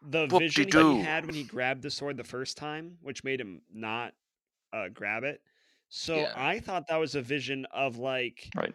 the 0.02 0.26
vision 0.26 0.72
that 0.72 0.86
he 0.86 0.98
had 0.98 1.26
when 1.26 1.34
he 1.36 1.44
grabbed 1.44 1.82
the 1.82 1.90
sword 1.90 2.16
the 2.16 2.24
first 2.24 2.56
time, 2.56 2.98
which 3.02 3.24
made 3.24 3.40
him 3.40 3.62
not 3.72 4.14
uh 4.72 4.88
grab 4.88 5.24
it. 5.24 5.42
So 5.88 6.16
Yeah. 6.16 6.32
I 6.36 6.60
thought 6.60 6.86
that 6.88 6.96
was 6.98 7.14
a 7.14 7.22
vision 7.22 7.66
of 7.66 7.98
like 7.98 8.54
Right. 8.56 8.74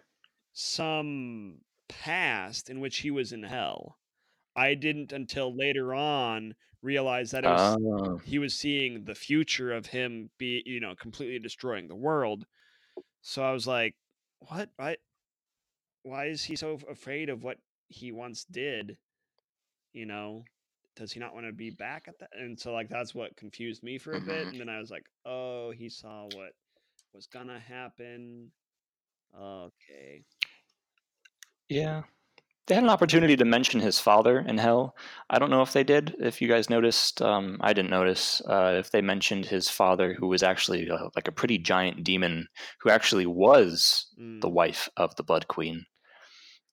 some 0.53 1.61
past 1.89 2.69
in 2.69 2.79
which 2.79 2.99
he 2.99 3.11
was 3.11 3.33
in 3.33 3.43
hell. 3.43 3.99
I 4.55 4.75
didn't 4.75 5.13
until 5.13 5.55
later 5.55 5.93
on 5.95 6.55
realize 6.81 7.31
that 7.31 7.45
it 7.45 7.49
was 7.49 7.77
Oh, 7.83 8.19
he 8.23 8.39
was 8.39 8.55
seeing 8.55 9.05
the 9.05 9.15
future 9.15 9.73
of 9.73 9.87
him 9.87 10.31
be 10.37 10.63
you 10.65 10.79
know 10.79 10.95
completely 10.95 11.39
destroying 11.39 11.87
the 11.87 11.95
world 11.95 12.45
so 13.21 13.43
i 13.43 13.51
was 13.51 13.67
like 13.67 13.95
what 14.39 14.69
why 14.77 14.97
why 16.03 16.25
is 16.27 16.43
he 16.43 16.55
so 16.55 16.79
afraid 16.89 17.29
of 17.29 17.43
what 17.43 17.57
he 17.89 18.11
once 18.11 18.45
did 18.45 18.97
you 19.93 20.05
know 20.05 20.43
does 20.95 21.11
he 21.11 21.19
not 21.19 21.33
want 21.33 21.45
to 21.45 21.53
be 21.53 21.69
back 21.69 22.05
at 22.07 22.17
that 22.19 22.29
and 22.33 22.59
so 22.59 22.73
like 22.73 22.89
that's 22.89 23.13
what 23.13 23.35
confused 23.37 23.83
me 23.83 23.97
for 23.97 24.13
a 24.13 24.21
bit 24.21 24.47
Mhm. 24.47 24.51
and 24.51 24.59
then 24.61 24.69
i 24.69 24.79
was 24.79 24.91
like 24.91 25.05
oh 25.25 25.71
he 25.71 25.89
saw 25.89 26.25
what 26.25 26.53
was 27.13 27.27
gonna 27.27 27.59
happen 27.59 28.51
okay 29.37 30.23
yeah. 31.69 32.03
They 32.67 32.75
had 32.75 32.83
an 32.83 32.89
opportunity 32.89 33.37
to 33.37 33.45
mention 33.45 33.79
his 33.79 33.97
father 33.97 34.39
in 34.39 34.57
hell. 34.57 34.93
I 35.29 35.39
don't 35.39 35.49
know 35.49 35.61
if 35.61 35.71
they 35.71 35.85
did. 35.85 36.15
If 36.19 36.41
you 36.41 36.49
guys 36.49 36.69
noticed, 36.69 37.21
um, 37.21 37.57
I 37.61 37.71
didn't 37.71 37.91
notice 37.91 38.41
uh, 38.45 38.75
if 38.77 38.91
they 38.91 39.01
mentioned 39.01 39.45
his 39.45 39.69
father, 39.69 40.13
who 40.13 40.27
was 40.27 40.43
actually 40.43 40.89
uh, 40.89 41.09
like 41.15 41.29
a 41.29 41.31
pretty 41.31 41.57
giant 41.57 42.03
demon, 42.03 42.47
who 42.81 42.89
actually 42.89 43.25
was 43.25 44.07
Mm, 44.19 44.41
the 44.41 44.49
wife 44.49 44.89
of 44.97 45.15
the 45.15 45.23
Blood 45.23 45.47
Queen, 45.47 45.85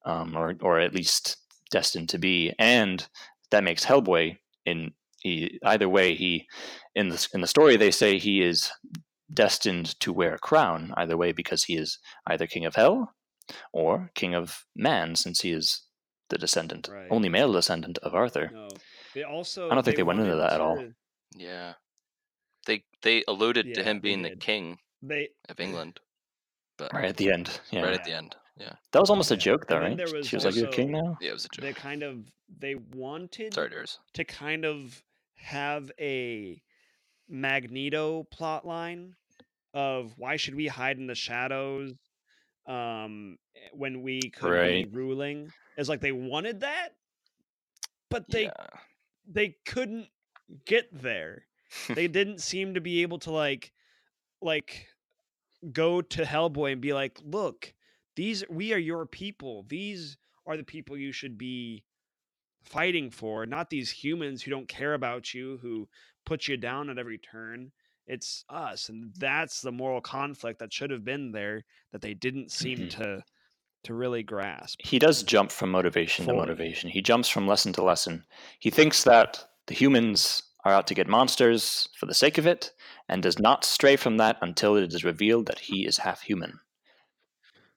um, 0.05 0.37
or 0.37 0.55
or 0.61 0.81
at 0.81 0.95
least 0.95 1.37
destined 1.71 2.09
to 2.09 2.19
be, 2.19 2.53
and 2.59 3.07
that 3.51 3.65
makes 3.65 3.85
Hellboy 3.85 4.39
in 4.67 4.93
he, 5.21 5.59
either 5.65 5.89
way 5.89 6.15
he 6.15 6.47
in 6.95 7.09
the 7.09 7.29
in 7.35 7.41
the 7.41 7.47
story 7.47 7.77
they 7.77 7.91
say 7.91 8.19
he 8.19 8.43
is 8.43 8.71
destined 9.33 9.99
to 10.01 10.13
wear 10.13 10.35
a 10.35 10.39
crown 10.39 10.93
either 10.97 11.17
way 11.17 11.33
because 11.33 11.65
he 11.65 11.77
is 11.77 11.99
either 12.27 12.47
king 12.47 12.65
of 12.65 12.75
hell 12.75 13.15
or 13.73 14.11
king 14.15 14.35
of 14.35 14.65
man 14.77 15.17
since 15.17 15.41
he 15.41 15.51
is 15.51 15.84
the 16.31 16.39
descendant 16.39 16.89
Right. 16.89 17.09
only 17.11 17.29
male 17.29 17.53
descendant 17.53 17.99
of 17.99 18.15
Arthur. 18.15 18.51
no 18.53 18.69
they 19.15 19.23
also 19.23 19.71
I 19.71 19.75
don't 19.75 19.85
think 19.85 19.97
they 19.97 20.03
went 20.03 20.21
into 20.21 20.31
wanted 20.33 20.43
that 20.43 20.55
at 20.55 20.61
all. 20.61 20.85
Yeah. 21.37 21.75
They 22.67 22.85
they 23.03 23.23
alluded 23.29 23.75
to 23.75 23.83
him 23.83 23.99
they 23.99 24.01
being 24.01 24.23
the 24.23 24.37
king 24.37 24.79
they 25.03 25.29
of 25.49 25.61
England, 25.61 26.01
but 26.79 26.93
Right 26.93 27.05
at 27.05 27.17
the 27.19 27.31
end, 27.31 27.61
yeah, 27.71 27.83
right 27.83 27.95
at 27.95 28.05
the 28.05 28.13
end. 28.13 28.37
Yeah. 28.57 28.73
that 28.93 29.01
was 29.01 29.11
almost 29.11 29.31
a 29.31 29.37
joke, 29.37 29.67
though, 29.67 29.79
right? 29.81 29.97
was 30.13 30.27
she 30.27 30.37
was 30.37 30.45
like, 30.45 30.55
"You're 30.55 30.67
also- 30.67 30.77
king 30.77 30.93
now." 30.93 31.19
Yeah, 31.21 31.31
it 31.31 31.33
was 31.35 31.45
a 31.45 31.49
joke. 31.49 31.63
they 31.63 31.73
kind 31.73 32.03
of 32.03 32.25
they 32.49 32.75
wanted 32.77 33.53
Sorry, 33.55 33.71
to 34.15 34.25
kind 34.25 34.65
of 34.65 35.03
have 35.37 35.91
a 36.01 36.63
Magneto 37.29 38.25
plot 38.25 38.67
line 38.67 39.17
of 39.73 40.15
why 40.19 40.37
should 40.37 40.55
we 40.55 40.67
hide 40.69 40.99
in 40.99 41.07
the 41.07 41.15
shadows 41.15 41.93
um 42.67 43.39
eh, 43.57 43.69
when 43.73 44.03
we 44.03 44.21
could 44.31 44.49
Right. 44.51 44.91
be 44.91 44.97
ruling 44.97 45.53
is 45.77 45.89
like 45.89 46.01
they 46.01 46.13
wanted 46.13 46.61
that 46.61 46.91
but 48.11 48.29
they 48.31 48.45
yeah. 48.45 48.67
they 49.27 49.57
couldn't 49.67 50.09
get 50.65 50.89
there 50.93 51.47
they 51.95 52.09
didn't 52.09 52.41
seem 52.41 52.75
to 52.75 52.81
be 52.81 53.03
able 53.03 53.19
to 53.21 53.31
like 53.31 53.73
like 54.41 54.87
go 55.73 56.03
to 56.03 56.23
Hellboy 56.25 56.73
and 56.73 56.81
be 56.81 56.93
like, 56.93 57.19
"Look, 57.25 57.75
these 58.17 58.45
we 58.49 58.73
are 58.73 58.79
your 58.79 59.07
people. 59.07 59.65
These 59.69 60.17
are 60.47 60.57
the 60.57 60.65
people 60.65 60.97
you 60.97 61.13
should 61.13 61.39
be 61.39 61.85
fighting 62.63 63.11
for, 63.11 63.47
not 63.47 63.71
these 63.71 63.91
humans 63.91 64.43
who 64.43 64.51
don't 64.51 64.69
care 64.69 64.95
about 64.95 65.35
you, 65.35 65.59
who 65.63 65.89
put 66.27 66.49
you 66.49 66.57
down 66.57 66.91
at 66.91 66.99
every 66.99 67.19
turn. 67.19 67.73
It's 68.07 68.45
us." 68.49 68.89
And 68.89 69.13
that's 69.17 69.61
the 69.63 69.73
moral 69.73 70.01
conflict 70.01 70.59
that 70.59 70.73
should 70.73 70.91
have 70.91 71.05
been 71.05 71.33
there 71.33 71.65
that 71.93 72.01
they 72.03 72.15
didn't 72.15 72.51
seem 72.53 72.79
Mhm. 72.79 72.91
to 72.91 73.25
to 73.85 73.93
really 73.93 74.23
grasp. 74.23 74.81
he 74.83 74.99
does 74.99 75.23
jump 75.23 75.51
from 75.51 75.71
motivation 75.71 76.25
to 76.25 76.33
motivation. 76.33 76.89
He 76.89 77.03
jumps 77.03 77.29
from 77.29 77.47
lesson 77.47 77.71
to 77.75 77.83
lesson. 77.83 78.25
He 78.59 78.71
thinks 78.71 79.05
that 79.05 79.47
the 79.67 79.75
humans 79.75 80.43
are 80.65 80.73
out 80.73 80.87
to 80.87 80.95
get 80.95 81.07
monsters 81.07 81.91
for 81.99 82.07
the 82.07 82.15
sake 82.15 82.39
of 82.39 82.47
it, 82.47 82.73
and 83.11 83.23
does 83.23 83.39
not 83.39 83.63
stray 83.63 83.97
from 83.97 84.17
that 84.17 84.39
until 84.41 84.75
it 84.77 84.91
is 84.91 85.05
revealed 85.05 85.45
that 85.49 85.59
he 85.59 85.85
is 85.85 85.99
half 85.99 86.23
human. 86.23 86.61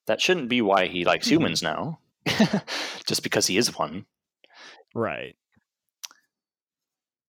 That 0.05 0.21
shouldn't 0.21 0.47
be 0.47 0.61
why 0.61 0.88
he 0.88 1.03
likes 1.03 1.28
Mhm. 1.28 1.32
humans 1.32 1.61
now, 1.61 1.99
just 3.05 3.21
because 3.21 3.47
he 3.47 3.57
is 3.57 3.78
one. 3.78 4.05
Right. 4.95 5.36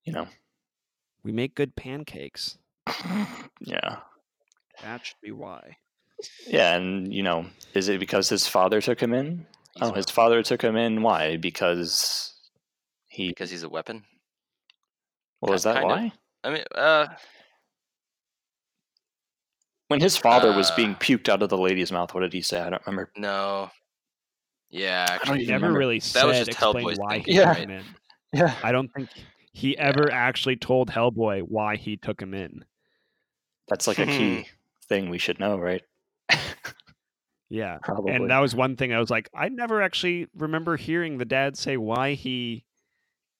You 0.04 0.12
know, 0.12 0.28
We 1.24 1.32
make 1.32 1.56
good 1.56 1.74
pancakes. 1.74 2.58
Yeah, 3.60 3.96
That 4.82 5.04
should 5.06 5.20
be 5.22 5.32
why. 5.32 5.76
yeah, 6.46 6.74
and 6.76 7.12
you 7.12 7.22
know, 7.22 7.46
is 7.74 7.88
it 7.88 8.00
because 8.00 8.28
his 8.28 8.46
father 8.48 8.80
took 8.80 9.00
him 9.00 9.12
in? 9.14 9.46
He's 9.74 9.88
oh, 9.88 9.92
a- 9.92 9.96
his 9.96 10.10
father 10.10 10.42
took 10.42 10.62
him 10.62 10.76
in. 10.76 11.02
Why? 11.02 11.36
Because 11.36 12.34
he. 13.08 13.28
because 13.28 13.50
he's 13.50 13.62
a 13.62 13.68
weapon. 13.68 14.04
Well, 15.40 15.52
is 15.54 15.62
that 15.64 15.74
kind 15.76 15.84
of. 15.90 15.90
why? 15.98 16.12
I 16.44 16.50
mean, 16.50 16.64
uh, 16.74 17.06
When 19.88 20.00
his 20.00 20.16
father 20.16 20.52
was 20.52 20.70
being 20.72 20.92
Uh, 20.94 20.98
puked 20.98 21.28
out 21.28 21.42
of 21.42 21.48
the 21.48 21.56
lady's 21.58 21.90
mouth, 21.92 22.12
what 22.14 22.20
did 22.20 22.32
he 22.32 22.42
say? 22.42 22.60
I 22.60 22.70
don't 22.70 22.86
remember. 22.86 23.10
no. 23.16 23.70
Yeah, 24.70 25.06
don't 25.24 25.36
He 25.36 25.42
even 25.44 25.52
never 25.54 25.62
remember. 25.66 25.78
really 25.78 25.98
That 25.98 26.04
said 26.04 26.24
was 26.26 26.36
just 26.38 26.48
explain 26.50 26.84
Hellboy's 26.86 26.98
why 26.98 27.14
thinking, 27.14 27.32
he 27.34 27.38
Yeah. 27.40 27.54
took 27.54 27.62
him 27.62 27.70
in. 27.70 27.84
Yeah. 28.34 28.54
I 28.62 28.70
don't 28.72 28.88
think 28.94 29.08
he 29.54 29.70
Yeah. 29.72 29.84
ever 29.88 30.12
actually 30.12 30.56
told 30.56 30.90
Hellboy 30.90 31.40
why 31.42 31.76
he 31.76 31.96
took 31.96 32.20
him 32.20 32.34
in. 32.34 32.64
That's 33.68 33.86
like 33.86 33.98
a 33.98 34.06
key 34.06 34.46
thing 34.88 35.10
we 35.10 35.18
should 35.18 35.38
know, 35.40 35.58
right? 35.58 35.82
Yeah. 37.50 37.78
Probably. 37.82 38.12
And 38.12 38.30
that 38.30 38.38
was 38.38 38.54
one 38.54 38.76
thing 38.76 38.92
I 38.92 38.98
was 38.98 39.10
like, 39.10 39.28
I 39.34 39.48
never 39.48 39.82
actually 39.82 40.28
remember 40.36 40.76
hearing 40.76 41.18
the 41.18 41.24
dad 41.24 41.56
say 41.56 41.76
why 41.76 42.14
he 42.14 42.64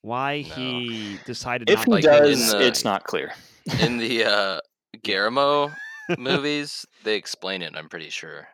why 0.03 0.45
No. 0.49 0.55
he 0.55 1.19
decided 1.27 1.69
if 1.71 1.79
not 1.79 1.85
he 1.99 2.03
to 2.03 2.09
like, 2.09 2.21
take 2.23 2.31
does, 2.33 2.53
the- 2.53 2.67
it's 2.67 2.85
not 2.85 3.05
clear. 3.05 3.33
in 3.81 3.99
the 3.99 4.25
uh, 4.25 4.61
Guillermo 5.03 5.73
movies, 6.19 6.87
they 7.05 7.17
explain 7.17 7.63
it. 7.63 7.75
I'm 7.77 7.89
pretty 7.89 8.11
sure, 8.11 8.49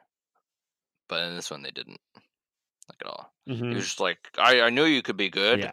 but 1.09 1.23
in 1.23 1.37
this 1.37 1.51
one, 1.51 1.63
they 1.63 1.71
didn't. 1.71 2.01
Like 2.89 2.99
at 3.01 3.07
all. 3.07 3.33
in. 3.47 3.57
He 3.57 3.75
was 3.75 3.85
just 3.85 4.01
like, 4.01 4.19
I, 4.39 4.61
I 4.63 4.71
knew 4.71 4.85
you 4.85 5.03
could 5.03 5.17
be 5.17 5.31
good. 5.31 5.61
Yeah. 5.61 5.73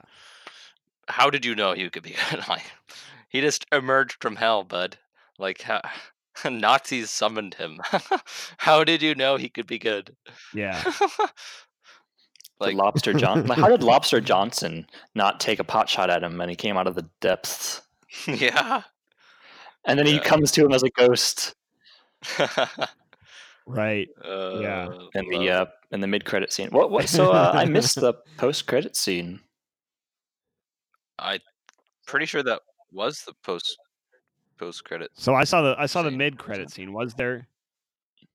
How 1.08 1.30
did 1.30 1.44
you 1.46 1.56
know 1.56 1.74
you 1.74 1.90
could 1.90 2.04
be 2.04 2.16
good? 2.32 2.42
like, 2.48 2.64
he 3.30 3.42
just 3.42 3.66
emerged 3.72 4.18
from 4.22 4.36
hell, 4.38 4.64
bud. 4.64 4.98
Like, 5.42 5.62
how, 5.64 5.82
Nazis 6.50 7.10
summoned 7.10 7.56
him. 7.56 7.82
how 8.58 8.84
did 8.84 9.02
you 9.02 9.16
know 9.16 9.36
he 9.36 9.50
could 9.50 9.68
be 9.68 9.80
good? 9.80 10.16
Yeah. 10.54 10.82
Like 12.60 12.76
like, 12.76 12.84
Lobster 12.84 13.14
John. 13.14 13.48
like, 13.48 13.58
how 13.58 13.70
did 13.70 13.82
Lobster 13.82 14.22
Johnson 14.22 14.86
not 15.16 15.40
take 15.40 15.58
a 15.58 15.64
pot 15.64 15.90
shot 15.90 16.12
at 16.12 16.22
him 16.22 16.38
when 16.38 16.48
he 16.48 16.56
came 16.56 16.78
out 16.78 16.86
of 16.86 16.94
the 16.94 17.10
depths? 17.20 17.82
yeah. 18.28 18.84
And 19.84 19.98
then 19.98 20.06
he 20.06 20.20
comes 20.20 20.52
to 20.52 20.64
him 20.64 20.72
as 20.72 20.84
a 20.84 20.92
ghost 20.92 21.56
Right. 23.66 24.10
uh, 24.24 24.92
in 25.16 25.28
the 25.30 25.50
uh, 25.50 25.66
in 25.92 26.02
the 26.02 26.08
mid 26.08 26.24
credit 26.24 26.54
scene. 26.54 26.70
What? 26.70 26.92
What? 26.92 27.10
So 27.10 27.32
uh, 27.32 27.52
I 27.56 27.66
missed 27.66 27.96
the 27.96 28.14
post 28.38 28.68
credit 28.68 28.96
scene. 28.96 29.40
I 31.18 31.40
pretty 32.06 32.28
sure 32.28 32.44
that 32.44 32.62
was 32.92 33.24
the 33.24 33.34
post 33.44 33.76
post 34.62 34.86
credit. 34.86 35.10
So 35.16 35.34
I 35.34 35.44
saw 35.44 35.62
the 35.64 35.76
I 35.78 35.88
saw 35.88 36.04
the 36.04 36.12
mid 36.12 36.38
credit 36.38 36.72
scene. 36.72 36.94
Was 36.94 37.16
there 37.16 37.48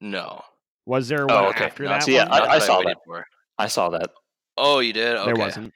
No, 0.00 0.42
was 0.84 1.08
there 1.08 1.26
Oh, 1.26 1.34
one 1.44 1.44
okay. 1.46 1.64
after 1.66 1.84
not 1.84 2.00
that 2.00 2.04
So, 2.04 2.10
yeah, 2.10 2.24
one? 2.24 2.28
not 2.30 2.48
I 2.50 2.58
that 2.58 2.66
saw 2.66 2.78
waited 2.78 2.96
that. 2.96 3.04
for. 3.06 3.26
I 3.58 3.66
saw 3.68 3.88
that. 3.90 4.10
Oh, 4.58 4.80
you 4.80 4.92
did? 4.92 5.16
Okay. 5.16 5.26
There 5.26 5.36
wasn't. 5.36 5.72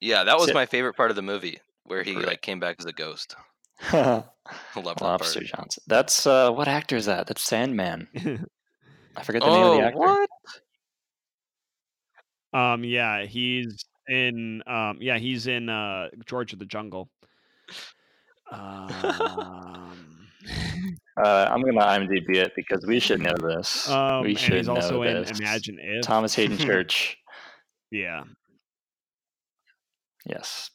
Yeah, 0.00 0.24
that 0.24 0.36
was 0.36 0.46
Sit. 0.46 0.54
my 0.54 0.66
favorite 0.66 0.94
part 0.94 1.10
of 1.10 1.16
the 1.16 1.22
movie, 1.22 1.58
where 1.84 2.02
he 2.04 2.14
Right. 2.14 2.26
like 2.28 2.42
came 2.42 2.60
back 2.60 2.76
as 2.78 2.86
a 2.86 2.92
ghost. 2.92 3.34
I 3.92 3.92
love 3.92 4.24
that 4.96 5.02
Lobster 5.02 5.40
part. 5.40 5.46
Johnson. 5.46 5.82
That's 5.88 6.26
uh, 6.26 6.52
what 6.52 6.68
actor 6.68 6.96
is 6.96 7.06
that? 7.06 7.26
That's 7.26 7.42
Sandman. 7.42 8.06
I 9.16 9.22
forget 9.24 9.42
the 9.42 9.50
name 9.50 9.64
of 9.64 9.72
Oh, 9.72 9.80
the 9.80 9.86
actor. 9.86 9.98
what? 9.98 10.28
um 12.54 12.84
yeah, 12.84 13.24
he's 13.26 13.84
in 14.08 14.62
um 14.66 14.98
yeah, 15.00 15.18
he's 15.18 15.48
in 15.48 15.68
uh 15.68 16.08
George 16.24 16.52
of 16.52 16.60
the 16.60 16.64
Jungle. 16.64 17.10
Um, 18.50 20.28
Uh, 21.16 21.48
I'm 21.50 21.62
gonna 21.62 21.80
IMDb 21.80 22.36
it 22.36 22.52
because 22.54 22.86
we 22.86 22.98
should 23.00 23.20
know 23.20 23.34
this. 23.40 23.88
um 23.88 24.22
we 24.22 24.30
and 24.30 24.38
should 24.38 24.54
he's 24.54 24.68
also 24.68 24.98
know 24.98 25.02
in 25.02 25.22
this. 25.22 25.30
Imagine 25.30 25.78
If. 25.80 26.04
Thomas 26.04 26.34
Haden 26.34 26.58
Church. 26.66 27.18
Yeah. 27.90 28.24
Yes, 30.24 30.70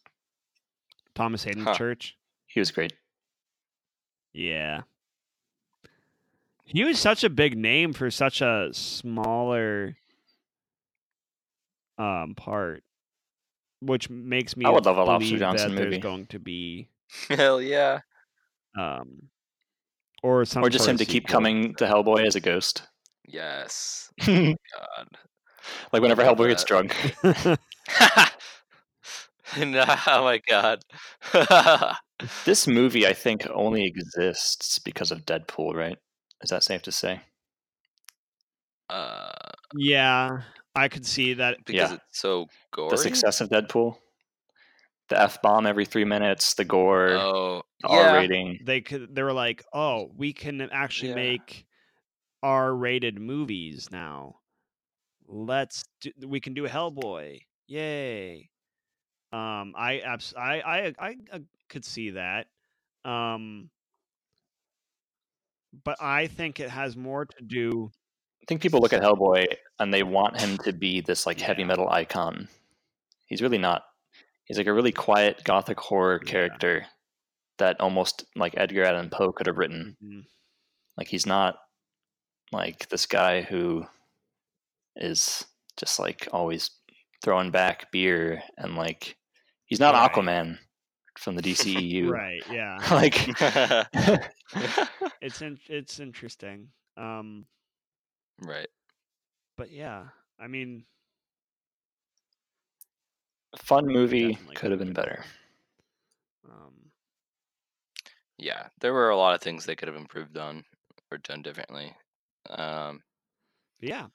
Thomas 1.15 1.43
Haden 1.43 1.63
Huh. 1.63 1.73
Church. 1.73 2.17
he 2.47 2.59
was 2.59 2.71
great. 2.71 2.93
Yeah. 4.33 4.83
He 6.65 6.83
was 6.83 6.99
such 6.99 7.23
a 7.23 7.29
big 7.29 7.57
name 7.57 7.93
for 7.93 8.09
such 8.11 8.41
a 8.41 8.69
smaller 8.73 9.97
um 11.97 12.35
part. 12.35 12.83
Which 13.81 14.09
makes 14.09 14.55
me 14.55 14.65
I 14.65 14.69
would 14.69 14.85
love 14.85 14.97
a 14.97 15.03
Lobster 15.03 15.37
Johnson 15.37 15.75
that 15.75 15.75
there's 15.75 15.93
movie. 15.93 15.99
going 15.99 16.27
to 16.27 16.39
be 16.39 16.89
Hell 17.29 17.61
yeah. 17.61 17.99
um 18.77 19.29
or 20.23 20.45
some 20.45 20.63
or 20.63 20.69
just 20.69 20.87
him 20.87 20.97
to 20.97 21.05
keep 21.05 21.27
coming 21.27 21.75
to 21.75 21.85
Hellboy 21.85 22.25
as 22.25 22.35
a 22.35 22.39
ghost. 22.39 22.83
Yes. 23.27 24.09
like 24.27 24.57
God. 24.77 25.07
whenever 25.91 26.23
love 26.23 26.37
Hellboy 26.37 26.49
gets 26.49 26.63
drunk. 26.63 26.95
no, 29.57 29.85
oh 30.07 30.23
my 30.23 30.41
god. 30.47 30.83
This 32.45 32.67
movie, 32.67 33.05
I 33.05 33.13
think, 33.13 33.45
only 33.53 33.85
exists 33.85 34.79
because 34.79 35.11
of 35.11 35.25
Deadpool, 35.25 35.73
right? 35.73 35.97
Is 36.41 36.49
that 36.51 36.63
safe 36.63 36.81
to 36.83 36.91
say? 36.91 37.21
uh, 38.89 39.31
yeah, 39.75 40.41
I 40.75 40.87
could 40.87 41.05
see 41.05 41.33
that 41.35 41.57
because 41.65 41.91
Yeah. 41.91 41.95
it's 41.95 42.19
so 42.19 42.47
gory. 42.71 42.89
The 42.91 42.97
success 42.97 43.41
of 43.41 43.49
Deadpool, 43.49 43.97
the 45.13 45.21
f 45.21 45.41
bomb 45.41 45.65
every 45.65 45.85
three 45.85 46.05
minutes, 46.05 46.53
the 46.55 46.65
gore, 46.65 47.11
Oh, 47.11 47.61
the 47.81 47.89
yeah. 47.89 48.11
R 48.11 48.15
rating. 48.15 48.59
they 48.65 48.81
could 48.81 49.13
they 49.15 49.23
were 49.23 49.33
like, 49.33 49.63
"Oh, 49.73 50.11
we 50.15 50.33
can 50.33 50.61
actually 50.71 51.09
Yeah. 51.09 51.15
make 51.15 51.65
R-rated 52.41 53.19
movies 53.19 53.89
now. 53.91 54.35
Let's 55.27 55.85
do, 56.01 56.11
we 56.27 56.39
can 56.41 56.53
do 56.53 56.63
Hellboy. 56.67 57.41
Yay." 57.67 58.49
Um 59.31 59.73
I 59.77 59.99
abs- 59.99 60.33
I 60.37 60.59
I 60.61 60.77
I, 60.99 61.15
I 61.31 61.39
could 61.69 61.85
see 61.85 62.11
that. 62.11 62.47
Um 63.05 63.69
but 65.83 65.97
I 66.01 66.27
think 66.27 66.59
it 66.59 66.69
has 66.69 66.95
more 66.95 67.25
to 67.25 67.41
do 67.45 67.91
I 68.41 68.45
think 68.47 68.61
people 68.61 68.79
look 68.81 68.93
at 68.93 69.01
Hellboy 69.01 69.45
and 69.79 69.93
they 69.93 70.03
want 70.03 70.39
him 70.39 70.57
to 70.59 70.73
be 70.73 70.99
this 71.01 71.25
like 71.25 71.39
heavy 71.39 71.63
metal 71.63 71.87
icon. 71.89 72.49
He's 73.25 73.41
really 73.41 73.57
not. 73.57 73.83
He's 74.45 74.57
like 74.57 74.67
a 74.67 74.73
really 74.73 74.91
quiet 74.91 75.43
gothic 75.43 75.79
horror 75.79 76.19
Yeah. 76.23 76.31
character 76.31 76.85
that 77.59 77.79
almost 77.79 78.25
like 78.35 78.53
Edgar 78.57 78.83
Allan 78.83 79.09
Poe 79.09 79.31
could 79.31 79.47
have 79.47 79.57
written. 79.57 79.95
Mhm. 80.03 80.23
Like 80.97 81.07
he's 81.07 81.25
not 81.25 81.55
like 82.51 82.87
this 82.89 83.05
guy 83.05 83.41
who 83.41 83.85
is 84.95 85.45
just 85.77 85.99
like 85.99 86.27
always 86.31 86.69
throwing 87.23 87.51
back 87.51 87.91
beer 87.91 88.43
and 88.57 88.75
like 88.75 89.15
he's 89.65 89.79
not 89.79 89.93
Right. 89.95 90.11
Aquaman 90.11 90.59
from 91.17 91.35
the 91.35 91.41
DCEU. 91.43 92.09
right, 92.09 92.43
yeah. 92.51 92.77
like 92.91 93.15
It's 95.21 95.41
in, 95.41 95.57
it's 95.69 95.99
interesting. 95.99 96.67
Um 96.97 97.45
right. 98.41 98.67
but 99.57 99.71
yeah, 99.71 100.05
I 100.39 100.47
mean, 100.47 100.85
fun 103.57 103.85
movie 103.87 104.33
Definitely 104.33 104.55
could 104.55 104.71
have 104.71 104.79
been 104.79 104.87
been 104.89 104.93
better. 104.93 105.25
um 106.49 106.91
yeah, 108.37 108.67
there 108.81 108.93
were 108.93 109.09
a 109.09 109.17
lot 109.17 109.35
of 109.35 109.41
things 109.41 109.65
they 109.65 109.75
could 109.75 109.87
have 109.87 109.97
improved 109.97 110.37
on 110.37 110.63
or 111.11 111.17
done 111.19 111.41
differently. 111.41 111.95
Um, 112.49 113.01
Yeah. 113.79 114.07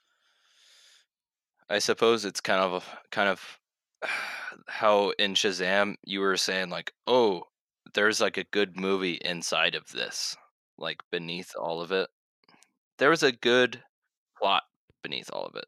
I 1.70 1.78
suppose 1.78 2.24
it's 2.24 2.40
kind 2.40 2.60
of 2.60 2.82
a- 2.82 2.98
kind 3.10 3.28
of 3.28 3.58
how 4.68 5.10
in 5.18 5.34
Shazam 5.34 5.96
you 6.04 6.20
were 6.20 6.36
saying 6.36 6.70
like, 6.70 6.92
oh, 7.06 7.44
there's 7.94 8.20
like 8.20 8.36
a 8.36 8.44
good 8.44 8.76
movie 8.76 9.18
inside 9.22 9.74
of 9.74 9.86
this, 9.92 10.36
like 10.76 11.00
beneath 11.10 11.54
all 11.56 11.80
of 11.80 11.92
it. 11.92 12.08
There 12.98 13.10
was 13.10 13.22
a 13.22 13.32
good 13.32 13.82
plot 14.38 14.64
beneath 15.02 15.30
all 15.32 15.46
of 15.46 15.54
it. 15.56 15.66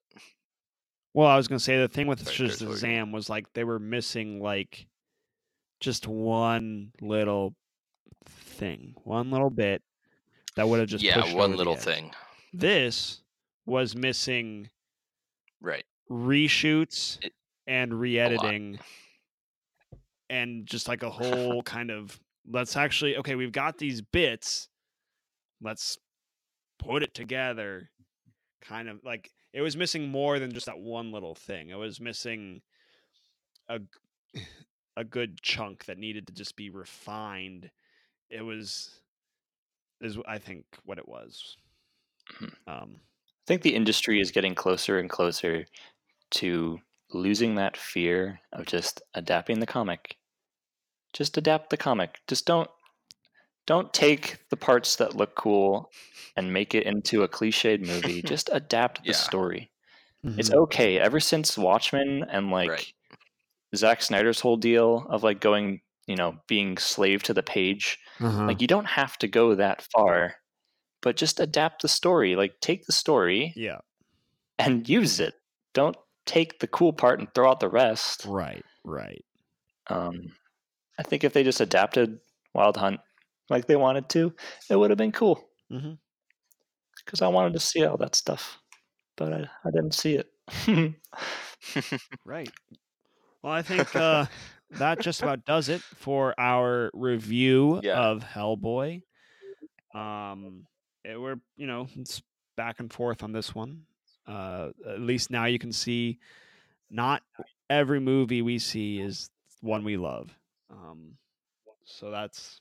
Well, 1.14 1.26
I 1.26 1.36
was 1.36 1.48
gonna 1.48 1.58
say 1.60 1.78
the 1.78 1.88
thing 1.88 2.06
with 2.06 2.20
Sorry, 2.24 2.36
Chris, 2.36 2.60
what 2.60 2.68
were 2.68 2.74
you 2.76 2.80
gonna- 2.80 2.92
Shazam 3.06 3.12
was 3.12 3.28
like 3.28 3.52
they 3.52 3.64
were 3.64 3.78
missing 3.78 4.40
like 4.40 4.86
just 5.80 6.06
one 6.06 6.92
little 7.00 7.54
thing, 8.26 8.94
one 9.04 9.30
little 9.30 9.50
bit 9.50 9.82
that 10.56 10.68
would 10.68 10.78
have 10.80 10.88
just 10.88 11.02
yeah, 11.02 11.34
one 11.34 11.56
little 11.56 11.76
thing. 11.76 12.12
This 12.52 13.22
was 13.66 13.94
missing 13.96 14.68
Right. 15.60 15.84
reshoots 16.10 17.24
It- 17.24 17.34
and 17.66 17.98
re-editing 17.98 18.78
and 20.28 20.66
just 20.66 20.88
like 20.88 21.02
a 21.02 21.10
whole 21.18 21.62
kind 21.62 21.90
of 21.90 22.18
let's 22.48 22.76
actually 22.76 23.16
okay 23.16 23.34
we've 23.36 23.52
got 23.52 23.78
these 23.78 24.00
bits 24.00 24.68
let's 25.60 25.98
put 26.78 27.02
it 27.02 27.14
together 27.14 27.90
kind 28.60 28.88
of 28.88 29.04
like 29.04 29.30
it 29.52 29.60
was 29.62 29.76
missing 29.76 30.08
more 30.08 30.38
than 30.38 30.52
just 30.52 30.66
that 30.66 30.78
one 30.78 31.12
little 31.12 31.34
thing 31.34 31.70
it 31.70 31.76
was 31.78 32.00
missing 32.00 32.62
a 33.68 33.80
a 34.96 35.04
good 35.04 35.40
chunk 35.42 35.84
that 35.86 35.98
needed 35.98 36.26
to 36.26 36.32
just 36.32 36.56
be 36.56 36.70
refined 36.70 37.70
it 38.30 38.42
was 38.42 39.02
is 40.00 40.18
i 40.26 40.38
think 40.38 40.64
what 40.84 40.98
it 40.98 41.08
was 41.08 41.56
Mhm. 42.32 42.52
um 42.66 43.00
I 43.26 43.46
think 43.46 43.62
the 43.62 43.74
industry 43.74 44.20
is 44.20 44.30
getting 44.30 44.54
closer 44.54 44.98
and 44.98 45.10
closer 45.10 45.66
to 46.32 46.80
losing 47.12 47.56
that 47.56 47.76
fear 47.76 48.40
of 48.52 48.66
just 48.66 49.02
adapting 49.14 49.60
the 49.60 49.66
comic. 49.66 50.16
Just 51.12 51.36
adapt 51.38 51.70
the 51.70 51.76
comic. 51.76 52.20
Just 52.26 52.46
don't 52.46 52.70
don't 53.70 53.94
take 53.94 54.38
the 54.50 54.56
parts 54.56 54.96
that 54.96 55.14
look 55.14 55.36
cool 55.36 55.92
and 56.36 56.52
make 56.52 56.74
it 56.74 56.82
into 56.86 57.22
a 57.22 57.28
cliched 57.28 57.80
movie. 57.80 58.20
Just 58.26 58.50
adapt 58.52 59.04
the 59.06 59.12
Yeah. 59.12 59.14
story. 59.14 59.70
It's 60.24 60.50
mhm. 60.50 60.56
okay. 60.64 60.98
Ever 60.98 61.20
since 61.20 61.56
Watchmen 61.56 62.24
and 62.28 62.50
like 62.50 62.68
Right. 62.68 62.92
Zack 63.76 64.02
Snyder's 64.02 64.40
whole 64.40 64.56
deal 64.56 65.06
of 65.08 65.22
like 65.22 65.40
going, 65.40 65.82
you 66.08 66.16
know, 66.16 66.38
being 66.48 66.78
slave 66.78 67.22
to 67.24 67.32
the 67.32 67.44
page, 67.44 68.00
Uh-huh. 68.20 68.46
like 68.48 68.60
you 68.60 68.66
don't 68.66 68.86
have 68.88 69.16
to 69.18 69.28
go 69.28 69.54
that 69.54 69.82
far, 69.94 70.34
but 71.00 71.16
just 71.16 71.38
adapt 71.38 71.82
the 71.82 71.88
story. 71.88 72.34
Like 72.34 72.58
take 72.60 72.86
the 72.86 72.92
story 72.92 73.52
yeah 73.54 73.78
and 74.58 74.88
use 74.88 75.20
it. 75.20 75.34
Don't 75.74 75.96
take 76.26 76.58
the 76.58 76.66
cool 76.68 76.92
part 76.92 77.20
and 77.20 77.32
throw 77.34 77.50
out 77.50 77.60
the 77.60 77.68
rest. 77.68 78.26
right 78.26 78.64
right 78.84 79.24
Um, 79.88 80.34
I 80.98 81.02
think 81.02 81.24
if 81.24 81.32
they 81.32 81.44
just 81.44 81.60
adapted 81.60 82.20
Wild 82.54 82.76
Hunt 82.76 83.00
like 83.50 83.66
they 83.66 83.76
wanted 83.76 84.08
to, 84.10 84.32
it 84.70 84.76
would 84.76 84.90
have 84.90 84.98
been 84.98 85.12
cool. 85.12 85.48
Because 87.04 87.22
I 87.22 87.28
wanted 87.28 87.52
to 87.54 87.60
see 87.60 87.84
all 87.84 87.96
that 87.98 88.14
stuff, 88.14 88.58
but 89.16 89.32
I, 89.32 89.48
I 89.64 89.70
didn't 89.70 89.94
see 89.94 90.16
it. 90.16 90.30
Right. 92.24 92.50
Well, 93.42 93.52
I 93.52 93.62
think 93.62 93.94
uh, 93.96 94.26
that 94.72 95.00
just 95.00 95.22
about 95.22 95.44
does 95.44 95.68
it 95.68 95.80
for 95.94 96.38
our 96.38 96.90
review 96.92 97.80
Yeah. 97.82 97.98
of 97.98 98.22
Hellboy. 98.22 99.02
Um, 99.94 100.66
it, 101.04 101.20
we're 101.20 101.40
you 101.56 101.66
know 101.66 101.88
it's 101.96 102.22
back 102.56 102.80
and 102.80 102.92
forth 102.92 103.22
on 103.22 103.32
this 103.32 103.54
one. 103.54 103.82
Uh, 104.26 104.70
at 104.86 105.00
least 105.00 105.30
now 105.30 105.46
you 105.46 105.58
can 105.58 105.72
see 105.72 106.18
not 106.90 107.22
every 107.68 108.00
movie 108.00 108.42
we 108.42 108.58
see 108.58 109.00
is 109.00 109.30
one 109.60 109.84
we 109.84 109.96
love. 109.96 110.30
Um, 110.70 111.16
so 111.84 112.10
that's 112.10 112.60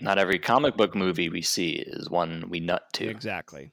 Not 0.00 0.18
every 0.18 0.38
comic 0.38 0.76
book 0.76 0.94
movie 0.94 1.28
we 1.28 1.42
see 1.42 1.70
is 1.72 2.10
one 2.10 2.48
we 2.50 2.60
nut 2.60 2.82
to. 2.94 3.08
exactly. 3.08 3.72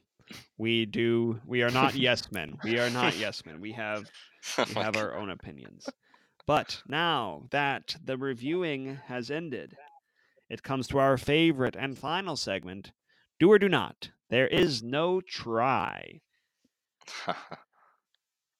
We 0.58 0.86
do. 0.86 1.40
We 1.46 1.62
are 1.62 1.70
not 1.70 1.94
yes 1.96 2.30
men. 2.32 2.58
We 2.64 2.78
are 2.78 2.90
not 2.90 3.16
yes 3.16 3.44
men. 3.46 3.60
We 3.60 3.72
have 3.72 4.10
we 4.58 4.74
have 4.74 4.94
God. 4.94 4.96
our 4.96 5.14
own 5.16 5.30
opinions. 5.30 5.94
But 6.46 6.82
now 6.88 7.46
that 7.50 7.96
the 8.04 8.16
reviewing 8.18 8.96
has 9.06 9.30
ended, 9.30 9.76
it 10.50 10.62
comes 10.62 10.86
to 10.88 10.98
our 10.98 11.16
favorite 11.16 11.76
and 11.76 11.98
final 11.98 12.36
segment 12.36 12.92
do 13.40 13.50
or 13.52 13.58
do 13.58 13.68
not. 13.68 14.10
There 14.30 14.48
is 14.48 14.82
no 14.82 15.20
try. 15.20 16.20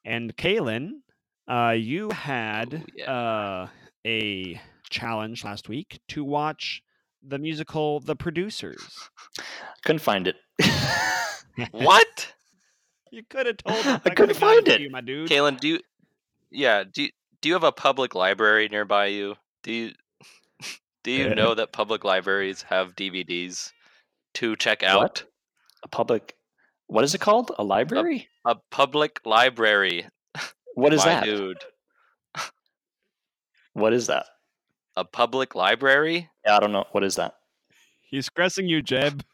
And 0.04 0.36
Calen, 0.36 1.02
uh, 1.48 1.70
you 1.76 2.10
had 2.10 2.74
Oh, 2.74 2.86
yeah. 2.94 3.12
uh, 3.12 3.68
a 4.06 4.60
challenge 4.90 5.44
last 5.44 5.68
week 5.68 6.00
to 6.08 6.24
watch 6.24 6.82
the 7.26 7.38
musical 7.38 8.00
The 8.00 8.14
Producers. 8.16 9.08
Couldn't 9.84 10.00
find 10.02 10.26
it. 10.28 10.36
what? 11.70 12.32
You 13.10 13.22
could 13.28 13.46
have 13.46 13.56
told. 13.58 13.86
I 13.86 13.94
I 14.04 14.10
coulda 14.10 14.14
couldn't 14.16 14.34
find 14.36 14.68
it. 14.68 14.80
you, 14.80 14.90
my 14.90 15.00
dude. 15.00 15.28
Calen, 15.28 15.58
do 15.60 15.68
you 15.68 15.80
yeah, 16.50 16.84
do 16.84 17.04
you, 17.04 17.10
do 17.40 17.48
you 17.48 17.54
have 17.54 17.64
a 17.64 17.72
public 17.72 18.14
library 18.14 18.68
nearby 18.68 19.06
you? 19.06 19.36
Do 19.62 19.72
you 19.72 19.92
do 21.04 21.10
you 21.10 21.28
Uh, 21.30 21.34
know 21.34 21.54
that 21.54 21.72
public 21.72 22.04
libraries 22.04 22.62
have 22.62 22.94
DVDs 22.96 23.72
to 24.34 24.56
check 24.56 24.82
out? 24.82 25.00
What? 25.00 25.24
A 25.84 25.88
public. 25.88 26.36
What 26.86 27.04
is 27.04 27.14
it 27.14 27.20
called? 27.20 27.50
A 27.58 27.64
library? 27.64 28.28
A 28.44 28.56
public 28.70 29.20
library, 29.24 30.06
what 30.74 30.92
is 30.96 31.00
my 31.04 31.14
that? 31.14 31.24
dude. 31.24 31.58
What 33.72 33.92
is 33.92 34.06
that? 34.06 34.26
A 34.96 35.04
public 35.04 35.54
library? 35.54 36.30
Yeah, 36.46 36.56
I 36.56 36.60
don't 36.60 36.72
know. 36.72 36.84
What 36.92 37.02
is 37.04 37.16
that? 37.16 37.34
He's 38.02 38.26
stressing 38.26 38.68
you, 38.68 38.80
Jeb. 38.82 39.24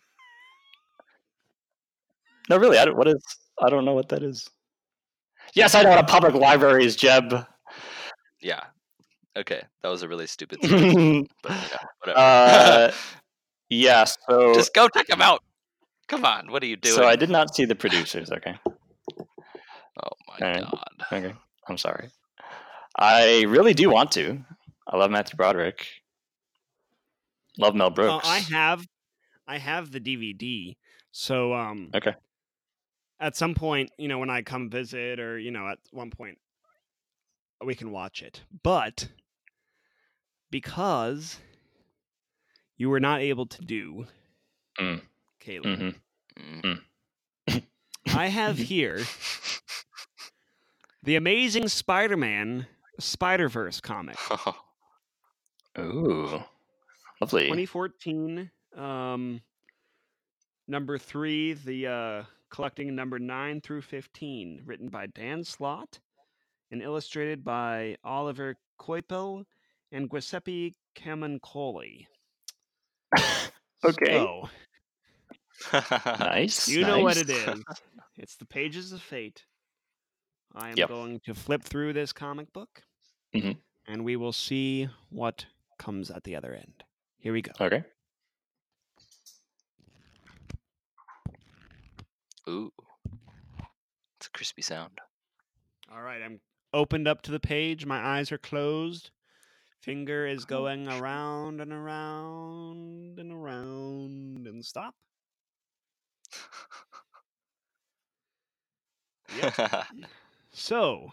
No, 2.49 2.57
really. 2.57 2.79
I 2.79 2.85
don't. 2.85 2.97
What 2.97 3.09
is? 3.09 3.23
I 3.63 3.69
don't 3.69 3.85
know 3.85 3.93
what 3.93 4.09
that 4.09 4.23
is. 4.23 4.49
Yes, 5.55 5.75
I 5.75 5.83
know 5.83 5.91
what 5.91 5.99
a 5.99 6.05
public 6.05 6.35
library 6.35 6.85
is, 6.85 6.97
Jeb. 6.97 7.47
Yeah. 8.41 8.61
Okay, 9.37 9.63
that 9.83 9.89
was 9.89 10.03
a 10.03 10.09
really 10.09 10.27
stupid 10.27 10.61
sentence, 10.65 11.29
but 11.43 11.53
yeah, 11.53 11.79
whatever. 12.01 12.19
uh, 12.19 12.93
yeah. 13.71 14.05
So, 14.05 14.55
Just 14.55 14.75
go 14.75 14.89
check 14.89 15.07
them 15.07 15.23
out. 15.23 15.43
Come 16.09 16.25
on, 16.25 16.51
what 16.51 16.63
are 16.63 16.67
you 16.67 16.77
doing? 16.77 16.97
so 16.97 17.05
I 17.07 17.15
did 17.15 17.31
not 17.31 17.55
see 17.55 17.65
the 17.65 17.77
producers. 17.77 18.33
Okay. 18.33 18.59
oh 18.67 20.11
my 20.41 20.47
Alright. 20.47 20.63
god. 20.63 20.89
Okay. 21.13 21.35
I'm 21.69 21.79
sorry. 21.79 22.09
I 22.99 23.43
really 23.43 23.73
do 23.75 23.89
want 23.91 24.11
to. 24.13 24.45
I 24.91 24.97
love 24.97 25.11
Matthew 25.11 25.37
Broderick. 25.37 25.87
Love 27.59 27.75
Mel 27.75 27.91
Brooks. 27.91 28.27
Uh, 28.27 28.29
I 28.29 28.39
have, 28.39 28.85
I 29.47 29.59
have 29.59 29.93
the 29.93 30.01
DVD. 30.01 30.77
So 31.13 31.55
um, 31.55 31.91
Okay. 31.95 32.15
At 33.21 33.37
some 33.37 33.55
point, 33.55 33.91
you 33.99 34.09
know, 34.09 34.19
when 34.19 34.31
I 34.31 34.43
come 34.43 34.71
visit, 34.71 35.21
or 35.21 35.39
you 35.39 35.51
know, 35.51 35.69
at 35.69 35.79
one 35.93 36.11
point, 36.11 36.39
we 37.65 37.75
can 37.75 37.91
watch 37.91 38.23
it. 38.23 38.43
But 38.63 39.09
because 40.51 41.39
you 42.77 42.89
were 42.89 43.01
not 43.01 43.21
able 43.21 43.47
to 43.47 43.63
do, 43.63 44.07
Mm. 44.79 45.03
Caleb, 45.41 45.79
hmm 45.79 45.91
Mm. 46.39 47.63
I 48.15 48.29
have 48.29 48.57
here 48.73 49.05
the 51.03 51.17
Amazing 51.17 51.69
Spider-Man 51.69 52.67
Spider 52.99 53.49
Verse 53.49 53.81
comic. 53.81 54.17
Ooh, 55.79 56.43
lovely. 57.21 57.45
2014 57.45 58.51
um 58.77 59.41
number 60.69 60.99
three 60.99 61.53
the 61.55 61.87
uh 61.87 62.23
collecting 62.51 62.95
number 62.95 63.19
9 63.19 63.61
through 63.61 63.83
15 63.83 64.63
written 64.65 64.89
by 64.89 65.07
dan 65.09 65.43
slott 65.45 65.99
and 66.71 66.83
illustrated 66.83 67.43
by 67.45 67.97
oliver 68.05 68.57
coipel 68.81 69.45
and 69.93 70.09
giuseppe 70.11 70.75
camuncoli 70.97 72.07
Okay. 73.85 74.13
so 74.13 74.49
Nice. 76.19 76.69
you 76.69 76.81
know 76.85 77.01
what 77.01 77.17
it 77.17 77.31
is 77.31 77.63
it's 78.17 78.37
the 78.37 78.47
pages 78.47 78.93
of 78.93 79.01
fate 79.03 79.45
i 80.55 80.69
am 80.69 80.75
Yep. 80.77 80.89
going 80.89 81.21
to 81.25 81.35
flip 81.35 81.63
through 81.63 81.93
this 81.93 82.13
comic 82.13 82.53
book 82.53 82.83
Mhm. 83.35 83.57
and 83.87 84.05
we 84.05 84.17
will 84.17 84.33
see 84.33 84.89
what 85.11 85.47
comes 85.81 86.11
at 86.11 86.23
the 86.25 86.37
other 86.37 86.53
end 86.53 86.85
here 87.19 87.33
we 87.33 87.43
go 87.43 87.53
Okay. 87.61 87.83
Ooh. 92.49 92.73
It's 94.19 94.27
a 94.27 94.31
crispy 94.31 94.63
sound. 94.63 94.99
All 95.93 96.03
right, 96.03 96.21
I'm 96.23 96.41
opened 96.73 97.07
up 97.07 97.23
to 97.23 97.31
the 97.31 97.41
page. 97.41 97.87
My 97.87 97.99
eyes 97.99 98.33
are 98.33 98.39
closed. 98.39 99.11
Finger 99.83 100.27
is 100.27 100.45
going 100.45 100.89
around 100.89 101.61
and 101.61 101.73
around 101.73 103.19
and 103.19 103.33
around 103.33 104.47
and 104.47 104.65
stop. 104.65 104.95
Yep. 109.37 109.87
So, 110.53 111.13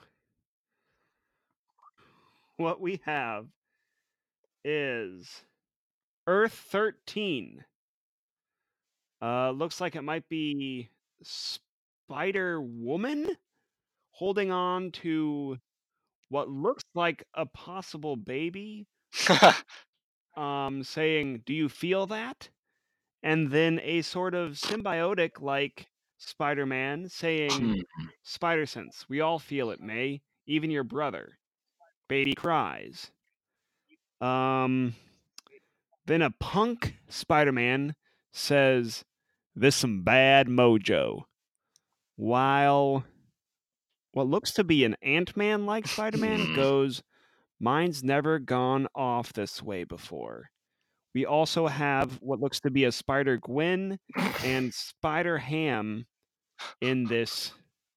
what 2.57 2.81
we 2.81 2.99
have 3.05 3.45
is 4.63 5.43
Earth 6.27 6.53
13. 6.53 7.65
Uh, 9.21 9.51
looks 9.51 9.81
like 9.81 9.95
it 9.95 10.01
might 10.03 10.27
be 10.29 10.89
Spider 11.23 12.61
Woman 12.61 13.37
holding 14.11 14.51
on 14.51 14.91
to 14.91 15.57
what 16.29 16.49
looks 16.49 16.83
like 16.95 17.23
a 17.33 17.45
possible 17.45 18.15
baby, 18.15 18.87
um, 20.37 20.83
saying, 20.83 21.43
Do 21.45 21.53
you 21.53 21.69
feel 21.69 22.05
that? 22.07 22.49
And 23.23 23.51
then 23.51 23.79
a 23.83 24.01
sort 24.01 24.33
of 24.35 24.53
symbiotic 24.53 25.41
like 25.41 25.87
Spider 26.17 26.65
Man 26.65 27.09
saying, 27.09 27.51
Hmm. 27.51 28.05
Spider 28.23 28.65
sense, 28.65 29.05
we 29.09 29.21
all 29.21 29.39
feel 29.39 29.71
it, 29.71 29.81
May, 29.81 30.21
even 30.47 30.71
your 30.71 30.83
brother. 30.83 31.39
Baby 32.09 32.35
cries. 32.35 33.11
Um, 34.21 34.95
then 36.05 36.21
a 36.21 36.31
punk 36.31 36.95
Spider 37.09 37.51
Man 37.51 37.95
says, 38.31 39.03
This 39.55 39.75
some 39.75 40.03
bad 40.03 40.47
mojo. 40.47 41.23
While 42.15 43.03
what 44.13 44.27
looks 44.27 44.51
to 44.53 44.63
be 44.63 44.83
an 44.83 44.95
Ant 45.01 45.37
Man 45.37 45.65
like 45.65 45.87
Spider 45.87 46.17
Man 46.17 46.47
Hmm. 46.47 46.55
goes, 46.55 47.03
Mine's 47.59 48.03
never 48.03 48.39
gone 48.39 48.87
off 48.95 49.33
this 49.33 49.61
way 49.61 49.83
before. 49.83 50.49
We 51.13 51.25
also 51.25 51.67
have 51.67 52.13
what 52.21 52.39
looks 52.39 52.59
to 52.61 52.71
be 52.71 52.83
a 52.85 52.91
Spider 52.91 53.37
Gwen 53.37 53.99
and 54.43 54.73
Spider 54.73 55.37
Ham 55.37 56.05
in 56.81 57.05
this 57.05 57.53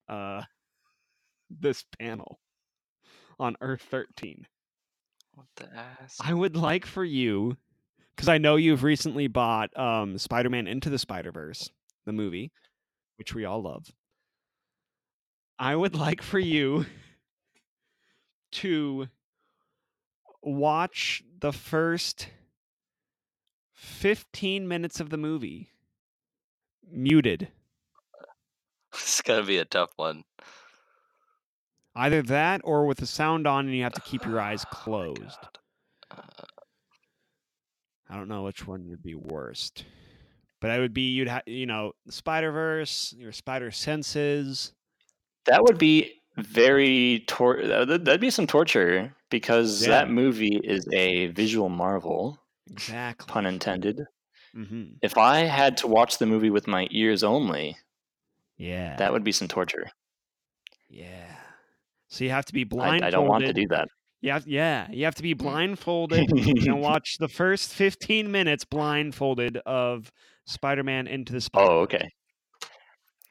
uh 0.09 0.41
this 1.49 1.83
panel 1.99 2.39
on 3.39 3.55
Earth 3.61 3.81
13. 3.89 4.45
What 5.35 5.47
the 5.55 5.67
ass? 5.75 6.17
I 6.21 6.33
would 6.33 6.55
like 6.55 6.85
for 6.85 7.03
you 7.03 7.57
because 8.15 8.29
I 8.29 8.37
know 8.37 8.55
you've 8.55 8.83
recently 8.83 9.27
bought 9.27 9.77
um 9.77 10.17
Spider-Man 10.17 10.67
Into 10.67 10.89
the 10.89 10.99
Spider-Verse, 10.99 11.69
the 12.05 12.13
movie, 12.13 12.51
which 13.17 13.33
we 13.33 13.45
all 13.45 13.61
love. 13.61 13.87
I 15.59 15.75
would 15.75 15.95
like 16.05 16.21
for 16.21 16.39
you 16.39 16.85
to 18.51 19.07
watch 20.41 21.23
the 21.39 21.51
first 21.51 22.29
15 23.73 24.67
minutes 24.67 24.99
of 24.99 25.09
the 25.09 25.17
movie 25.17 25.69
muted. 26.91 27.49
It's 28.93 29.21
gonna 29.21 29.43
be 29.43 29.57
a 29.57 29.65
tough 29.65 29.91
one. 29.95 30.23
Either 31.95 32.21
that 32.21 32.61
or 32.63 32.85
with 32.85 32.97
the 32.99 33.05
sound 33.05 33.45
on 33.47 33.65
and 33.67 33.75
you 33.75 33.83
have 33.83 33.93
to 33.93 34.01
keep 34.01 34.25
your 34.25 34.39
eyes 34.39 34.65
Oh 34.71 34.75
closed. 34.75 35.39
Uh, 36.09 36.21
I 38.09 38.15
don't 38.15 38.27
know 38.27 38.43
which 38.43 38.67
one 38.67 38.87
would 38.89 39.03
be 39.03 39.15
worst. 39.15 39.85
But 40.59 40.69
I 40.71 40.79
would 40.79 40.93
be 40.93 41.09
you'd 41.11 41.27
have 41.27 41.43
you 41.47 41.65
know, 41.65 41.93
Spider 42.09 42.51
Verse, 42.51 43.13
your 43.17 43.31
spider 43.31 43.71
senses. 43.71 44.73
That 45.45 45.63
would 45.63 45.77
be 45.79 46.21
very 46.37 47.23
tor- 47.27 47.65
that- 47.65 48.05
that'd 48.05 48.21
be 48.21 48.29
some 48.29 48.47
torture 48.47 49.15
because 49.29 49.81
Yeah. 49.81 49.89
that 49.89 50.09
movie 50.09 50.59
is 50.63 50.87
a 50.93 51.27
visual 51.27 51.69
marvel, 51.69 52.37
Exactly. 52.69 53.25
pun 53.31 53.45
intended. 53.45 54.01
hmm 54.53 54.93
If 55.01 55.17
I 55.17 55.39
had 55.39 55.77
to 55.77 55.87
watch 55.87 56.17
the 56.19 56.25
movie 56.25 56.49
with 56.51 56.67
my 56.67 56.87
ears 56.91 57.23
only, 57.23 57.77
Yeah. 58.57 58.95
that 58.97 59.11
would 59.13 59.23
be 59.23 59.31
some 59.31 59.47
torture. 59.47 59.89
yeah. 60.89 61.37
So 62.11 62.23
you 62.25 62.29
have 62.29 62.45
to 62.45 62.53
be 62.53 62.63
blindfolded. 62.65 63.03
I 63.03 63.09
don't 63.09 63.27
want 63.27 63.45
to 63.45 63.53
do 63.53 63.67
that. 63.69 63.87
You 64.21 64.31
have, 64.33 64.45
yeah, 64.47 64.87
you 64.91 65.05
have 65.05 65.15
to 65.15 65.23
be 65.23 65.33
blindfolded 65.33 66.29
and 66.67 66.79
watch 66.81 67.17
the 67.19 67.27
first 67.27 67.73
15 67.73 68.29
minutes 68.31 68.65
blindfolded 68.65 69.57
of 69.65 70.11
Spider-Man 70.45 71.07
Into 71.07 71.33
the 71.33 71.41
Spider. 71.41 71.71
oh, 71.71 71.79
okay. 71.79 72.09
you 72.61 72.67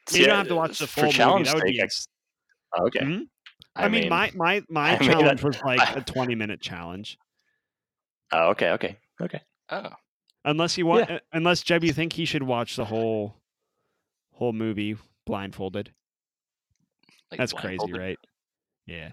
See, 0.09 0.23
don't 0.25 0.33
uh, 0.33 0.37
have 0.39 0.47
to 0.49 0.55
watch 0.55 0.79
the 0.79 0.87
full 0.87 1.03
movie. 1.05 1.43
That 1.43 1.53
would 1.55 1.63
be 1.63 1.79
ex- 1.79 2.07
okay. 2.77 3.05
Hmm? 3.05 3.19
I, 3.75 3.87
mean, 3.87 4.09
my 4.09 4.31
my 4.35 4.61
my 4.69 4.97
I 4.97 4.99
mean, 4.99 5.11
challenge 5.11 5.43
I- 5.43 5.47
was 5.47 5.61
like 5.63 5.79
I- 5.79 5.99
a 5.99 6.01
20 6.03 6.35
minute 6.35 6.59
challenge. 6.59 7.17
oh, 8.33 8.49
okay, 8.49 8.71
okay, 8.71 8.97
okay. 9.21 9.41
oh, 9.69 9.89
Unless 10.43 10.77
you 10.77 10.85
want, 10.87 11.07
Yeah. 11.09 11.19
unless 11.31 11.61
Jeb, 11.61 11.83
you 11.85 11.93
think 11.93 12.13
he 12.13 12.25
should 12.25 12.43
watch 12.43 12.75
the 12.75 12.85
whole 12.85 13.35
whole 14.33 14.51
movie 14.53 14.97
blindfolded. 15.25 15.93
like 17.29 17.37
That's 17.37 17.53
crazy, 17.53 17.93
right? 17.93 18.17
Yeah. 18.91 19.11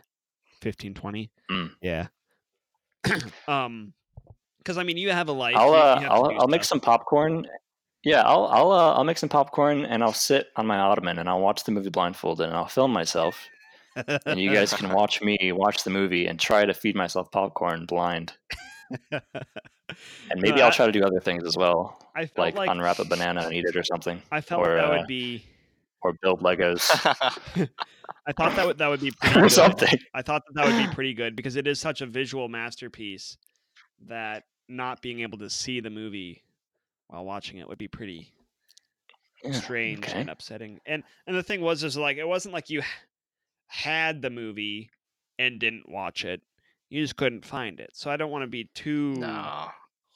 15, 0.61 0.95
20. 0.95 1.31
Mm. 1.51 1.71
Yeah. 1.81 2.07
um, 3.49 3.93
because 4.59 4.77
I 4.77 4.83
mean, 4.83 4.97
you 4.99 5.11
have 5.11 5.29
a 5.29 5.33
life. 5.33 5.55
I'll 5.57 5.73
uh, 5.73 6.01
I'll 6.11 6.41
I'll 6.41 6.49
make 6.49 6.65
some 6.65 6.81
popcorn. 6.81 7.47
Yeah, 8.05 8.23
I'll 8.23 8.47
I'll 8.47 8.71
uh, 8.73 8.93
I'll 8.95 9.05
make 9.05 9.17
some 9.19 9.29
popcorn 9.29 9.85
and 9.87 10.03
I'll 10.03 10.13
sit 10.13 10.49
on 10.57 10.67
my 10.67 10.79
ottoman 10.79 11.19
and 11.19 11.29
I'll 11.29 11.41
watch 11.41 11.65
the 11.65 11.73
movie 11.73 11.91
blindfolded 11.91 12.47
and 12.47 12.55
I'll 12.57 12.67
film 12.69 12.93
myself 12.93 13.49
and 14.27 14.39
you 14.39 14.53
guys 14.53 14.73
can 14.73 14.93
watch 14.95 15.23
me 15.23 15.53
watch 15.53 15.85
the 15.85 15.91
movie 15.91 16.27
and 16.27 16.39
try 16.39 16.65
to 16.67 16.75
feed 16.75 16.97
myself 16.97 17.31
popcorn 17.31 17.87
blind. 17.87 18.35
And 19.11 19.23
maybe 20.37 20.57
No, 20.59 20.65
I'll 20.65 20.69
I- 20.69 20.75
try 20.77 20.87
to 20.87 20.93
do 20.93 21.03
other 21.05 21.21
things 21.21 21.45
as 21.45 21.57
well, 21.57 21.99
I 22.15 22.29
like, 22.37 22.55
like, 22.55 22.71
unwrap 22.71 22.99
a 22.99 23.05
banana 23.05 23.43
and 23.43 23.55
eat 23.55 23.65
it 23.65 23.75
or 23.77 23.83
something, 23.83 24.21
I 24.31 24.41
felt 24.43 24.67
or, 24.67 24.77
like 24.77 24.83
that 24.85 24.95
uh, 24.95 24.99
would 24.99 25.07
be. 25.07 25.45
Or 26.03 26.13
build 26.23 26.41
Legos 26.43 26.89
I 28.27 28.33
thought 28.33 28.57
that 28.57 28.67
would 28.67 28.79
that 28.79 28.89
would 28.89 29.01
be 29.01 29.11
pretty 29.21 29.41
good. 29.41 29.53
something. 29.53 29.99
I 30.15 30.23
thought 30.23 30.43
that 30.47 30.55
that 30.55 30.67
would 30.67 30.89
be 30.89 30.93
pretty 30.95 31.15
good 31.15 31.35
because 31.37 31.57
it 31.57 31.67
is 31.67 31.81
such 31.81 32.01
a 32.01 32.07
visual 32.07 32.49
masterpiece 32.49 33.37
that 34.07 34.45
not 34.69 35.01
being 35.03 35.21
able 35.21 35.39
to 35.39 35.49
see 35.51 35.81
the 35.81 35.91
movie 35.91 36.43
while 37.09 37.25
watching 37.25 37.59
it 37.59 37.67
would 37.69 37.79
be 37.79 37.89
pretty 37.89 38.33
Yeah, 39.43 39.53
strange 39.53 40.01
okay. 40.07 40.21
and 40.21 40.31
upsetting. 40.31 40.79
And 40.87 41.03
and 41.27 41.37
the 41.37 41.43
thing 41.43 41.61
was 41.63 41.83
is 41.85 41.97
like 41.97 42.17
it 42.19 42.29
wasn't 42.29 42.53
like 42.55 42.69
you 42.71 42.83
had 43.67 44.21
the 44.23 44.31
movie 44.31 44.91
and 45.39 45.59
didn't 45.59 45.89
watch 45.89 46.25
it. 46.25 46.43
You 46.91 47.03
just 47.03 47.17
couldn't 47.17 47.45
find 47.45 47.81
it. 47.81 47.91
So 47.95 48.11
I 48.11 48.17
don't 48.17 48.31
want 48.31 48.43
to 48.43 48.49
be 48.49 48.71
too 48.75 49.15
no, 49.15 49.69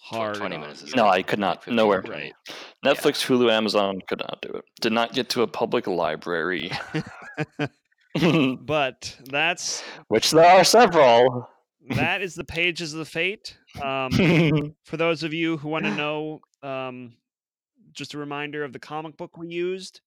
hard. 0.03 0.37
20 0.37 0.59
minutes 0.59 0.83
is. 0.83 0.95
No, 0.95 1.07
I 1.07 1.23
could 1.23 1.39
not. 1.39 1.65
15 1.65 1.77
Nowhere. 1.77 2.03
Right. 2.07 2.33
Netflix, 2.85 3.25
Hulu, 3.25 3.51
Amazon 3.51 4.01
could 4.09 4.19
not 4.19 4.41
do 4.43 4.49
it. 4.51 4.65
Did 4.81 4.93
not 4.93 5.13
get 5.13 5.29
to 5.31 5.43
a 5.43 5.47
public 5.47 5.87
library. 5.87 6.71
But 8.61 9.17
that's 9.31 9.83
Which 10.09 10.33
there 10.33 10.45
are 10.45 10.65
several. 10.65 11.49
that 11.91 12.21
is 12.21 12.35
the 12.35 12.45
pages 12.45 12.93
of 12.93 12.99
the 12.99 13.05
fate. 13.05 13.57
Um, 13.83 14.75
for 14.85 14.97
those 14.97 15.23
of 15.23 15.33
you 15.33 15.57
who 15.57 15.69
want 15.69 15.87
to 15.87 15.95
know, 15.95 16.41
um, 16.63 17.15
just 17.93 18.15
a 18.15 18.19
reminder 18.19 18.65
of 18.65 18.73
the 18.73 18.79
comic 18.79 19.17
book 19.17 19.37
we 19.37 19.49
used. 19.49 20.01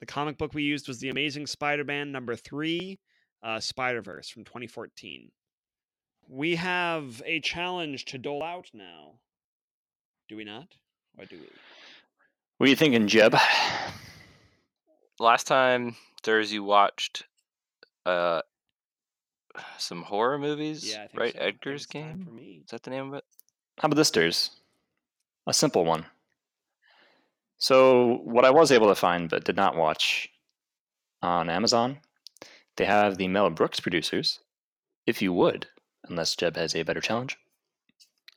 The 0.00 0.06
comic 0.06 0.38
book 0.38 0.54
we 0.54 0.62
used 0.62 0.88
was 0.88 1.00
The 1.00 1.10
Amazing 1.10 1.46
Spider 1.46 1.84
Man 1.84 2.12
number 2.12 2.34
three, 2.34 2.98
uh, 3.42 3.60
Spider 3.60 4.02
Verse 4.02 4.28
from 4.28 4.44
2014. 4.44 5.30
We 6.28 6.56
have 6.56 7.22
a 7.26 7.40
challenge 7.40 8.06
to 8.06 8.18
dole 8.18 8.42
out 8.42 8.70
now. 8.72 9.18
Do 10.28 10.36
we 10.36 10.44
not? 10.44 10.68
Or 11.18 11.24
do 11.26 11.36
we? 11.36 11.46
What 12.58 12.66
are 12.66 12.70
you 12.70 12.76
thinking, 12.76 13.06
Jeb? 13.08 13.34
last 15.20 15.46
time 15.46 15.94
there's 16.24 16.52
you 16.52 16.64
watched 16.64 17.24
uh 18.06 18.42
some 19.78 20.02
horror 20.02 20.38
movies, 20.38 20.90
Yeah, 20.90 21.04
I 21.04 21.06
think 21.06 21.20
right? 21.20 21.32
so. 21.34 21.38
Edgar's 21.40 21.86
game. 21.86 22.24
for 22.24 22.32
me. 22.32 22.62
Is 22.64 22.70
that 22.70 22.82
the 22.82 22.90
name 22.90 23.08
of 23.08 23.14
it? 23.14 23.24
How 23.78 23.86
about 23.86 23.96
this, 23.96 24.10
Durs? 24.10 24.50
A 25.46 25.52
simple 25.54 25.84
one. 25.84 26.06
So, 27.58 28.16
what 28.24 28.44
I 28.44 28.50
was 28.50 28.72
able 28.72 28.88
to 28.88 28.94
find 28.96 29.28
but 29.28 29.44
did 29.44 29.54
not 29.56 29.76
watch 29.76 30.28
on 31.22 31.48
Amazon, 31.48 31.98
they 32.76 32.84
have 32.84 33.16
the 33.16 33.28
Mel 33.28 33.48
Brooks 33.50 33.78
producers. 33.78 34.40
If 35.06 35.22
you 35.22 35.32
would, 35.32 35.68
unless 36.08 36.34
Jeb 36.34 36.56
has 36.56 36.74
a 36.74 36.82
better 36.82 37.00
challenge. 37.00 37.38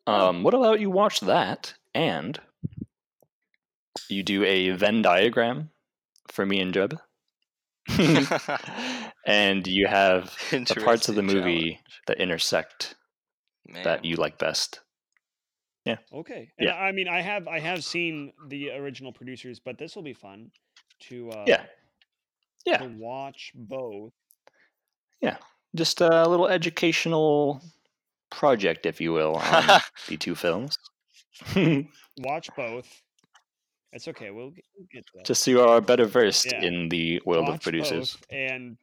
Um, 0.05 0.43
what 0.43 0.53
about 0.53 0.79
you 0.79 0.89
watch 0.91 1.19
that 1.21 1.73
and 1.97 2.39
you 4.09 4.23
do 4.23 4.43
a 4.43 4.69
Venn 4.71 5.01
diagram 5.01 5.71
for 6.31 6.45
me 6.45 6.59
and 6.59 6.73
Jeb? 6.73 6.97
and 9.25 9.65
you 9.67 9.87
have 9.87 10.35
the 10.51 10.81
parts 10.83 11.09
of 11.09 11.15
the 11.15 11.23
movie 11.23 11.61
challenge. 11.61 11.79
that 12.07 12.19
intersect 12.19 12.95
Man. 13.67 13.83
that 13.83 14.05
you 14.05 14.15
like 14.17 14.37
best. 14.37 14.81
Yeah. 15.85 15.97
Okay. 16.13 16.51
And 16.57 16.67
Yeah. 16.67 16.75
I 16.75 16.91
mean, 16.91 17.07
I 17.07 17.21
have 17.21 17.47
I 17.47 17.59
have 17.59 17.83
seen 17.83 18.33
the 18.47 18.71
original 18.71 19.11
producers, 19.13 19.59
but 19.59 19.77
this 19.77 19.95
will 19.95 20.03
be 20.03 20.13
fun 20.13 20.51
to 21.09 21.31
uh, 21.31 21.45
Yeah. 21.47 21.63
Yeah. 22.65 22.77
to 22.79 22.87
watch 22.87 23.51
both. 23.55 24.13
Yeah, 25.21 25.37
just 25.75 26.01
a 26.01 26.27
little 26.27 26.47
educational 26.47 27.61
project, 28.29 28.85
if 28.85 29.01
you 29.01 29.13
will, 29.13 29.35
on 29.35 29.79
the 30.07 30.17
two 30.17 30.35
films. 30.35 30.77
Watch 32.19 32.49
both. 32.55 32.88
It's 33.93 34.07
okay. 34.07 34.31
We'll 34.31 34.51
get, 34.51 34.65
we'll 34.77 34.88
get 34.91 35.05
to 35.07 35.11
that. 35.15 35.25
Just 35.25 35.43
so 35.43 35.51
you 35.51 35.61
are 35.61 35.81
better 35.81 36.05
versed 36.05 36.51
Yeah. 36.51 36.61
in 36.61 36.89
the 36.89 37.21
world 37.25 37.49
of 37.49 37.61
producers. 37.61 38.17
and 38.29 38.77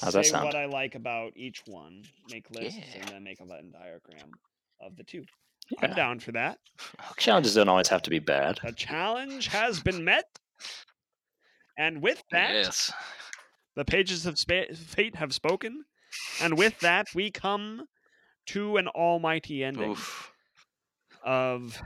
How's 0.00 0.12
say 0.28 0.32
what 0.32 0.54
I 0.54 0.66
like 0.66 0.94
about 0.94 1.32
each 1.36 1.62
one. 1.66 2.02
Make 2.30 2.50
lists 2.50 2.80
and 2.98 3.08
then 3.08 3.24
make 3.24 3.40
a 3.40 3.44
Venn 3.44 3.70
diagram 3.72 4.30
of 4.80 4.96
the 4.96 5.04
two. 5.04 5.24
I'm 5.80 5.94
down 5.94 6.20
for 6.20 6.32
that. 6.32 6.58
Challenges 7.16 7.54
don't 7.54 7.68
always 7.68 7.88
have 7.88 8.02
to 8.02 8.10
be 8.10 8.18
bad. 8.18 8.58
A 8.62 8.72
challenge 8.88 9.48
has 9.48 9.80
been 9.80 10.04
met. 10.04 10.24
And 11.78 12.00
with 12.00 12.22
that, 12.30 12.54
yes. 12.54 12.92
the 13.74 13.84
pages 13.84 14.26
of 14.26 14.38
spa- 14.38 14.72
fate 14.74 15.16
have 15.16 15.34
spoken. 15.34 15.84
And 16.40 16.56
with 16.56 16.78
that, 16.80 17.08
we 17.14 17.30
come 17.30 17.86
to 18.46 18.76
an 18.76 18.88
almighty 18.88 19.64
ending 19.64 19.90
Oof. 19.90 20.32
Of 21.26 21.78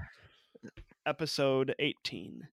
episode 1.07 1.75
18. 1.79 2.47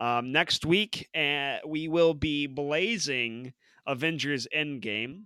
Um, 0.00 0.32
next 0.32 0.66
week, 0.66 1.08
uh, 1.14 1.56
we 1.66 1.88
will 1.88 2.12
be 2.12 2.46
blazing 2.46 3.54
Avengers 3.86 4.46
Endgame. 4.54 5.22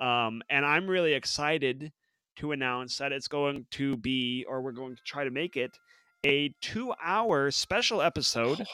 Um, 0.00 0.42
and 0.50 0.64
I'm 0.64 0.88
really 0.88 1.12
excited 1.12 1.92
to 2.36 2.52
announce 2.52 2.98
that 2.98 3.12
it's 3.12 3.28
going 3.28 3.66
to 3.72 3.96
be, 3.96 4.44
or 4.48 4.62
we're 4.62 4.72
going 4.72 4.96
to 4.96 5.02
try 5.04 5.24
to 5.24 5.30
make 5.30 5.56
it, 5.56 5.70
a 6.24 6.52
two 6.60 6.92
hour 7.04 7.50
special 7.50 8.02
episode 8.02 8.64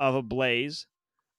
of 0.00 0.14
a 0.14 0.22
blaze 0.22 0.86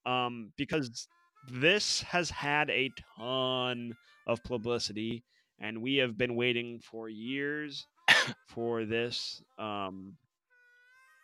um, 0.06 0.52
because 0.58 1.08
this 1.52 2.02
has 2.04 2.30
had 2.30 2.70
a 2.70 2.90
ton 3.18 3.94
of 4.28 4.42
publicity 4.44 5.24
and 5.60 5.82
we 5.82 5.98
have 5.98 6.18
been 6.18 6.36
waiting 6.36 6.80
for 6.80 7.10
years 7.10 7.88
for 8.48 8.86
this. 8.86 9.42
Um, 9.58 10.18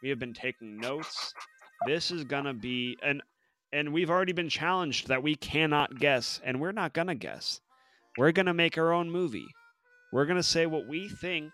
we 0.01 0.09
have 0.09 0.19
been 0.19 0.33
taking 0.33 0.77
notes. 0.77 1.33
This 1.85 2.11
is 2.11 2.23
gonna 2.23 2.53
be 2.53 2.97
and 3.01 3.21
and 3.71 3.93
we've 3.93 4.09
already 4.09 4.33
been 4.33 4.49
challenged 4.49 5.07
that 5.07 5.23
we 5.23 5.35
cannot 5.35 5.99
guess 5.99 6.41
and 6.43 6.59
we're 6.59 6.71
not 6.71 6.93
gonna 6.93 7.15
guess. 7.15 7.61
We're 8.17 8.31
gonna 8.31 8.53
make 8.53 8.77
our 8.77 8.91
own 8.91 9.09
movie. 9.09 9.47
We're 10.11 10.25
gonna 10.25 10.43
say 10.43 10.65
what 10.65 10.87
we 10.87 11.09
think 11.09 11.51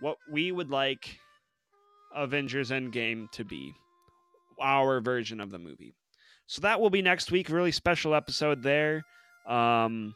what 0.00 0.16
we 0.30 0.52
would 0.52 0.70
like 0.70 1.18
avengers 2.14 2.70
endgame 2.70 3.30
to 3.32 3.44
be 3.44 3.72
our 4.60 5.00
version 5.00 5.40
of 5.40 5.50
the 5.50 5.58
movie. 5.58 5.94
So 6.46 6.62
that 6.62 6.80
will 6.80 6.90
be 6.90 7.02
next 7.02 7.30
week. 7.30 7.48
Really 7.48 7.72
special 7.72 8.14
episode 8.14 8.62
there. 8.62 9.02
Um 9.46 10.14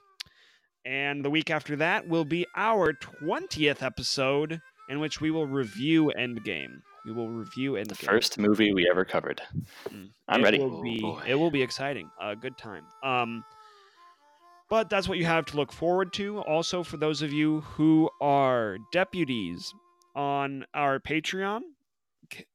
and 0.84 1.24
the 1.24 1.30
week 1.30 1.50
after 1.50 1.76
that 1.76 2.06
will 2.08 2.24
be 2.24 2.46
our 2.56 2.92
20th 2.92 3.82
episode 3.82 4.60
in 4.88 4.98
which 5.00 5.20
we 5.20 5.30
will 5.30 5.46
review 5.46 6.12
endgame 6.18 6.80
we 7.04 7.12
will 7.12 7.28
review 7.28 7.72
endgame 7.72 7.88
The 7.88 7.94
first 7.96 8.38
movie 8.38 8.72
we 8.72 8.88
ever 8.88 9.04
covered. 9.04 9.40
Mm. 9.88 10.10
I'm 10.28 10.40
it 10.40 10.44
ready. 10.44 10.58
Will 10.60 10.76
Oh, 10.78 10.82
be, 10.82 11.00
boy. 11.00 11.22
it 11.26 11.34
will 11.34 11.50
be 11.50 11.60
exciting. 11.62 12.08
A 12.20 12.36
good 12.36 12.56
time. 12.56 12.84
Um, 13.02 13.42
but 14.70 14.88
that's 14.88 15.08
what 15.08 15.18
you 15.18 15.24
have 15.24 15.44
to 15.46 15.56
look 15.56 15.72
forward 15.72 16.12
to. 16.14 16.38
Also, 16.42 16.84
for 16.84 16.96
those 16.96 17.20
of 17.20 17.32
you 17.32 17.60
who 17.62 18.08
are 18.20 18.78
deputies 18.92 19.74
on 20.14 20.64
our 20.74 21.00
Patreon, 21.00 21.62
K- 22.30 22.46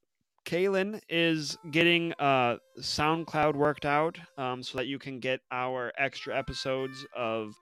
Calen 0.45 1.01
is 1.09 1.57
getting 1.71 2.13
uh, 2.13 2.55
SoundCloud 2.79 3.55
worked 3.55 3.85
out 3.85 4.17
um, 4.37 4.63
so 4.63 4.77
that 4.77 4.87
you 4.87 4.97
can 4.97 5.19
get 5.19 5.41
our 5.51 5.91
extra 5.97 6.37
episodes 6.37 7.05
of 7.13 7.53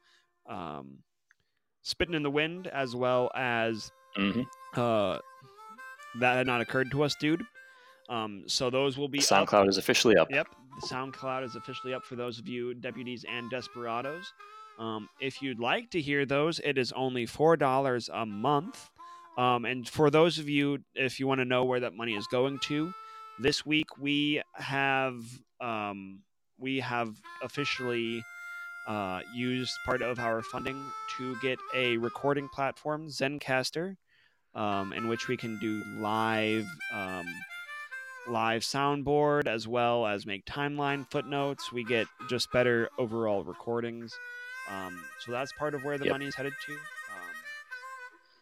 um, 0.48 1.00
Spitting 1.82 2.16
in 2.16 2.24
the 2.24 2.32
Wind 2.32 2.68
as 2.68 2.96
well 2.96 3.32
as 3.36 3.92
hmm 4.16 4.42
uh, 4.76 5.20
That 6.20 6.36
Had 6.38 6.48
Not 6.48 6.62
Occurred 6.62 6.92
to 6.92 7.04
Us, 7.04 7.16
Dude. 7.16 7.44
Um, 8.10 8.44
so 8.48 8.70
those 8.70 8.98
will 8.98 9.08
be 9.08 9.20
up 9.20 9.26
SoundCloud 9.26 9.68
is 9.70 9.78
officially 9.78 10.16
up. 10.18 10.30
Yep, 10.30 10.48
the 10.82 10.88
SoundCloud 10.88 11.44
is 11.44 11.56
officially 11.56 11.94
up 11.94 12.04
for 12.04 12.16
those 12.16 12.40
of 12.40 12.48
you 12.48 12.74
deputies 12.74 13.26
and 13.30 13.50
desperados. 13.50 14.32
Um, 14.78 15.10
if 15.22 15.42
you'd 15.42 15.60
like 15.60 15.90
to 15.92 16.02
hear 16.02 16.26
those, 16.26 16.60
it 16.60 16.78
is 16.78 16.92
only 16.92 17.26
four 17.26 17.56
dollars 17.58 18.10
a 18.14 18.26
month. 18.26 18.90
Um, 19.38 19.66
and 19.66 19.88
for 19.88 20.10
those 20.10 20.40
of 20.40 20.48
you, 20.48 20.80
if 20.94 21.20
you 21.20 21.28
want 21.28 21.40
to 21.40 21.46
know 21.46 21.66
where 21.66 21.82
that 21.82 21.94
money 21.94 22.14
is 22.14 22.28
going 22.28 22.60
to, 22.64 22.94
this 23.40 23.66
week 23.66 23.98
we 24.00 24.42
have 24.54 25.16
um, 25.60 26.22
we 26.58 26.80
have 26.80 27.16
officially 27.42 28.24
uh, 28.88 29.22
used 29.34 29.74
part 29.86 30.02
of 30.02 30.20
our 30.20 30.42
funding 30.42 30.82
to 31.18 31.36
get 31.42 31.58
a 31.74 31.98
recording 31.98 32.48
platform, 32.50 33.08
Zencastr, 33.08 33.96
um, 34.54 34.94
in 34.94 35.08
which 35.08 35.28
we 35.28 35.38
can 35.38 35.58
do 35.60 35.84
live 36.00 36.66
um, 36.94 37.26
live 38.28 38.62
soundboard 38.64 39.48
as 39.48 39.68
well 39.68 40.06
as 40.08 40.26
make 40.26 40.46
timeline 40.46 41.10
footnotes. 41.12 41.72
We 41.72 41.84
get 41.84 42.08
just 42.30 42.52
better 42.52 42.90
overall 42.98 43.44
recordings. 43.44 44.14
Um, 44.72 45.04
so 45.24 45.32
that's 45.32 45.52
part 45.54 45.76
of 45.76 45.84
where 45.84 45.98
the 45.98 46.06
Yep. 46.06 46.12
money 46.14 46.26
is 46.26 46.34
headed 46.36 46.54
to. 46.66 46.74
Um, 46.74 46.80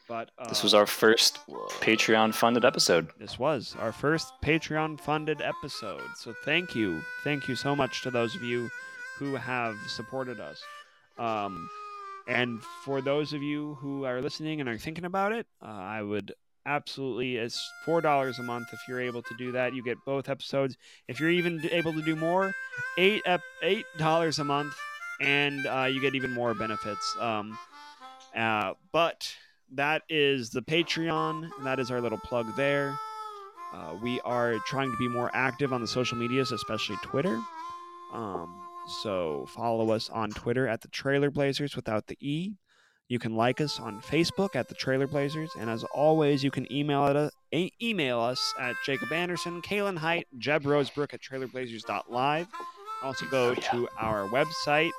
but 0.08 0.30
uh, 0.38 0.48
This 0.48 0.64
was 0.64 0.74
our 0.74 0.86
first 0.86 1.40
Patreon 1.82 2.34
funded 2.34 2.64
episode. 2.64 3.10
this 3.20 3.38
was 3.38 3.76
our 3.80 3.92
first 3.92 4.32
Patreon 4.42 5.00
funded 5.02 5.42
episode. 5.42 6.02
So 6.16 6.34
thank 6.46 6.76
you. 6.76 7.02
Thank 7.26 7.48
you 7.50 7.56
so 7.56 7.76
much 7.76 8.02
to 8.04 8.12
those 8.12 8.36
of 8.36 8.44
you 8.44 8.70
who 9.18 9.36
have 9.36 9.76
supported 9.88 10.40
us. 10.40 10.62
Um, 11.18 11.70
and 12.28 12.62
for 12.84 13.02
those 13.02 13.34
of 13.34 13.42
you 13.42 13.76
who 13.76 14.06
are 14.06 14.22
listening 14.22 14.60
and 14.60 14.70
are 14.70 14.78
thinking 14.78 15.06
about 15.06 15.32
it, 15.32 15.46
uh, 15.62 15.68
I 15.68 16.02
would 16.02 16.34
absolutely, 16.66 17.36
it's 17.38 17.62
$4 17.86 18.40
a 18.40 18.44
month 18.44 18.68
if 18.72 18.80
you're 18.88 19.02
able 19.02 19.22
to 19.22 19.36
do 19.38 19.52
that. 19.52 19.74
You 19.74 19.84
get 19.84 19.98
both 20.06 20.30
episodes. 20.30 20.78
If 21.08 21.20
you're 21.20 21.30
even 21.30 21.68
able 21.72 21.94
to 21.94 22.02
do 22.02 22.16
more, 22.16 22.54
eight 22.98 23.22
ep- 23.26 23.42
$8 23.64 24.40
a 24.40 24.44
month, 24.44 24.74
and 25.20 25.66
uh, 25.68 25.88
you 25.92 26.02
get 26.02 26.16
even 26.16 26.32
more 26.32 26.54
benefits. 26.54 27.16
Um, 27.20 27.58
uh, 28.36 28.74
but 28.92 29.34
that 29.74 30.04
is 30.10 30.50
the 30.50 30.62
Patreon. 30.62 31.50
and 31.58 31.66
That 31.66 31.80
is 31.80 31.92
our 31.92 32.02
little 32.02 32.18
plug 32.18 32.56
there. 32.56 32.98
Uh, 33.74 33.96
we 34.02 34.22
are 34.22 34.60
trying 34.68 34.92
to 34.92 34.98
be 34.98 35.08
more 35.08 35.32
active 35.34 35.74
on 35.74 35.82
the 35.82 35.88
social 35.88 36.18
medias, 36.18 36.52
especially 36.52 36.96
Twitter. 37.04 37.40
Um, 38.14 38.54
so 38.88 39.46
follow 39.50 39.92
us 39.92 40.10
on 40.10 40.30
Twitter 40.32 40.68
at 40.68 40.82
the 40.82 40.88
Trailer 40.90 41.32
Blazers 41.32 41.76
without 41.76 42.08
the 42.08 42.18
E. 42.20 42.56
You 43.10 43.20
can 43.20 43.36
like 43.36 43.60
us 43.62 43.80
on 43.80 44.02
Facebook 44.02 44.56
at 44.56 44.68
the 44.70 44.76
Trailer 44.76 45.08
Blazers, 45.08 45.52
and 45.60 45.70
as 45.70 45.84
always, 45.86 46.44
you 46.44 46.52
can 46.52 46.72
email 46.72 47.06
at 47.06 47.32
e- 47.52 47.72
email 47.82 48.20
us 48.20 48.54
at 48.60 48.76
Jacob 48.86 49.12
Anderson, 49.12 49.62
Calen 49.62 50.00
Heydt, 50.00 50.24
Jeb 50.38 50.64
Rosebrook 50.64 51.14
at 51.14 51.22
trailerblazers.live. 51.22 52.48
Also 53.04 53.26
go 53.28 53.50
Oh, 53.50 53.52
yeah. 53.52 53.72
to 53.72 53.88
our 54.00 54.28
website, 54.30 54.92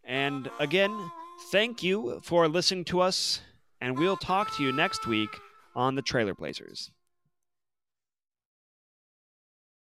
And 0.04 0.50
again, 0.58 1.10
thank 1.50 1.82
you 1.82 2.20
for 2.22 2.48
listening 2.48 2.84
to 2.86 3.00
us, 3.00 3.40
and 3.80 3.98
we'll 3.98 4.16
talk 4.16 4.56
to 4.56 4.62
you 4.62 4.72
next 4.72 5.06
week 5.06 5.30
on 5.74 5.94
the 5.94 6.02
Trailer 6.02 6.34
Blazers. 6.34 6.90